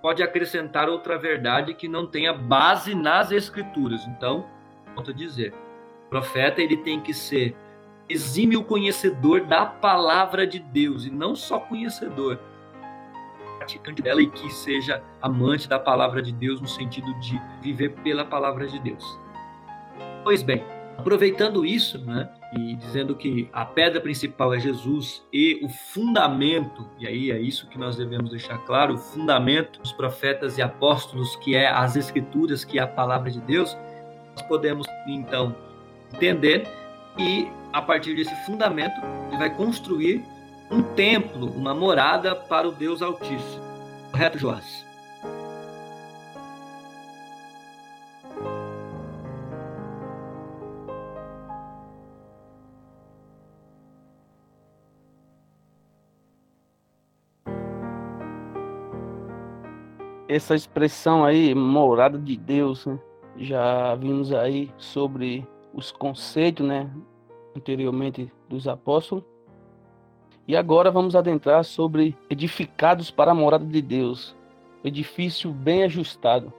pode 0.01 0.22
acrescentar 0.22 0.89
outra 0.89 1.18
verdade 1.18 1.74
que 1.74 1.89
não 1.89 2.07
tenha 2.07 2.33
base 2.33 2.95
nas 2.95 3.33
escrituras. 3.33 4.07
Então, 4.07 4.47
volto 4.95 5.11
a 5.11 5.14
dizer, 5.14 5.53
o 6.07 6.09
profeta 6.11 6.62
ele 6.62 6.76
tem 6.76 7.01
que 7.01 7.12
ser 7.12 7.57
exímio 8.09 8.64
conhecedor 8.64 9.45
da 9.45 9.66
palavra 9.66 10.47
de 10.47 10.59
Deus 10.59 11.05
e 11.05 11.11
não 11.11 11.35
só 11.35 11.59
conhecedor, 11.59 12.39
praticante 13.59 14.01
dela 14.01 14.22
e 14.22 14.31
que 14.31 14.49
seja 14.51 15.03
amante 15.20 15.68
da 15.68 15.79
palavra 15.79 16.22
de 16.22 16.33
Deus 16.33 16.61
no 16.61 16.68
sentido 16.68 17.12
de 17.20 17.41
viver 17.61 17.91
pela 18.03 18.24
palavra 18.24 18.66
de 18.66 18.79
Deus. 18.79 19.18
Pois 20.24 20.43
bem, 20.43 20.64
aproveitando 20.99 21.65
isso, 21.65 21.97
né, 22.05 22.29
e 22.59 22.75
dizendo 22.75 23.15
que 23.15 23.49
a 23.53 23.65
pedra 23.65 24.01
principal 24.01 24.53
é 24.53 24.59
Jesus 24.59 25.23
e 25.33 25.61
o 25.63 25.69
fundamento, 25.69 26.91
e 26.99 27.07
aí 27.07 27.31
é 27.31 27.39
isso 27.41 27.69
que 27.69 27.79
nós 27.79 27.97
devemos 27.97 28.31
deixar 28.31 28.59
claro, 28.59 28.95
o 28.95 28.99
fundamento 28.99 29.81
dos 29.81 29.93
profetas 29.93 30.59
e 30.59 30.63
apóstolos, 30.63 31.37
que 31.37 31.55
é 31.55 31.69
as 31.69 31.95
escrituras, 31.95 32.65
que 32.65 32.81
é 32.81 32.83
a 32.83 32.87
palavra 32.87 33.31
de 33.31 33.41
Deus, 33.41 33.77
nós 34.33 34.43
podemos 34.49 34.87
então 35.07 35.55
entender 36.13 36.67
e 37.17 37.49
a 37.73 37.81
partir 37.81 38.17
desse 38.17 38.35
fundamento 38.45 39.01
ele 39.29 39.39
vai 39.39 39.55
construir 39.55 40.25
um 40.71 40.83
templo, 40.83 41.47
uma 41.53 41.75
morada 41.75 42.35
para 42.35 42.69
o 42.69 42.73
Deus 42.73 43.03
Altíssimo. 43.03 43.63
Correto, 44.11 44.39
Joás? 44.39 44.88
Essa 60.29 60.55
expressão 60.55 61.24
aí, 61.24 61.55
morada 61.55 62.18
de 62.18 62.37
Deus, 62.37 62.85
né? 62.85 62.99
já 63.39 63.95
vimos 63.95 64.33
aí 64.33 64.70
sobre 64.76 65.47
os 65.72 65.91
conceitos, 65.91 66.66
né, 66.66 66.91
anteriormente 67.57 68.31
dos 68.49 68.68
apóstolos. 68.68 69.24
E 70.47 70.57
agora 70.57 70.91
vamos 70.91 71.14
adentrar 71.14 71.64
sobre 71.64 72.16
edificados 72.29 73.11
para 73.11 73.31
a 73.31 73.35
morada 73.35 73.64
de 73.64 73.81
Deus, 73.81 74.37
edifício 74.83 75.51
bem 75.51 75.85
ajustado. 75.85 76.53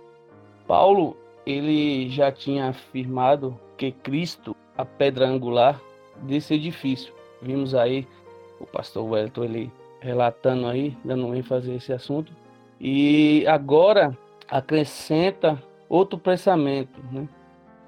Paulo, 0.67 1.17
ele 1.45 2.09
já 2.09 2.32
tinha 2.32 2.70
afirmado 2.70 3.59
que 3.78 3.91
Cristo, 3.91 4.55
a 4.78 4.86
pedra 4.86 5.28
angular 5.28 5.82
desse 6.24 6.53
edifício. 6.53 7.13
Vimos 7.41 7.74
aí 7.74 8.07
o 8.59 8.65
pastor 8.65 9.03
Wellington 9.03 9.43
ele 9.43 9.72
relatando 9.99 10.67
aí, 10.67 10.95
dando 11.03 11.36
ênfase 11.36 11.72
a 11.72 11.76
esse 11.76 11.91
assunto. 11.91 12.32
E 12.80 13.45
agora 13.47 14.17
acrescenta 14.49 15.61
outro 15.88 16.17
pensamento, 16.17 16.99
né? 17.11 17.27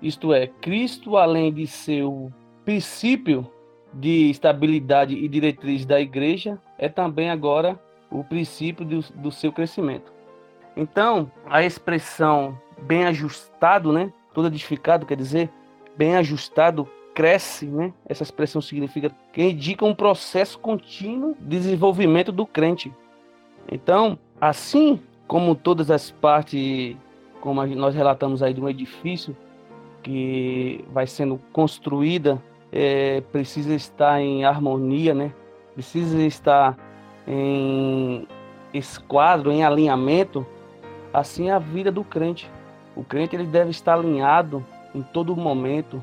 Isto 0.02 0.34
é, 0.34 0.48
Cristo, 0.48 1.16
além 1.16 1.54
de 1.54 1.68
ser 1.68 2.04
o 2.04 2.32
princípio 2.66 3.50
de 3.94 4.30
estabilidade 4.30 5.16
e 5.16 5.28
diretriz 5.28 5.86
da 5.86 6.00
igreja 6.00 6.60
é 6.78 6.90
também 6.90 7.30
agora 7.30 7.80
o 8.10 8.24
princípio 8.24 8.84
do, 8.84 9.00
do 9.16 9.32
seu 9.32 9.52
crescimento. 9.52 10.12
Então, 10.76 11.32
a 11.46 11.64
expressão 11.64 12.58
bem 12.82 13.06
ajustado, 13.06 13.92
né? 13.92 14.12
Todo 14.34 14.48
edificado 14.48 15.06
quer 15.06 15.18
dizer 15.18 15.50
bem 15.96 16.16
ajustado 16.16 16.88
cresce, 17.14 17.66
né? 17.66 17.94
Essa 18.06 18.24
expressão 18.24 18.62
significa 18.62 19.12
que 19.34 19.44
indica 19.44 19.86
um 19.86 19.94
processo 19.94 20.58
contínuo 20.58 21.36
de 21.40 21.58
desenvolvimento 21.58 22.32
do 22.32 22.46
crente. 22.46 22.92
Então, 23.72 24.20
assim 24.40 25.00
como 25.28 25.56
todas 25.56 25.90
as 25.90 26.12
partes, 26.12 26.96
como 27.40 27.66
nós 27.66 27.96
relatamos 27.96 28.44
aí 28.44 28.54
de 28.54 28.62
um 28.62 28.70
edifício 28.70 29.36
que 30.04 30.84
vai 30.92 31.08
sendo 31.08 31.40
construída 31.54 32.42
é, 32.72 33.22
precisa 33.32 33.74
estar 33.74 34.22
em 34.22 34.46
harmonia, 34.46 35.14
né? 35.14 35.34
Precisa 35.74 36.22
estar 36.22 36.78
em 37.28 38.26
esquadro, 38.74 39.52
em 39.52 39.64
alinhamento. 39.64 40.46
Assim 41.14 41.50
é 41.50 41.54
a 41.54 41.60
vida 41.60 41.92
do 41.92 42.04
crente. 42.04 42.50
O 42.96 43.04
crente 43.04 43.36
ele 43.36 43.46
deve 43.46 43.72
estar 43.72 43.96
alinhado 43.96 44.66
em 44.96 45.02
todo 45.02 45.36
momento 45.36 46.02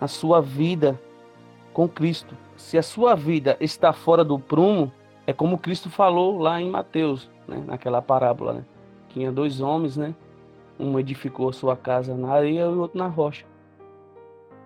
na 0.00 0.06
sua 0.06 0.40
vida 0.40 1.00
com 1.72 1.88
Cristo. 1.88 2.36
Se 2.56 2.76
a 2.76 2.82
sua 2.82 3.14
vida 3.14 3.56
está 3.60 3.92
fora 3.92 4.22
do 4.22 4.38
prumo, 4.38 4.92
é 5.30 5.32
como 5.32 5.56
Cristo 5.56 5.88
falou 5.88 6.38
lá 6.38 6.60
em 6.60 6.68
Mateus, 6.68 7.30
né? 7.46 7.62
naquela 7.64 8.02
parábola, 8.02 8.52
né? 8.54 8.64
Tinha 9.10 9.30
dois 9.30 9.60
homens, 9.60 9.96
né? 9.96 10.12
Um 10.78 10.98
edificou 10.98 11.52
sua 11.52 11.76
casa 11.76 12.16
na 12.16 12.32
areia 12.32 12.62
e 12.62 12.64
o 12.64 12.80
outro 12.80 12.98
na 12.98 13.06
rocha. 13.06 13.46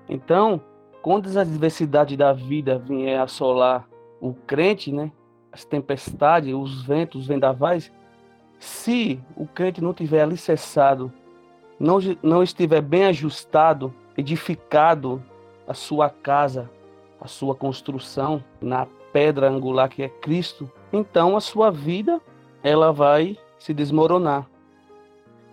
Então, 0.09 0.59
quando 1.03 1.27
as 1.27 1.37
adversidades 1.37 2.17
da 2.17 2.33
vida 2.33 2.79
vier 2.79 3.21
assolar 3.21 3.87
o 4.23 4.33
crente, 4.33 4.91
né? 4.91 5.13
As 5.53 5.67
tempestades, 5.67 6.55
os 6.55 6.83
ventos, 6.83 7.21
os 7.21 7.27
vendavais, 7.27 7.93
se 8.59 9.21
o 9.37 9.47
crente 9.47 9.83
não 9.83 9.93
tiver 9.93 10.23
alicerçado, 10.23 11.13
não, 11.79 11.99
não 12.23 12.43
estiver 12.43 12.81
bem 12.81 13.05
ajustado, 13.05 13.93
edificado 14.17 15.23
a 15.69 15.75
sua 15.75 16.09
casa, 16.09 16.71
a 17.21 17.29
sua 17.29 17.55
construção 17.55 18.43
na 18.63 18.87
pedra 19.15 19.49
angular 19.49 19.89
que 19.89 20.03
é 20.03 20.09
Cristo, 20.09 20.69
então 20.93 21.37
a 21.37 21.41
sua 21.41 21.71
vida 21.71 22.21
ela 22.65 22.93
vai 22.93 23.39
se 23.61 23.73
desmoronar. 23.73 24.45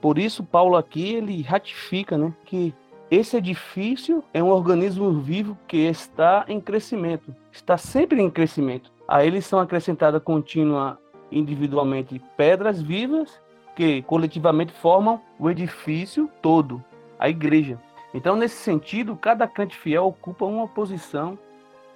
Por 0.02 0.18
isso 0.18 0.44
Paulo 0.44 0.76
aqui 0.76 1.14
ele 1.14 1.44
ratifica, 1.44 2.18
né, 2.18 2.34
que 2.44 2.74
esse 3.12 3.38
edifício 3.38 4.24
é 4.34 4.42
um 4.42 4.50
organismo 4.50 5.12
vivo 5.12 5.56
que 5.68 5.78
está 5.78 6.44
em 6.48 6.60
crescimento, 6.60 7.36
está 7.52 7.78
sempre 7.78 8.20
em 8.20 8.32
crescimento. 8.32 8.92
A 9.08 9.24
eles 9.24 9.46
são 9.46 9.60
acrescentadas 9.60 10.24
contínua 10.24 10.98
individualmente 11.32 12.20
pedras 12.36 12.82
vivas 12.82 13.40
que 13.76 14.02
coletivamente 14.04 14.74
formam 14.74 15.22
o 15.38 15.52
edifício 15.52 16.28
todo, 16.42 16.84
a 17.20 17.30
igreja. 17.30 17.80
Então, 18.12 18.36
nesse 18.36 18.56
sentido, 18.56 19.16
cada 19.16 19.48
crente 19.48 19.78
fiel 19.78 20.08
ocupa 20.08 20.46
uma 20.46 20.68
posição 20.68 21.38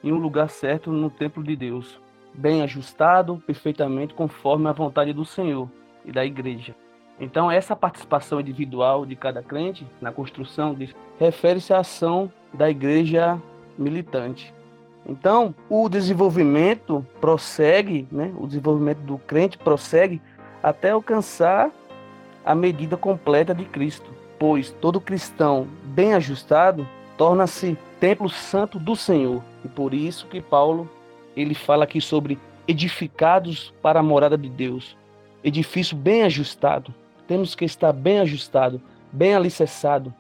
em 0.06 0.14
um 0.14 0.18
lugar 0.18 0.49
certo 0.49 0.91
no 0.91 1.10
templo 1.10 1.43
de 1.43 1.56
Deus, 1.56 1.99
bem 2.32 2.62
ajustado, 2.62 3.41
perfeitamente 3.47 4.14
conforme 4.14 4.70
a 4.70 4.72
vontade 4.72 5.12
do 5.12 5.26
Senhor 5.26 5.68
e 6.06 6.12
da 6.12 6.24
igreja. 6.24 6.76
Então, 7.20 7.49
essa 7.49 7.76
participação 7.76 8.39
individual 8.39 9.03
de 9.03 9.16
cada 9.16 9.41
crente 9.41 9.88
na 9.99 10.12
construção 10.12 10.78
refere-se 11.20 11.74
à 11.74 11.80
ação 11.80 12.32
da 12.53 12.70
igreja 12.70 13.41
militante. 13.78 14.53
Então, 15.08 15.56
o 15.70 15.89
desenvolvimento 15.89 17.03
prossegue, 17.20 18.08
né? 18.12 18.32
o 18.38 18.45
desenvolvimento 18.45 18.99
do 18.99 19.18
crente 19.18 19.58
prossegue 19.58 20.22
até 20.62 20.91
alcançar 20.91 21.72
a 22.45 22.53
medida 22.53 22.95
completa 22.95 23.56
de 23.56 23.66
Cristo, 23.66 24.12
pois 24.38 24.70
todo 24.70 25.01
cristão 25.01 25.68
bem 25.84 26.14
ajustado 26.14 26.88
torna-se 27.18 27.76
templo 27.99 28.30
santo 28.30 28.78
do 28.78 28.95
Senhor. 28.95 29.41
E 29.66 29.68
por 29.68 29.93
isso 29.93 30.28
que 30.28 30.39
Paulo 30.39 30.89
ele 31.36 31.53
fala 31.53 31.84
aqui 31.84 31.99
sobre 31.99 32.39
edificados 32.68 33.74
para 33.82 33.99
a 33.99 34.03
morada 34.03 34.38
de 34.38 34.49
Deus, 34.49 34.95
edifício 35.43 35.97
bem 35.97 36.24
ajustado, 36.24 36.93
temos 37.28 37.55
que 37.55 37.66
estar 37.66 37.91
bem 37.91 38.20
ajustado, 38.20 38.82
bem 39.11 39.36
alicerçado. 39.36 40.13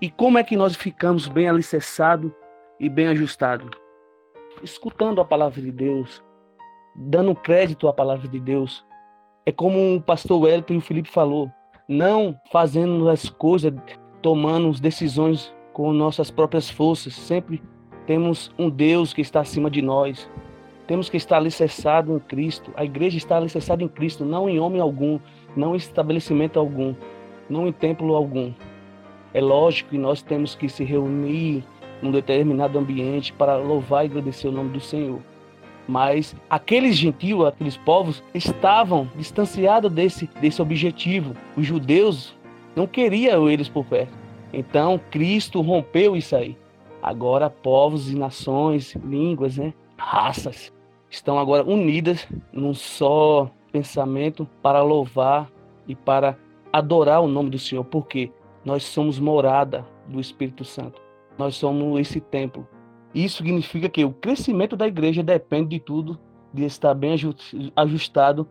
E 0.00 0.08
como 0.08 0.38
é 0.38 0.44
que 0.44 0.56
nós 0.56 0.74
ficamos 0.74 1.28
bem 1.28 1.48
alicerçado 1.48 2.34
e 2.80 2.88
bem 2.88 3.08
ajustado? 3.08 3.84
escutando 4.62 5.20
a 5.20 5.24
palavra 5.24 5.60
de 5.60 5.70
Deus, 5.70 6.22
dando 6.94 7.34
crédito 7.34 7.88
à 7.88 7.92
palavra 7.92 8.28
de 8.28 8.38
Deus. 8.38 8.84
É 9.46 9.52
como 9.52 9.96
o 9.96 10.00
pastor 10.00 10.42
Wellington 10.42 10.74
e 10.74 10.78
o 10.78 10.82
Felipe 10.82 11.10
falou, 11.10 11.50
não 11.88 12.38
fazendo 12.50 13.08
as 13.08 13.28
coisas, 13.28 13.72
tomando 14.22 14.70
decisões 14.80 15.54
com 15.72 15.92
nossas 15.92 16.30
próprias 16.30 16.70
forças. 16.70 17.14
Sempre 17.14 17.62
temos 18.06 18.50
um 18.58 18.68
Deus 18.68 19.12
que 19.12 19.20
está 19.20 19.40
acima 19.40 19.70
de 19.70 19.80
nós. 19.80 20.28
Temos 20.86 21.08
que 21.08 21.16
estar 21.16 21.38
alicerçado 21.38 22.14
em 22.14 22.18
Cristo. 22.18 22.70
A 22.76 22.84
igreja 22.84 23.16
está 23.16 23.36
alicerçada 23.36 23.82
em 23.82 23.88
Cristo, 23.88 24.24
não 24.24 24.48
em 24.48 24.60
homem 24.60 24.80
algum, 24.80 25.18
não 25.56 25.74
em 25.74 25.78
estabelecimento 25.78 26.58
algum, 26.58 26.94
não 27.48 27.66
em 27.66 27.72
templo 27.72 28.14
algum. 28.14 28.52
É 29.32 29.40
lógico 29.40 29.90
que 29.90 29.98
nós 29.98 30.22
temos 30.22 30.54
que 30.54 30.68
se 30.68 30.84
reunir 30.84 31.64
num 32.02 32.10
determinado 32.10 32.78
ambiente 32.78 33.32
para 33.32 33.56
louvar 33.56 34.04
e 34.04 34.08
agradecer 34.08 34.48
o 34.48 34.52
nome 34.52 34.70
do 34.70 34.80
Senhor. 34.80 35.20
Mas 35.88 36.36
aqueles 36.48 36.96
gentios, 36.96 37.46
aqueles 37.46 37.76
povos, 37.76 38.22
estavam 38.34 39.08
distanciados 39.16 39.92
desse, 39.92 40.28
desse 40.40 40.60
objetivo. 40.60 41.34
Os 41.56 41.66
judeus 41.66 42.34
não 42.76 42.86
queriam 42.86 43.48
eles 43.48 43.68
por 43.68 43.84
perto. 43.84 44.12
Então 44.52 45.00
Cristo 45.10 45.60
rompeu 45.62 46.14
isso 46.14 46.36
aí. 46.36 46.56
Agora 47.04 47.50
povos 47.50 48.10
e 48.10 48.16
nações, 48.16 48.94
línguas, 48.94 49.58
né, 49.58 49.74
raças 49.94 50.72
estão 51.10 51.38
agora 51.38 51.62
unidas 51.62 52.26
num 52.50 52.72
só 52.72 53.50
pensamento 53.70 54.48
para 54.62 54.82
louvar 54.82 55.52
e 55.86 55.94
para 55.94 56.38
adorar 56.72 57.20
o 57.20 57.28
nome 57.28 57.50
do 57.50 57.58
Senhor, 57.58 57.84
porque 57.84 58.32
nós 58.64 58.84
somos 58.84 59.18
morada 59.18 59.86
do 60.08 60.18
Espírito 60.18 60.64
Santo. 60.64 60.98
Nós 61.36 61.56
somos 61.56 62.00
esse 62.00 62.22
templo. 62.22 62.66
Isso 63.14 63.36
significa 63.36 63.86
que 63.90 64.02
o 64.02 64.10
crescimento 64.10 64.74
da 64.74 64.88
igreja 64.88 65.22
depende 65.22 65.76
de 65.76 65.80
tudo, 65.80 66.18
de 66.54 66.64
estar 66.64 66.94
bem 66.94 67.14
ajustado 67.76 68.48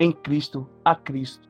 em 0.00 0.10
Cristo, 0.10 0.68
a 0.84 0.96
Cristo. 0.96 1.48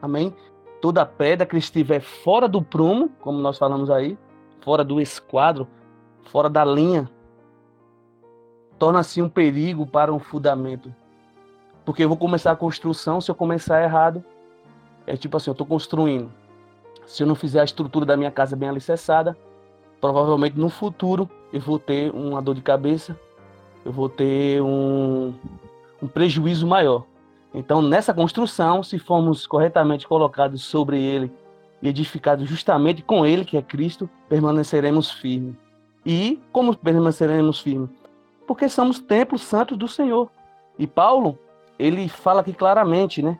Amém? 0.00 0.32
Toda 0.80 1.04
pedra 1.04 1.44
que 1.44 1.56
estiver 1.56 2.00
fora 2.00 2.46
do 2.46 2.62
prumo, 2.62 3.10
como 3.18 3.40
nós 3.40 3.58
falamos 3.58 3.90
aí, 3.90 4.16
fora 4.60 4.84
do 4.84 5.00
esquadro, 5.00 5.66
fora 6.24 6.48
da 6.48 6.64
linha, 6.64 7.10
torna-se 8.78 9.20
um 9.20 9.28
perigo 9.28 9.86
para 9.86 10.12
um 10.12 10.18
fundamento. 10.18 10.94
Porque 11.84 12.04
eu 12.04 12.08
vou 12.08 12.18
começar 12.18 12.52
a 12.52 12.56
construção, 12.56 13.20
se 13.20 13.30
eu 13.30 13.34
começar 13.34 13.82
errado, 13.82 14.22
é 15.06 15.16
tipo 15.16 15.36
assim, 15.36 15.50
eu 15.50 15.52
estou 15.52 15.66
construindo. 15.66 16.30
Se 17.06 17.22
eu 17.22 17.26
não 17.26 17.34
fizer 17.34 17.60
a 17.60 17.64
estrutura 17.64 18.04
da 18.04 18.16
minha 18.16 18.30
casa 18.30 18.54
bem 18.54 18.68
alicerçada, 18.68 19.36
provavelmente 20.00 20.58
no 20.58 20.68
futuro 20.68 21.28
eu 21.52 21.60
vou 21.60 21.78
ter 21.78 22.14
uma 22.14 22.42
dor 22.42 22.54
de 22.54 22.60
cabeça, 22.60 23.18
eu 23.84 23.90
vou 23.90 24.08
ter 24.08 24.60
um, 24.60 25.34
um 26.02 26.06
prejuízo 26.06 26.66
maior. 26.66 27.04
Então, 27.54 27.80
nessa 27.80 28.12
construção, 28.12 28.82
se 28.82 28.98
formos 28.98 29.46
corretamente 29.46 30.06
colocados 30.06 30.62
sobre 30.62 31.02
ele 31.02 31.32
e 31.82 31.88
edificados 31.88 32.48
justamente 32.48 33.02
com 33.02 33.24
ele, 33.24 33.44
que 33.44 33.56
é 33.56 33.62
Cristo, 33.62 34.08
permaneceremos 34.28 35.10
firmes. 35.10 35.54
E 36.04 36.40
como 36.52 36.76
permaneceremos 36.76 37.60
firmes? 37.60 37.90
Porque 38.46 38.68
somos 38.68 38.98
templos 38.98 39.42
santos 39.42 39.76
do 39.76 39.86
Senhor. 39.86 40.30
E 40.78 40.86
Paulo, 40.86 41.38
ele 41.78 42.08
fala 42.08 42.40
aqui 42.40 42.52
claramente, 42.52 43.22
né? 43.22 43.38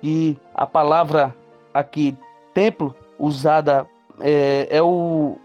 Que 0.00 0.36
a 0.54 0.66
palavra 0.66 1.34
aqui, 1.72 2.16
templo, 2.52 2.94
usada 3.18 3.86
é, 4.20 4.68
é 4.70 4.82
o 4.82 5.38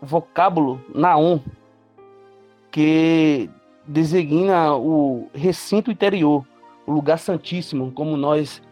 vocábulo 0.00 0.80
naum, 0.94 1.40
que 2.70 3.48
designa 3.86 4.74
o 4.74 5.28
recinto 5.34 5.90
interior, 5.90 6.44
o 6.86 6.92
lugar 6.92 7.18
santíssimo, 7.18 7.92
como 7.92 8.16
nós 8.16 8.62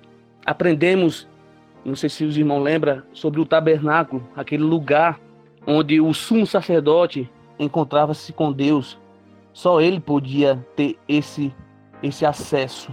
aprendemos, 0.45 1.29
não 1.85 1.97
sei 1.97 2.09
se 2.09 2.25
os 2.25 2.37
irmãos 2.37 2.63
lembram, 2.63 3.03
sobre 3.13 3.41
o 3.41 3.47
tabernáculo, 3.47 4.27
aquele 4.37 4.63
lugar 4.63 5.21
onde 5.67 6.01
o 6.01 6.13
sumo 6.13 6.47
sacerdote 6.47 7.31
encontrava-se 7.59 8.33
com 8.33 8.53
Deus. 8.53 8.99
Só 9.53 9.81
ele 9.81 10.01
podia 10.01 10.65
ter 10.77 10.99
esse, 11.09 11.55
esse 12.03 12.25
acesso. 12.25 12.91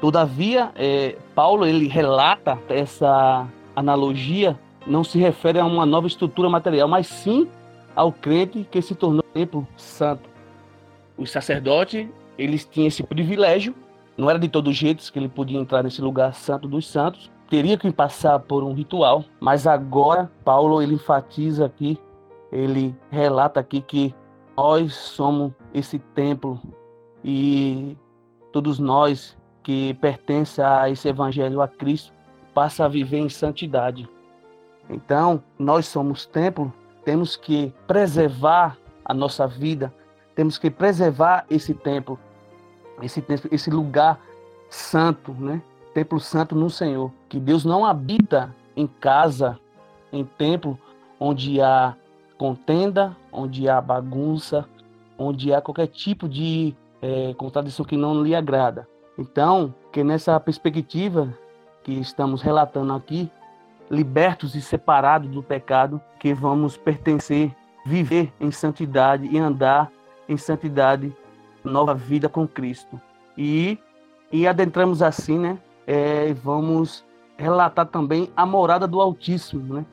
Todavia, 0.00 0.70
é, 0.76 1.16
Paulo 1.34 1.66
ele 1.66 1.86
relata 1.86 2.58
essa 2.68 3.46
analogia, 3.76 4.58
não 4.86 5.04
se 5.04 5.18
refere 5.18 5.58
a 5.58 5.64
uma 5.64 5.84
nova 5.84 6.06
estrutura 6.06 6.48
material, 6.48 6.88
mas 6.88 7.06
sim 7.06 7.46
ao 7.94 8.12
crente 8.12 8.66
que 8.70 8.80
se 8.80 8.94
tornou 8.94 9.22
templo 9.22 9.66
santo. 9.76 10.28
Os 11.18 11.30
sacerdotes, 11.30 12.08
eles 12.38 12.64
tinham 12.64 12.88
esse 12.88 13.02
privilégio, 13.02 13.74
não 14.16 14.30
era 14.30 14.38
de 14.38 14.48
todo 14.48 14.72
jeito 14.72 15.12
que 15.12 15.18
ele 15.18 15.28
podia 15.28 15.58
entrar 15.58 15.82
nesse 15.82 16.00
lugar 16.00 16.32
santo 16.34 16.66
dos 16.66 16.86
santos, 16.86 17.30
teria 17.50 17.76
que 17.76 17.92
passar 17.92 18.38
por 18.38 18.64
um 18.64 18.72
ritual, 18.72 19.24
mas 19.38 19.66
agora 19.66 20.30
Paulo 20.44 20.80
ele 20.80 20.94
enfatiza 20.94 21.66
aqui, 21.66 21.98
ele 22.50 22.96
relata 23.10 23.60
aqui 23.60 23.82
que 23.82 24.14
nós 24.56 24.94
somos 24.94 25.52
esse 25.74 25.98
templo 25.98 26.58
e 27.22 27.96
todos 28.52 28.78
nós 28.78 29.36
que 29.62 29.92
pertencem 29.94 30.64
a 30.64 30.88
esse 30.88 31.06
evangelho 31.08 31.60
a 31.60 31.68
Cristo 31.68 32.12
passa 32.54 32.86
a 32.86 32.88
viver 32.88 33.18
em 33.18 33.28
santidade. 33.28 34.08
Então, 34.88 35.42
nós 35.58 35.86
somos 35.86 36.24
templo 36.24 36.72
temos 37.04 37.36
que 37.36 37.72
preservar 37.86 38.76
a 39.04 39.14
nossa 39.14 39.46
vida, 39.46 39.92
temos 40.34 40.58
que 40.58 40.70
preservar 40.70 41.44
esse 41.50 41.74
templo, 41.74 42.18
esse, 43.02 43.24
esse 43.50 43.70
lugar 43.70 44.20
santo, 44.68 45.32
né? 45.32 45.62
Templo 45.94 46.20
santo 46.20 46.54
no 46.54 46.70
Senhor. 46.70 47.10
Que 47.28 47.38
Deus 47.38 47.64
não 47.64 47.84
habita 47.84 48.54
em 48.76 48.86
casa, 48.86 49.58
em 50.12 50.24
templo, 50.24 50.78
onde 51.18 51.60
há 51.60 51.94
contenda, 52.38 53.16
onde 53.30 53.68
há 53.68 53.80
bagunça, 53.80 54.66
onde 55.18 55.52
há 55.52 55.60
qualquer 55.60 55.88
tipo 55.88 56.28
de 56.28 56.74
é, 57.02 57.34
contradição 57.34 57.84
que 57.84 57.96
não 57.96 58.22
lhe 58.22 58.34
agrada. 58.34 58.88
Então, 59.18 59.74
que 59.92 60.02
nessa 60.02 60.38
perspectiva 60.40 61.34
que 61.82 61.92
estamos 61.92 62.40
relatando 62.40 62.92
aqui, 62.92 63.30
libertos 63.90 64.54
e 64.54 64.62
separados 64.62 65.28
do 65.28 65.42
pecado, 65.42 66.00
que 66.18 66.32
vamos 66.32 66.76
pertencer, 66.76 67.54
viver 67.84 68.32
em 68.40 68.50
santidade 68.50 69.26
e 69.26 69.38
andar 69.38 69.90
em 70.28 70.36
santidade, 70.36 71.14
nova 71.64 71.94
vida 71.94 72.28
com 72.28 72.46
Cristo. 72.46 73.00
E, 73.36 73.78
e 74.30 74.46
adentramos 74.46 75.02
assim, 75.02 75.38
né? 75.38 75.58
É, 75.86 76.32
vamos 76.34 77.04
relatar 77.36 77.86
também 77.86 78.30
a 78.36 78.44
morada 78.44 78.86
do 78.86 79.00
Altíssimo, 79.00 79.74
né? 79.74 79.84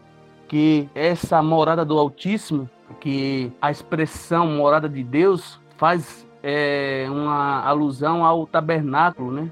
Que 0.47 0.89
essa 0.93 1.41
morada 1.41 1.83
do 1.83 1.97
Altíssimo, 1.97 2.69
que 2.99 3.51
a 3.61 3.71
expressão 3.71 4.47
morada 4.47 4.87
de 4.87 5.03
Deus 5.03 5.59
faz 5.77 6.27
é, 6.43 7.07
uma 7.09 7.63
alusão 7.63 8.25
ao 8.25 8.45
tabernáculo, 8.45 9.31
né? 9.31 9.51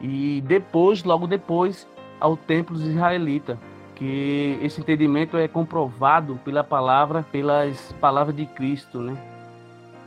E 0.00 0.42
depois, 0.46 1.02
logo 1.02 1.26
depois, 1.26 1.86
ao 2.20 2.36
templo 2.36 2.76
israelita, 2.76 3.58
que 3.94 4.58
esse 4.62 4.80
entendimento 4.80 5.36
é 5.36 5.48
comprovado 5.48 6.38
pela 6.44 6.62
palavra, 6.62 7.24
pelas 7.32 7.92
palavras 8.00 8.34
de 8.34 8.46
Cristo, 8.46 9.00
né? 9.00 9.16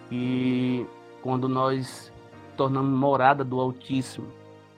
E 0.10 0.86
quando 1.22 1.48
nós 1.48 2.12
tornamos 2.56 2.98
morada 2.98 3.44
do 3.44 3.60
Altíssimo, 3.60 4.28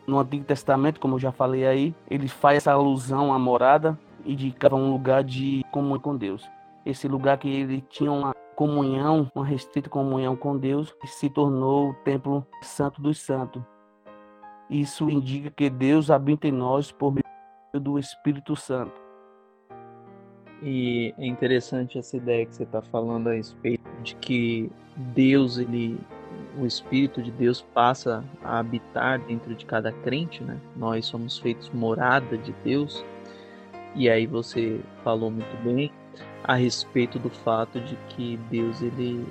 no 0.08 0.20
Antigo 0.20 0.44
Testamento, 0.44 1.00
como 1.00 1.16
eu 1.16 1.20
já 1.20 1.32
falei 1.32 1.66
aí, 1.66 1.96
ele 2.10 2.28
faz 2.28 2.58
essa 2.58 2.74
alusão 2.74 3.34
à 3.34 3.40
morada 3.40 3.98
e 4.26 4.34
indicava 4.34 4.76
um 4.76 4.92
lugar 4.92 5.24
de 5.24 5.64
comunhão 5.72 6.00
com 6.00 6.16
Deus. 6.16 6.50
Esse 6.86 7.08
lugar 7.08 7.38
que 7.38 7.50
ele 7.50 7.82
tinha 7.90 8.12
uma 8.12 8.34
comunhão, 8.56 9.32
uma 9.34 9.46
restrita 9.46 9.90
comunhão 9.90 10.36
com 10.36 10.58
Deus, 10.58 10.94
e 11.04 11.08
se 11.08 11.30
tornou 11.30 11.90
o 11.90 11.94
templo 11.94 12.46
santo 12.62 13.02
dos 13.02 13.20
santos. 13.20 13.62
Isso 14.70 15.10
indica 15.10 15.50
que 15.50 15.70
Deus 15.70 16.10
habita 16.10 16.48
em 16.48 16.52
nós 16.52 16.92
por 16.92 17.14
meio 17.14 17.24
do 17.82 17.98
Espírito 17.98 18.56
Santo. 18.56 19.02
E 20.62 21.14
é 21.18 21.26
interessante 21.26 21.98
essa 21.98 22.16
ideia 22.16 22.46
que 22.46 22.56
você 22.56 22.64
está 22.64 22.82
falando 22.82 23.28
a 23.28 23.34
respeito 23.34 23.84
de 24.02 24.16
que 24.16 24.72
Deus, 24.96 25.58
ele, 25.58 26.00
o 26.58 26.66
Espírito 26.66 27.22
de 27.22 27.32
Deus 27.32 27.62
passa 27.74 28.24
a 28.44 28.60
habitar 28.60 29.20
dentro 29.20 29.56
de 29.56 29.66
cada 29.66 29.92
crente, 29.92 30.44
né? 30.44 30.60
Nós 30.76 31.06
somos 31.06 31.38
feitos 31.38 31.70
morada 31.74 32.38
de 32.38 32.54
Deus. 32.64 33.04
E 33.96 34.10
aí 34.10 34.26
você 34.26 34.80
falou 35.04 35.32
muito 35.32 35.64
bem 35.64 35.92
a 36.44 36.56
respeito 36.56 37.18
do 37.18 37.30
fato 37.30 37.80
de 37.80 37.96
que 38.10 38.38
Deus 38.50 38.82
ele 38.82 39.26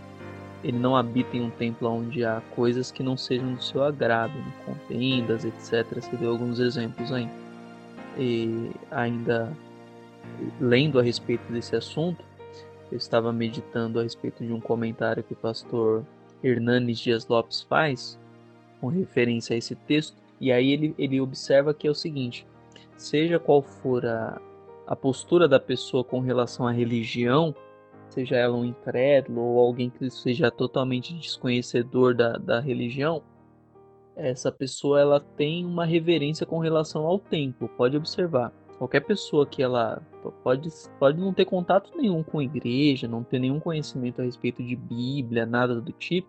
ele 0.64 0.78
não 0.78 0.94
habita 0.94 1.36
em 1.36 1.40
um 1.40 1.50
templo 1.50 1.88
onde 1.88 2.24
há 2.24 2.40
coisas 2.54 2.92
que 2.92 3.02
não 3.02 3.16
sejam 3.16 3.52
do 3.52 3.60
seu 3.60 3.82
agrado, 3.82 4.32
né? 4.32 4.52
contendas, 4.64 5.44
etc. 5.44 5.84
Você 6.00 6.16
deu 6.16 6.30
alguns 6.30 6.60
exemplos 6.60 7.12
aí. 7.12 7.28
E 8.16 8.70
ainda 8.88 9.52
lendo 10.60 11.00
a 11.00 11.02
respeito 11.02 11.52
desse 11.52 11.74
assunto, 11.74 12.24
eu 12.92 12.96
estava 12.96 13.32
meditando 13.32 13.98
a 13.98 14.04
respeito 14.04 14.44
de 14.44 14.52
um 14.52 14.60
comentário 14.60 15.22
que 15.24 15.32
o 15.32 15.36
pastor 15.36 16.04
Hernanes 16.42 16.98
Dias 16.98 17.26
Lopes 17.28 17.62
faz, 17.62 18.18
com 18.80 18.88
referência 18.88 19.54
a 19.54 19.56
esse 19.56 19.74
texto, 19.74 20.16
e 20.40 20.50
aí 20.50 20.72
ele, 20.72 20.94
ele 20.98 21.20
observa 21.20 21.72
que 21.72 21.86
é 21.86 21.90
o 21.90 21.94
seguinte: 21.94 22.46
seja 22.96 23.38
qual 23.38 23.62
for 23.62 24.04
a, 24.04 24.40
a 24.86 24.96
postura 24.96 25.48
da 25.48 25.60
pessoa 25.60 26.02
com 26.02 26.20
relação 26.20 26.66
à 26.66 26.72
religião, 26.72 27.54
seja 28.08 28.36
ela 28.36 28.56
um 28.56 28.64
incrédulo 28.64 29.40
ou 29.40 29.58
alguém 29.60 29.88
que 29.88 30.10
seja 30.10 30.50
totalmente 30.50 31.14
desconhecedor 31.14 32.14
da, 32.14 32.32
da 32.36 32.60
religião, 32.60 33.22
essa 34.14 34.52
pessoa 34.52 35.00
ela 35.00 35.20
tem 35.20 35.64
uma 35.64 35.84
reverência 35.84 36.44
com 36.44 36.58
relação 36.58 37.06
ao 37.06 37.18
templo. 37.18 37.68
Pode 37.68 37.96
observar. 37.96 38.52
Qualquer 38.82 39.02
pessoa 39.02 39.46
que 39.46 39.62
ela 39.62 40.02
pode, 40.42 40.68
pode 40.98 41.20
não 41.20 41.32
ter 41.32 41.44
contato 41.44 41.96
nenhum 41.96 42.20
com 42.20 42.42
igreja, 42.42 43.06
não 43.06 43.22
ter 43.22 43.38
nenhum 43.38 43.60
conhecimento 43.60 44.20
a 44.20 44.24
respeito 44.24 44.60
de 44.60 44.74
Bíblia, 44.74 45.46
nada 45.46 45.80
do 45.80 45.92
tipo, 45.92 46.28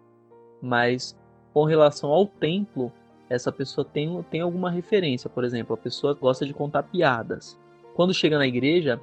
mas 0.62 1.18
com 1.52 1.64
relação 1.64 2.12
ao 2.12 2.28
templo, 2.28 2.94
essa 3.28 3.52
pessoa 3.52 3.84
tem, 3.84 4.22
tem 4.30 4.42
alguma 4.42 4.70
referência. 4.70 5.28
Por 5.28 5.44
exemplo, 5.44 5.74
a 5.74 5.78
pessoa 5.78 6.14
gosta 6.14 6.46
de 6.46 6.54
contar 6.54 6.84
piadas. 6.84 7.60
Quando 7.96 8.14
chega 8.14 8.38
na 8.38 8.46
igreja, 8.46 9.02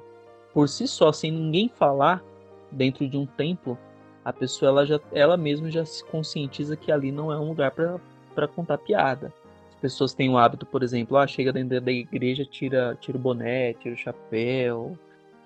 por 0.53 0.69
si 0.69 0.87
só, 0.87 1.11
sem 1.11 1.29
ninguém 1.29 1.67
falar, 1.67 2.23
dentro 2.71 3.05
de 3.05 3.17
um 3.17 3.25
templo, 3.25 3.77
a 4.23 4.31
pessoa 4.31 4.69
ela, 4.69 4.85
já, 4.85 4.97
ela 5.11 5.35
mesma 5.35 5.69
já 5.69 5.83
se 5.83 6.05
conscientiza 6.05 6.77
que 6.77 6.89
ali 6.89 7.11
não 7.11 7.33
é 7.33 7.37
um 7.37 7.49
lugar 7.49 7.73
para 8.33 8.47
contar 8.47 8.77
piada. 8.77 9.33
As 9.81 9.93
pessoas 9.93 10.13
têm 10.13 10.29
o 10.29 10.37
hábito, 10.37 10.63
por 10.63 10.83
exemplo, 10.83 11.17
ah, 11.17 11.25
chega 11.25 11.51
dentro 11.51 11.81
da 11.81 11.91
igreja, 11.91 12.45
tira, 12.45 12.95
tira 13.01 13.17
o 13.17 13.21
boné, 13.21 13.73
tira 13.73 13.95
o 13.95 13.97
chapéu, 13.97 14.95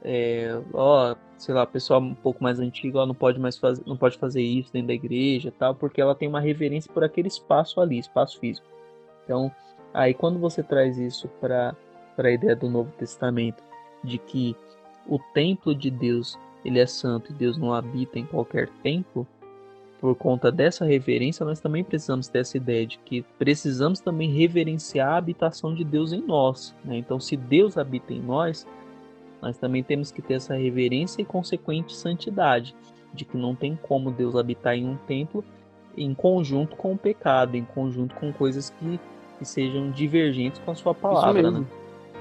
é, 0.04 0.62
ó, 0.74 1.16
sei 1.38 1.56
lá, 1.56 1.62
a 1.62 1.66
pessoa 1.66 2.00
um 2.00 2.14
pouco 2.14 2.44
mais 2.44 2.60
antiga, 2.60 3.00
ó, 3.00 3.06
não 3.06 3.16
pode 3.16 3.40
mais 3.40 3.58
fazer, 3.58 3.82
não 3.88 3.96
pode 3.96 4.18
fazer 4.18 4.42
isso 4.42 4.74
dentro 4.74 4.90
da 4.90 4.94
igreja, 4.94 5.54
tal, 5.58 5.74
porque 5.74 6.02
ela 6.02 6.14
tem 6.14 6.28
uma 6.28 6.42
reverência 6.42 6.92
por 6.92 7.02
aquele 7.02 7.30
espaço 7.30 7.80
ali, 7.80 7.98
espaço 7.98 8.38
físico. 8.38 8.68
Então, 9.24 9.50
aí 9.94 10.14
quando 10.14 10.38
você 10.38 10.62
traz 10.62 10.98
isso 10.98 11.30
para 11.40 11.74
para 12.16 12.30
a 12.30 12.32
ideia 12.32 12.56
do 12.56 12.70
Novo 12.70 12.92
Testamento, 12.98 13.64
de 14.04 14.18
que 14.18 14.56
o 15.08 15.18
templo 15.34 15.74
de 15.74 15.90
Deus 15.90 16.38
ele 16.64 16.80
é 16.80 16.86
santo 16.86 17.32
e 17.32 17.36
Deus 17.36 17.58
não 17.58 17.74
habita 17.74 18.20
em 18.20 18.26
qualquer 18.26 18.70
templo, 18.84 19.26
por 20.00 20.16
conta 20.16 20.52
dessa 20.52 20.86
reverência, 20.86 21.46
nós 21.46 21.60
também 21.60 21.84
precisamos 21.84 22.28
ter 22.28 22.40
essa 22.40 22.58
ideia 22.58 22.86
de 22.86 22.98
que 23.00 23.24
precisamos 23.38 24.00
também 24.00 24.30
reverenciar 24.30 25.14
a 25.14 25.18
habitação 25.18 25.74
de 25.74 25.84
Deus 25.84 26.12
em 26.12 26.22
nós. 26.22 26.76
Né? 26.84 26.98
Então, 26.98 27.20
se 27.20 27.36
Deus 27.36 27.78
habita 27.78 28.14
em 28.14 28.22
nós, 28.22 28.68
nós 29.42 29.58
também 29.58 29.84
temos 29.84 30.12
que 30.12 30.22
ter 30.22 30.36
essa 30.36 30.56
reverência 30.56 31.22
e 31.22 31.26
consequente 31.26 31.96
santidade, 31.96 32.76
de 33.14 33.24
que 33.24 33.38
não 33.38 33.56
tem 33.56 33.76
como 33.76 34.12
Deus 34.12 34.36
habitar 34.36 34.76
em 34.76 34.86
um 34.86 34.98
templo 34.98 35.44
em 35.98 36.14
conjunto 36.14 36.76
com 36.76 36.94
o 36.94 36.98
pecado, 36.98 37.56
em 37.56 37.64
conjunto 37.64 38.16
com 38.16 38.32
coisas 38.34 38.70
que, 38.70 39.00
que 39.38 39.46
sejam 39.46 39.92
divergentes 39.92 40.60
com 40.60 40.72
a 40.72 40.76
sua 40.76 40.94
palavra. 40.94 41.52
Né? 41.52 41.66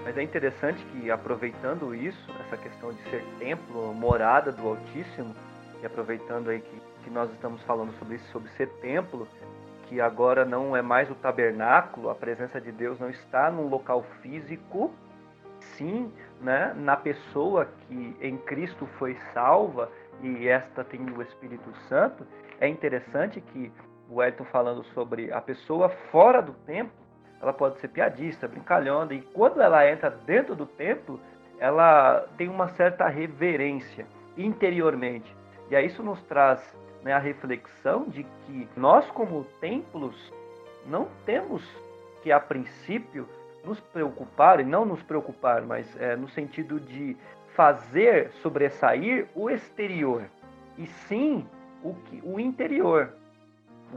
Mas 0.05 0.17
é 0.17 0.23
interessante 0.23 0.79
que, 0.93 1.11
aproveitando 1.11 1.95
isso, 1.95 2.19
essa 2.47 2.57
questão 2.57 2.93
de 2.93 3.03
ser 3.11 3.25
templo, 3.39 3.93
morada 3.95 4.53
do 4.53 4.69
Altíssimo, 4.69 5.35
e 5.83 5.87
aproveitando 5.87 6.51
aí 6.51 6.61
que, 6.61 6.81
que 7.05 7.11
nós 7.11 7.31
estamos 7.33 7.63
falando 7.63 7.93
sobre 7.99 8.17
isso, 8.17 8.27
sobre 8.33 8.49
ser 8.53 8.69
templo, 8.81 9.29
que 9.85 10.01
agora 10.01 10.45
não 10.45 10.75
é 10.75 10.81
mais 10.81 11.11
o 11.11 11.15
tabernáculo, 11.15 12.09
a 12.09 12.15
presença 12.15 12.59
de 12.61 12.73
Deus 12.73 12.99
não 12.99 13.11
está 13.11 13.51
num 13.51 13.69
local 13.69 14.03
físico, 14.23 14.91
sim 15.77 16.11
né, 16.41 16.75
na 16.75 16.97
pessoa 16.97 17.69
que 17.87 18.17
em 18.21 18.37
Cristo 18.39 18.87
foi 18.99 19.17
salva 19.33 19.91
e 20.23 20.49
esta 20.49 20.83
tem 20.83 21.01
o 21.01 21.23
Espírito 21.23 21.71
Santo. 21.89 22.27
É 22.59 22.67
interessante 22.67 23.41
que 23.41 23.71
o 24.09 24.23
Elton 24.23 24.45
falando 24.45 24.83
sobre 24.95 25.31
a 25.33 25.41
pessoa 25.41 25.91
fora 26.11 26.41
do 26.41 26.53
templo, 26.67 26.93
ela 27.41 27.53
pode 27.53 27.79
ser 27.79 27.89
piadista, 27.89 28.49
brincalhona, 28.49 29.13
e 29.13 29.21
quando 29.21 29.61
ela 29.61 29.89
entra 29.91 30.09
dentro 30.11 30.55
do 30.55 30.65
templo, 30.65 31.21
ela 31.59 32.27
tem 32.39 32.49
uma 32.49 32.69
certa 32.69 33.07
reverência 33.07 34.07
interiormente. 34.37 35.35
E 35.71 35.77
aí 35.77 35.87
isso 35.87 36.03
nos 36.03 36.23
traz 36.23 36.75
né, 37.05 37.13
a 37.13 37.19
reflexão 37.19 38.05
de 38.09 38.25
que 38.25 38.69
nós, 38.77 39.09
como 39.11 39.45
templos, 39.61 40.33
não 40.87 41.07
temos 41.27 41.63
que, 42.23 42.33
a 42.33 42.41
princípio, 42.41 43.29
nos 43.63 43.79
preocupar, 43.79 44.59
e 44.59 44.65
não 44.65 44.85
nos 44.87 45.03
preocupar, 45.03 45.63
mas 45.63 45.87
é, 46.01 46.17
no 46.17 46.29
sentido 46.31 46.81
de 46.81 47.17
fazer 47.55 48.31
sobressair 48.43 49.29
o 49.35 49.51
exterior, 49.51 50.25
e 50.79 50.87
sim 50.87 51.47
o, 51.83 51.95
que, 51.95 52.21
o 52.25 52.41
interior. 52.41 53.11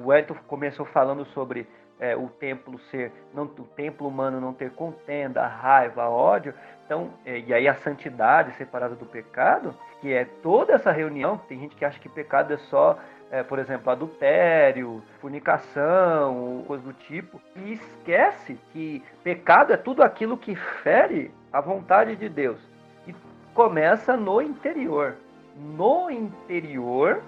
O 0.04 0.14
Elton 0.14 0.36
começou 0.46 0.86
falando 0.86 1.26
sobre 1.28 1.66
é, 2.00 2.16
o 2.16 2.28
templo 2.28 2.78
ser, 2.92 3.12
não, 3.34 3.46
o 3.46 3.64
templo 3.76 4.08
humano 4.08 4.40
não 4.40 4.54
ter 4.54 4.72
contenda, 4.72 5.48
raiva, 5.48 6.08
ódio. 6.10 6.54
Então, 6.88 7.10
é, 7.26 7.40
e 7.40 7.54
aí 7.54 7.68
a 7.68 7.76
santidade 7.76 8.54
separada 8.54 8.96
do 8.96 9.06
pecado, 9.06 9.76
que 10.00 10.14
é 10.14 10.24
toda 10.42 10.72
essa 10.72 10.90
reunião. 10.90 11.38
Tem 11.38 11.60
gente 11.60 11.76
que 11.76 11.84
acha 11.84 12.00
que 12.00 12.08
pecado 12.08 12.54
é 12.54 12.58
só, 12.58 12.98
é, 13.30 13.44
por 13.44 13.60
exemplo, 13.60 13.92
adultério, 13.92 15.04
fornicação, 15.20 16.64
coisa 16.66 16.82
do 16.86 16.94
tipo, 16.94 17.42
e 17.58 17.74
esquece 17.74 18.58
que 18.72 19.04
pecado 19.22 19.74
é 19.74 19.78
tudo 19.78 20.02
aquilo 20.02 20.38
que 20.38 20.56
fere 20.56 21.30
a 21.52 21.60
vontade 21.60 22.16
de 22.16 22.30
Deus. 22.30 22.58
E 23.06 23.14
começa 23.54 24.16
no 24.16 24.42
interior. 24.42 25.16
No 25.58 26.10
interior 26.10 27.22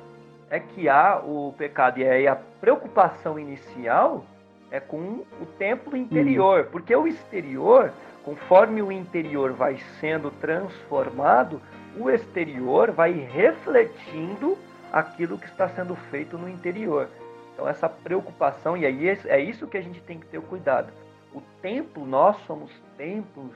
é 0.49 0.57
que 0.61 0.87
há 0.87 1.17
o 1.17 1.53
pecado. 1.57 1.99
E 1.99 2.07
aí 2.07 2.27
a 2.29 2.37
preocupação 2.61 3.37
inicial 3.37 4.23
é 4.71 4.79
com 4.79 5.25
o 5.41 5.45
templo 5.57 5.97
interior, 5.97 6.61
uhum. 6.61 6.71
porque 6.71 6.95
o 6.95 7.07
exterior, 7.07 7.91
conforme 8.29 8.79
o 8.79 8.91
interior 8.91 9.53
vai 9.53 9.79
sendo 9.99 10.29
transformado, 10.29 11.59
o 11.97 12.11
exterior 12.11 12.91
vai 12.91 13.11
refletindo 13.11 14.55
aquilo 14.93 15.35
que 15.35 15.47
está 15.47 15.67
sendo 15.69 15.95
feito 15.95 16.37
no 16.37 16.47
interior. 16.47 17.09
Então 17.51 17.67
essa 17.67 17.89
preocupação 17.89 18.77
e 18.77 18.85
aí 18.85 19.09
é 19.25 19.39
isso 19.39 19.67
que 19.67 19.77
a 19.77 19.81
gente 19.81 19.99
tem 20.01 20.19
que 20.19 20.27
ter 20.27 20.39
cuidado. 20.41 20.93
O 21.33 21.41
templo, 21.59 22.05
nós 22.05 22.37
somos 22.45 22.71
templos, 22.95 23.51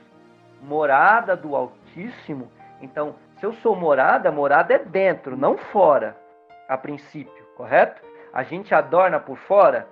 morada 0.60 1.36
do 1.36 1.54
Altíssimo. 1.54 2.50
Então, 2.82 3.14
se 3.38 3.46
eu 3.46 3.52
sou 3.52 3.76
morada, 3.76 4.32
morada 4.32 4.74
é 4.74 4.78
dentro, 4.78 5.36
não 5.36 5.56
fora, 5.56 6.16
a 6.68 6.76
princípio, 6.76 7.44
correto? 7.56 8.02
A 8.32 8.42
gente 8.42 8.74
adorna 8.74 9.20
por 9.20 9.36
fora? 9.36 9.86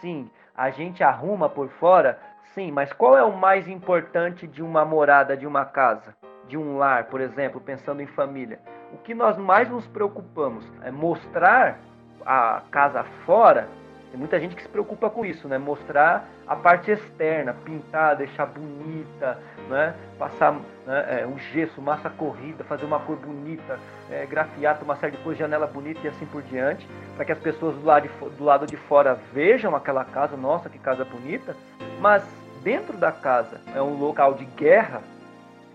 Sim 0.00 0.30
a 0.58 0.70
gente 0.70 1.04
arruma 1.04 1.48
por 1.48 1.68
fora? 1.68 2.18
Sim, 2.54 2.72
mas 2.72 2.92
qual 2.92 3.16
é 3.16 3.22
o 3.22 3.36
mais 3.36 3.68
importante 3.68 4.46
de 4.46 4.62
uma 4.62 4.84
morada, 4.84 5.36
de 5.36 5.46
uma 5.46 5.64
casa, 5.64 6.14
de 6.48 6.56
um 6.56 6.78
lar, 6.78 7.04
por 7.04 7.20
exemplo, 7.20 7.60
pensando 7.60 8.00
em 8.00 8.06
família? 8.06 8.58
O 8.92 8.98
que 8.98 9.14
nós 9.14 9.36
mais 9.36 9.68
nos 9.68 9.86
preocupamos 9.86 10.64
é 10.82 10.90
mostrar 10.90 11.78
a 12.24 12.62
casa 12.70 13.04
fora. 13.24 13.68
Tem 14.10 14.18
muita 14.18 14.40
gente 14.40 14.56
que 14.56 14.62
se 14.62 14.68
preocupa 14.68 15.10
com 15.10 15.24
isso, 15.24 15.46
né? 15.46 15.58
Mostrar 15.58 16.26
a 16.46 16.56
parte 16.56 16.90
externa, 16.90 17.52
pintar, 17.52 18.16
deixar 18.16 18.46
bonita, 18.46 19.38
né? 19.68 19.94
Passar 20.18 20.54
né? 20.86 21.20
É, 21.20 21.26
um 21.26 21.38
gesso, 21.38 21.82
massa 21.82 22.08
corrida, 22.08 22.64
fazer 22.64 22.86
uma 22.86 22.98
cor 23.00 23.16
bonita, 23.16 23.78
é, 24.10 24.24
grafiar, 24.24 24.78
uma 24.82 24.96
série 24.96 25.14
de 25.14 25.22
coisas, 25.22 25.38
janela 25.38 25.66
bonita 25.66 26.00
e 26.02 26.08
assim 26.08 26.24
por 26.24 26.42
diante, 26.42 26.88
para 27.14 27.26
que 27.26 27.32
as 27.32 27.38
pessoas 27.38 27.76
do 27.76 27.84
lado, 27.84 28.08
de, 28.08 28.36
do 28.36 28.44
lado 28.44 28.66
de 28.66 28.78
fora 28.78 29.18
vejam 29.34 29.76
aquela 29.76 30.06
casa, 30.06 30.34
nossa, 30.34 30.70
que 30.70 30.78
casa 30.78 31.04
bonita, 31.04 31.54
mas 32.00 32.24
dentro 32.62 32.96
da 32.96 33.12
casa 33.12 33.60
é 33.74 33.82
um 33.82 33.98
local 33.98 34.34
de 34.34 34.44
guerra, 34.44 35.02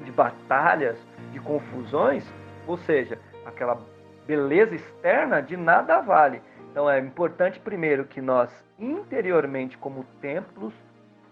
de 0.01 0.11
batalhas, 0.11 0.97
de 1.31 1.39
confusões, 1.39 2.25
ou 2.67 2.77
seja, 2.77 3.19
aquela 3.45 3.79
beleza 4.25 4.75
externa 4.75 5.41
de 5.41 5.57
nada 5.57 5.99
vale. 6.01 6.41
Então 6.71 6.89
é 6.89 6.99
importante 6.99 7.59
primeiro 7.59 8.05
que 8.05 8.21
nós 8.21 8.49
interiormente 8.79 9.77
como 9.77 10.05
templos, 10.21 10.73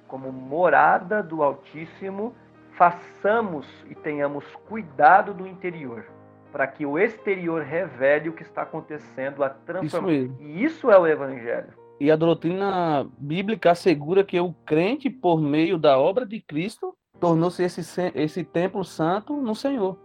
como 0.07 0.31
morada 0.31 1.23
do 1.23 1.41
Altíssimo, 1.41 2.35
façamos 2.73 3.67
e 3.89 3.95
tenhamos 3.95 4.45
cuidado 4.67 5.33
do 5.33 5.47
interior, 5.47 6.05
para 6.51 6.67
que 6.67 6.85
o 6.85 6.97
exterior 6.97 7.61
revele 7.63 8.29
o 8.29 8.33
que 8.33 8.43
está 8.43 8.63
acontecendo, 8.63 9.43
a 9.43 9.49
transformação. 9.49 10.11
Isso 10.11 10.41
e 10.41 10.63
isso 10.63 10.91
é 10.91 10.97
o 10.97 11.07
evangelho. 11.07 11.80
E 12.02 12.10
a 12.10 12.16
doutrina 12.16 13.08
bíblica 13.20 13.70
assegura 13.70 14.24
que 14.24 14.39
o 14.39 14.56
crente, 14.66 15.08
por 15.08 15.39
meio 15.39 15.78
da 15.78 15.99
obra 15.99 16.26
de 16.26 16.41
Cristo, 16.41 16.97
tornou-se 17.20 17.62
esse, 17.62 18.12
esse 18.16 18.43
templo 18.43 18.84
santo 18.84 19.39
no 19.39 19.54
Senhor. 19.54 19.99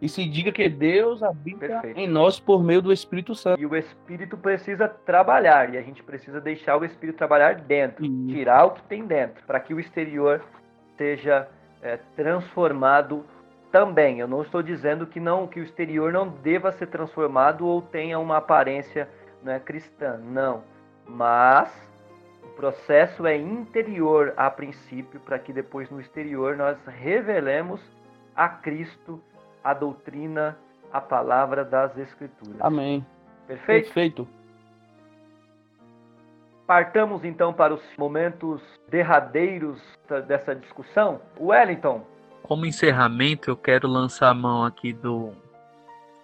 E 0.00 0.08
se 0.08 0.24
diga 0.28 0.52
que 0.52 0.68
Deus 0.68 1.24
habita 1.24 1.58
Perfeito. 1.58 1.98
em 1.98 2.06
nós 2.06 2.38
por 2.38 2.62
meio 2.62 2.80
do 2.80 2.92
Espírito 2.92 3.34
Santo. 3.34 3.60
E 3.60 3.66
o 3.66 3.74
Espírito 3.74 4.36
precisa 4.36 4.86
trabalhar, 4.86 5.74
e 5.74 5.76
a 5.76 5.82
gente 5.82 6.04
precisa 6.04 6.40
deixar 6.40 6.76
o 6.76 6.84
Espírito 6.84 7.16
trabalhar 7.16 7.56
dentro, 7.56 8.04
tirar 8.28 8.66
o 8.66 8.70
que 8.70 8.84
tem 8.84 9.04
dentro, 9.04 9.42
para 9.44 9.58
que 9.58 9.74
o 9.74 9.80
exterior 9.80 10.40
seja 10.96 11.48
é, 11.82 11.98
transformado 12.14 13.24
também. 13.72 14.20
Eu 14.20 14.28
não 14.28 14.42
estou 14.42 14.62
dizendo 14.62 15.04
que 15.04 15.18
não 15.18 15.48
que 15.48 15.58
o 15.58 15.64
exterior 15.64 16.12
não 16.12 16.28
deva 16.28 16.70
ser 16.70 16.86
transformado 16.86 17.66
ou 17.66 17.82
tenha 17.82 18.20
uma 18.20 18.36
aparência 18.36 19.08
não 19.42 19.52
é 19.52 19.58
cristã, 19.58 20.16
não. 20.16 20.62
Mas 21.06 21.70
o 22.42 22.48
processo 22.48 23.26
é 23.26 23.36
interior 23.36 24.32
a 24.36 24.50
princípio, 24.50 25.20
para 25.20 25.38
que 25.38 25.52
depois 25.52 25.90
no 25.90 26.00
exterior 26.00 26.56
nós 26.56 26.78
revelemos 26.86 27.80
a 28.34 28.48
Cristo 28.48 29.20
a 29.62 29.72
doutrina, 29.72 30.56
a 30.92 31.00
palavra 31.00 31.64
das 31.64 31.96
Escrituras. 31.96 32.60
Amém. 32.60 33.04
Perfeito? 33.46 33.84
Perfeito. 33.86 34.28
Partamos 36.66 37.24
então 37.24 37.52
para 37.52 37.74
os 37.74 37.82
momentos 37.98 38.62
derradeiros 38.88 39.80
dessa 40.26 40.54
discussão. 40.54 41.20
Wellington. 41.38 42.06
Como 42.42 42.64
encerramento, 42.64 43.50
eu 43.50 43.56
quero 43.56 43.86
lançar 43.86 44.30
a 44.30 44.34
mão 44.34 44.64
aqui 44.64 44.92
do 44.92 45.32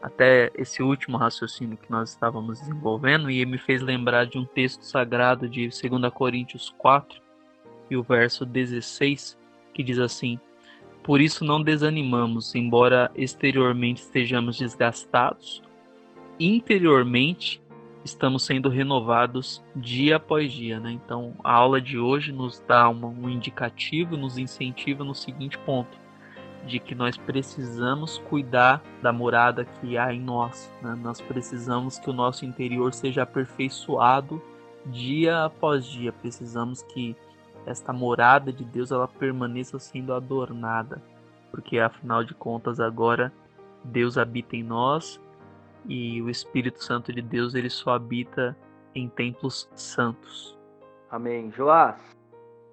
até 0.01 0.51
esse 0.55 0.83
último 0.83 1.17
raciocínio 1.17 1.77
que 1.77 1.91
nós 1.91 2.11
estávamos 2.11 2.61
desenvolvendo 2.61 3.31
e 3.31 3.45
me 3.45 3.59
fez 3.59 3.83
lembrar 3.83 4.27
de 4.27 4.39
um 4.39 4.45
texto 4.45 4.83
sagrado 4.83 5.49
de 5.49 5.69
2 5.69 6.13
Coríntios 6.13 6.75
4 6.79 7.21
e 7.91 7.97
o 7.97 8.03
verso 8.03 8.47
16, 8.47 9.39
que 9.75 9.83
diz 9.83 9.99
assim: 9.99 10.39
Por 11.03 11.21
isso 11.21 11.45
não 11.45 11.63
desanimamos, 11.63 12.55
embora 12.55 13.11
exteriormente 13.15 14.03
estejamos 14.03 14.59
desgastados, 14.59 15.63
interiormente 16.39 17.61
estamos 18.05 18.45
sendo 18.45 18.71
renovados 18.71 19.63
dia 19.77 20.17
após 20.17 20.51
dia, 20.51 20.81
né? 20.81 20.93
Então, 20.93 21.35
a 21.45 21.53
aula 21.53 21.81
de 21.81 21.99
hoje 21.99 22.33
nos 22.33 22.61
dá 22.67 22.89
um 22.89 23.29
indicativo, 23.29 24.17
nos 24.17 24.39
incentiva 24.39 25.05
no 25.05 25.15
seguinte 25.15 25.59
ponto: 25.59 26.00
de 26.67 26.79
que 26.79 26.95
nós 26.95 27.17
precisamos 27.17 28.19
cuidar 28.19 28.83
da 29.03 29.13
morada 29.13 29.65
que 29.65 29.97
há 29.97 30.13
em 30.13 30.21
nós. 30.21 30.71
Né? 30.83 30.99
Nós 31.03 31.21
precisamos 31.21 31.99
que 31.99 32.11
o 32.11 32.13
nosso 32.13 32.45
interior 32.45 32.93
seja 32.93 33.23
aperfeiçoado 33.23 34.43
dia 34.87 35.45
após 35.45 35.85
dia. 35.85 36.13
Precisamos 36.13 36.83
que 36.83 37.17
esta 37.67 37.93
morada 37.93 38.53
de 38.53 38.65
Deus 38.65 38.91
ela 38.91 39.09
permaneça 39.09 39.79
sendo 39.79 40.13
adornada, 40.13 41.03
porque 41.51 41.79
afinal 41.79 42.25
de 42.25 42.35
contas 42.35 42.81
agora 42.81 43.33
Deus 43.85 44.19
habita 44.19 44.57
em 44.57 44.63
nós 44.63 45.21
e 45.87 46.21
o 46.21 46.29
Espírito 46.29 46.83
Santo 46.83 47.13
de 47.13 47.23
Deus 47.23 47.55
ele 47.55 47.71
só 47.71 47.95
habita 47.95 48.57
em 48.95 49.09
templos 49.09 49.69
santos. 49.75 50.59
Amém. 51.11 51.51
Joás. 51.53 51.97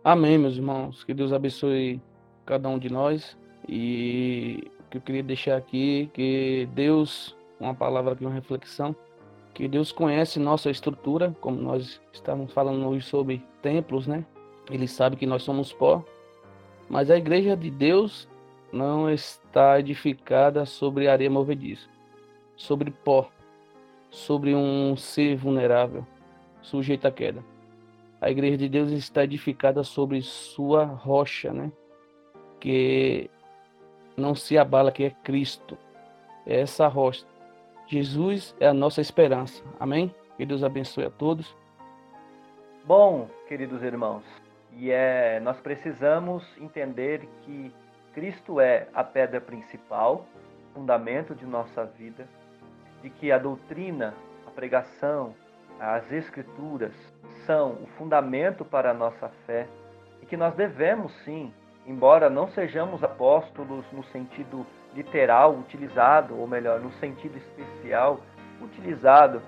Amém, 0.04 0.38
meus 0.38 0.56
irmãos. 0.56 1.04
Que 1.04 1.14
Deus 1.14 1.34
abençoe 1.34 2.02
cada 2.46 2.70
um 2.70 2.78
de 2.78 2.90
nós 2.90 3.38
e 3.68 4.72
que 4.90 4.98
eu 4.98 5.02
queria 5.02 5.24
deixar 5.24 5.58
aqui 5.58 6.10
que 6.14 6.68
Deus, 6.74 7.36
uma 7.60 7.74
palavra 7.74 8.14
aqui, 8.14 8.26
uma 8.26 8.34
reflexão, 8.34 8.96
que 9.54 9.68
Deus 9.68 9.92
conhece 9.92 10.40
nossa 10.40 10.70
estrutura, 10.70 11.36
como 11.42 11.60
nós 11.60 12.02
estamos 12.14 12.54
falando 12.54 12.88
hoje 12.88 13.06
sobre 13.06 13.44
templos, 13.62 14.08
né? 14.08 14.26
Ele 14.70 14.88
sabe 14.88 15.16
que 15.16 15.26
nós 15.26 15.44
somos 15.44 15.74
pó, 15.74 16.04
mas 16.90 17.10
a 17.10 17.18
igreja 17.18 17.56
de 17.56 17.70
Deus 17.70 18.28
não 18.72 19.10
está 19.10 19.80
edificada 19.80 20.66
sobre 20.66 21.08
areia 21.08 21.30
movediça, 21.30 21.88
sobre 22.56 22.92
pó, 22.92 23.30
sobre 24.10 24.54
um 24.54 24.96
ser 24.96 25.36
vulnerável, 25.36 26.06
sujeito 26.62 27.08
à 27.08 27.12
queda. 27.12 27.44
A 28.20 28.30
igreja 28.30 28.58
de 28.58 28.70
Deus 28.70 28.92
está 28.92 29.24
edificada 29.24 29.84
sobre 29.84 30.22
sua 30.22 30.86
rocha, 30.86 31.54
né? 31.54 31.72
Que 32.60 33.30
não 34.18 34.34
se 34.34 34.58
abala, 34.58 34.92
que 34.92 35.04
é 35.04 35.12
Cristo. 35.24 35.78
É 36.46 36.62
essa 36.62 36.88
rocha. 36.88 37.24
Jesus 37.86 38.56
é 38.60 38.68
a 38.68 38.74
nossa 38.74 39.00
esperança. 39.00 39.64
Amém? 39.80 40.14
Que 40.36 40.46
Deus 40.46 40.64
abençoe 40.64 41.06
a 41.06 41.10
todos. 41.12 41.56
Bom, 42.84 43.30
queridos 43.48 43.84
irmãos, 43.84 44.24
e 44.74 44.92
é, 44.92 45.40
nós 45.40 45.60
precisamos 45.60 46.44
entender 46.60 47.28
que 47.44 47.72
Cristo 48.14 48.60
é 48.60 48.88
a 48.94 49.04
pedra 49.04 49.40
principal, 49.40 50.26
fundamento 50.74 51.36
de 51.36 51.46
nossa 51.46 51.86
vida, 51.86 52.28
de 53.04 53.10
que 53.10 53.32
a 53.32 53.38
doutrina, 53.38 54.16
a 54.48 54.52
pregação, 54.52 55.36
as 55.80 56.12
escrituras 56.12 56.94
são 57.46 57.74
o 57.84 57.88
fundamento 57.98 58.66
para 58.66 58.92
a 58.92 58.94
nossa 58.94 59.30
fé 59.46 59.68
e 60.22 60.26
que 60.26 60.36
nós 60.36 60.56
devemos 60.56 61.14
sim 61.24 61.54
embora 61.88 62.30
não 62.30 62.50
sejamos 62.50 63.04
apóstolos 63.04 63.86
no 63.94 64.04
sentido 64.06 64.66
literal 64.94 65.56
utilizado, 65.56 66.38
ou 66.38 66.46
melhor, 66.46 66.80
no 66.80 66.92
sentido 66.94 67.38
especial 67.38 68.20
utilizado 68.62 69.42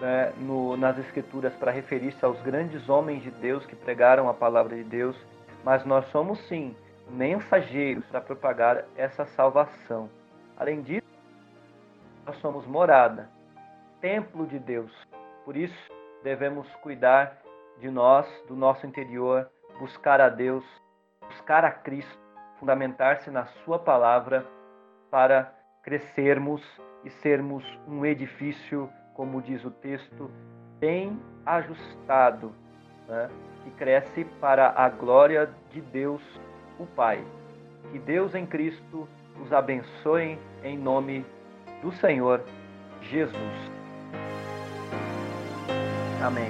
né, 0.00 0.32
no, 0.38 0.76
nas 0.76 0.98
Escrituras 0.98 1.54
para 1.54 1.70
referir-se 1.70 2.24
aos 2.24 2.40
grandes 2.42 2.88
homens 2.88 3.22
de 3.22 3.30
Deus 3.30 3.64
que 3.64 3.76
pregaram 3.76 4.28
a 4.28 4.34
palavra 4.34 4.76
de 4.76 4.84
Deus, 4.84 5.16
mas 5.64 5.84
nós 5.84 6.04
somos 6.10 6.38
sim 6.48 6.74
mensageiros 7.08 8.04
para 8.06 8.20
propagar 8.20 8.84
essa 8.96 9.24
salvação. 9.24 10.10
Além 10.56 10.82
disso, 10.82 11.06
nós 12.26 12.36
somos 12.38 12.66
morada, 12.66 13.30
templo 14.00 14.46
de 14.46 14.58
Deus. 14.58 14.90
Por 15.44 15.56
isso, 15.56 15.92
devemos 16.24 16.68
cuidar 16.76 17.38
de 17.78 17.88
nós, 17.90 18.26
do 18.48 18.56
nosso 18.56 18.86
interior, 18.86 19.48
buscar 19.78 20.20
a 20.20 20.28
Deus 20.28 20.64
buscar 21.28 21.64
a 21.64 21.70
Cristo, 21.70 22.18
fundamentar-se 22.58 23.30
na 23.30 23.46
Sua 23.64 23.78
palavra 23.78 24.46
para 25.10 25.52
crescermos 25.82 26.62
e 27.04 27.10
sermos 27.10 27.64
um 27.86 28.04
edifício, 28.04 28.90
como 29.14 29.40
diz 29.40 29.64
o 29.64 29.70
texto, 29.70 30.30
bem 30.78 31.20
ajustado, 31.44 32.52
né? 33.08 33.30
que 33.64 33.70
cresce 33.72 34.24
para 34.40 34.72
a 34.76 34.88
glória 34.88 35.48
de 35.70 35.80
Deus, 35.80 36.22
o 36.78 36.86
Pai. 36.86 37.24
Que 37.92 37.98
Deus 37.98 38.34
em 38.34 38.44
Cristo 38.44 39.08
os 39.40 39.52
abençoe 39.52 40.38
em 40.62 40.76
nome 40.76 41.24
do 41.82 41.92
Senhor 41.92 42.42
Jesus. 43.02 43.76
Amém. 46.22 46.48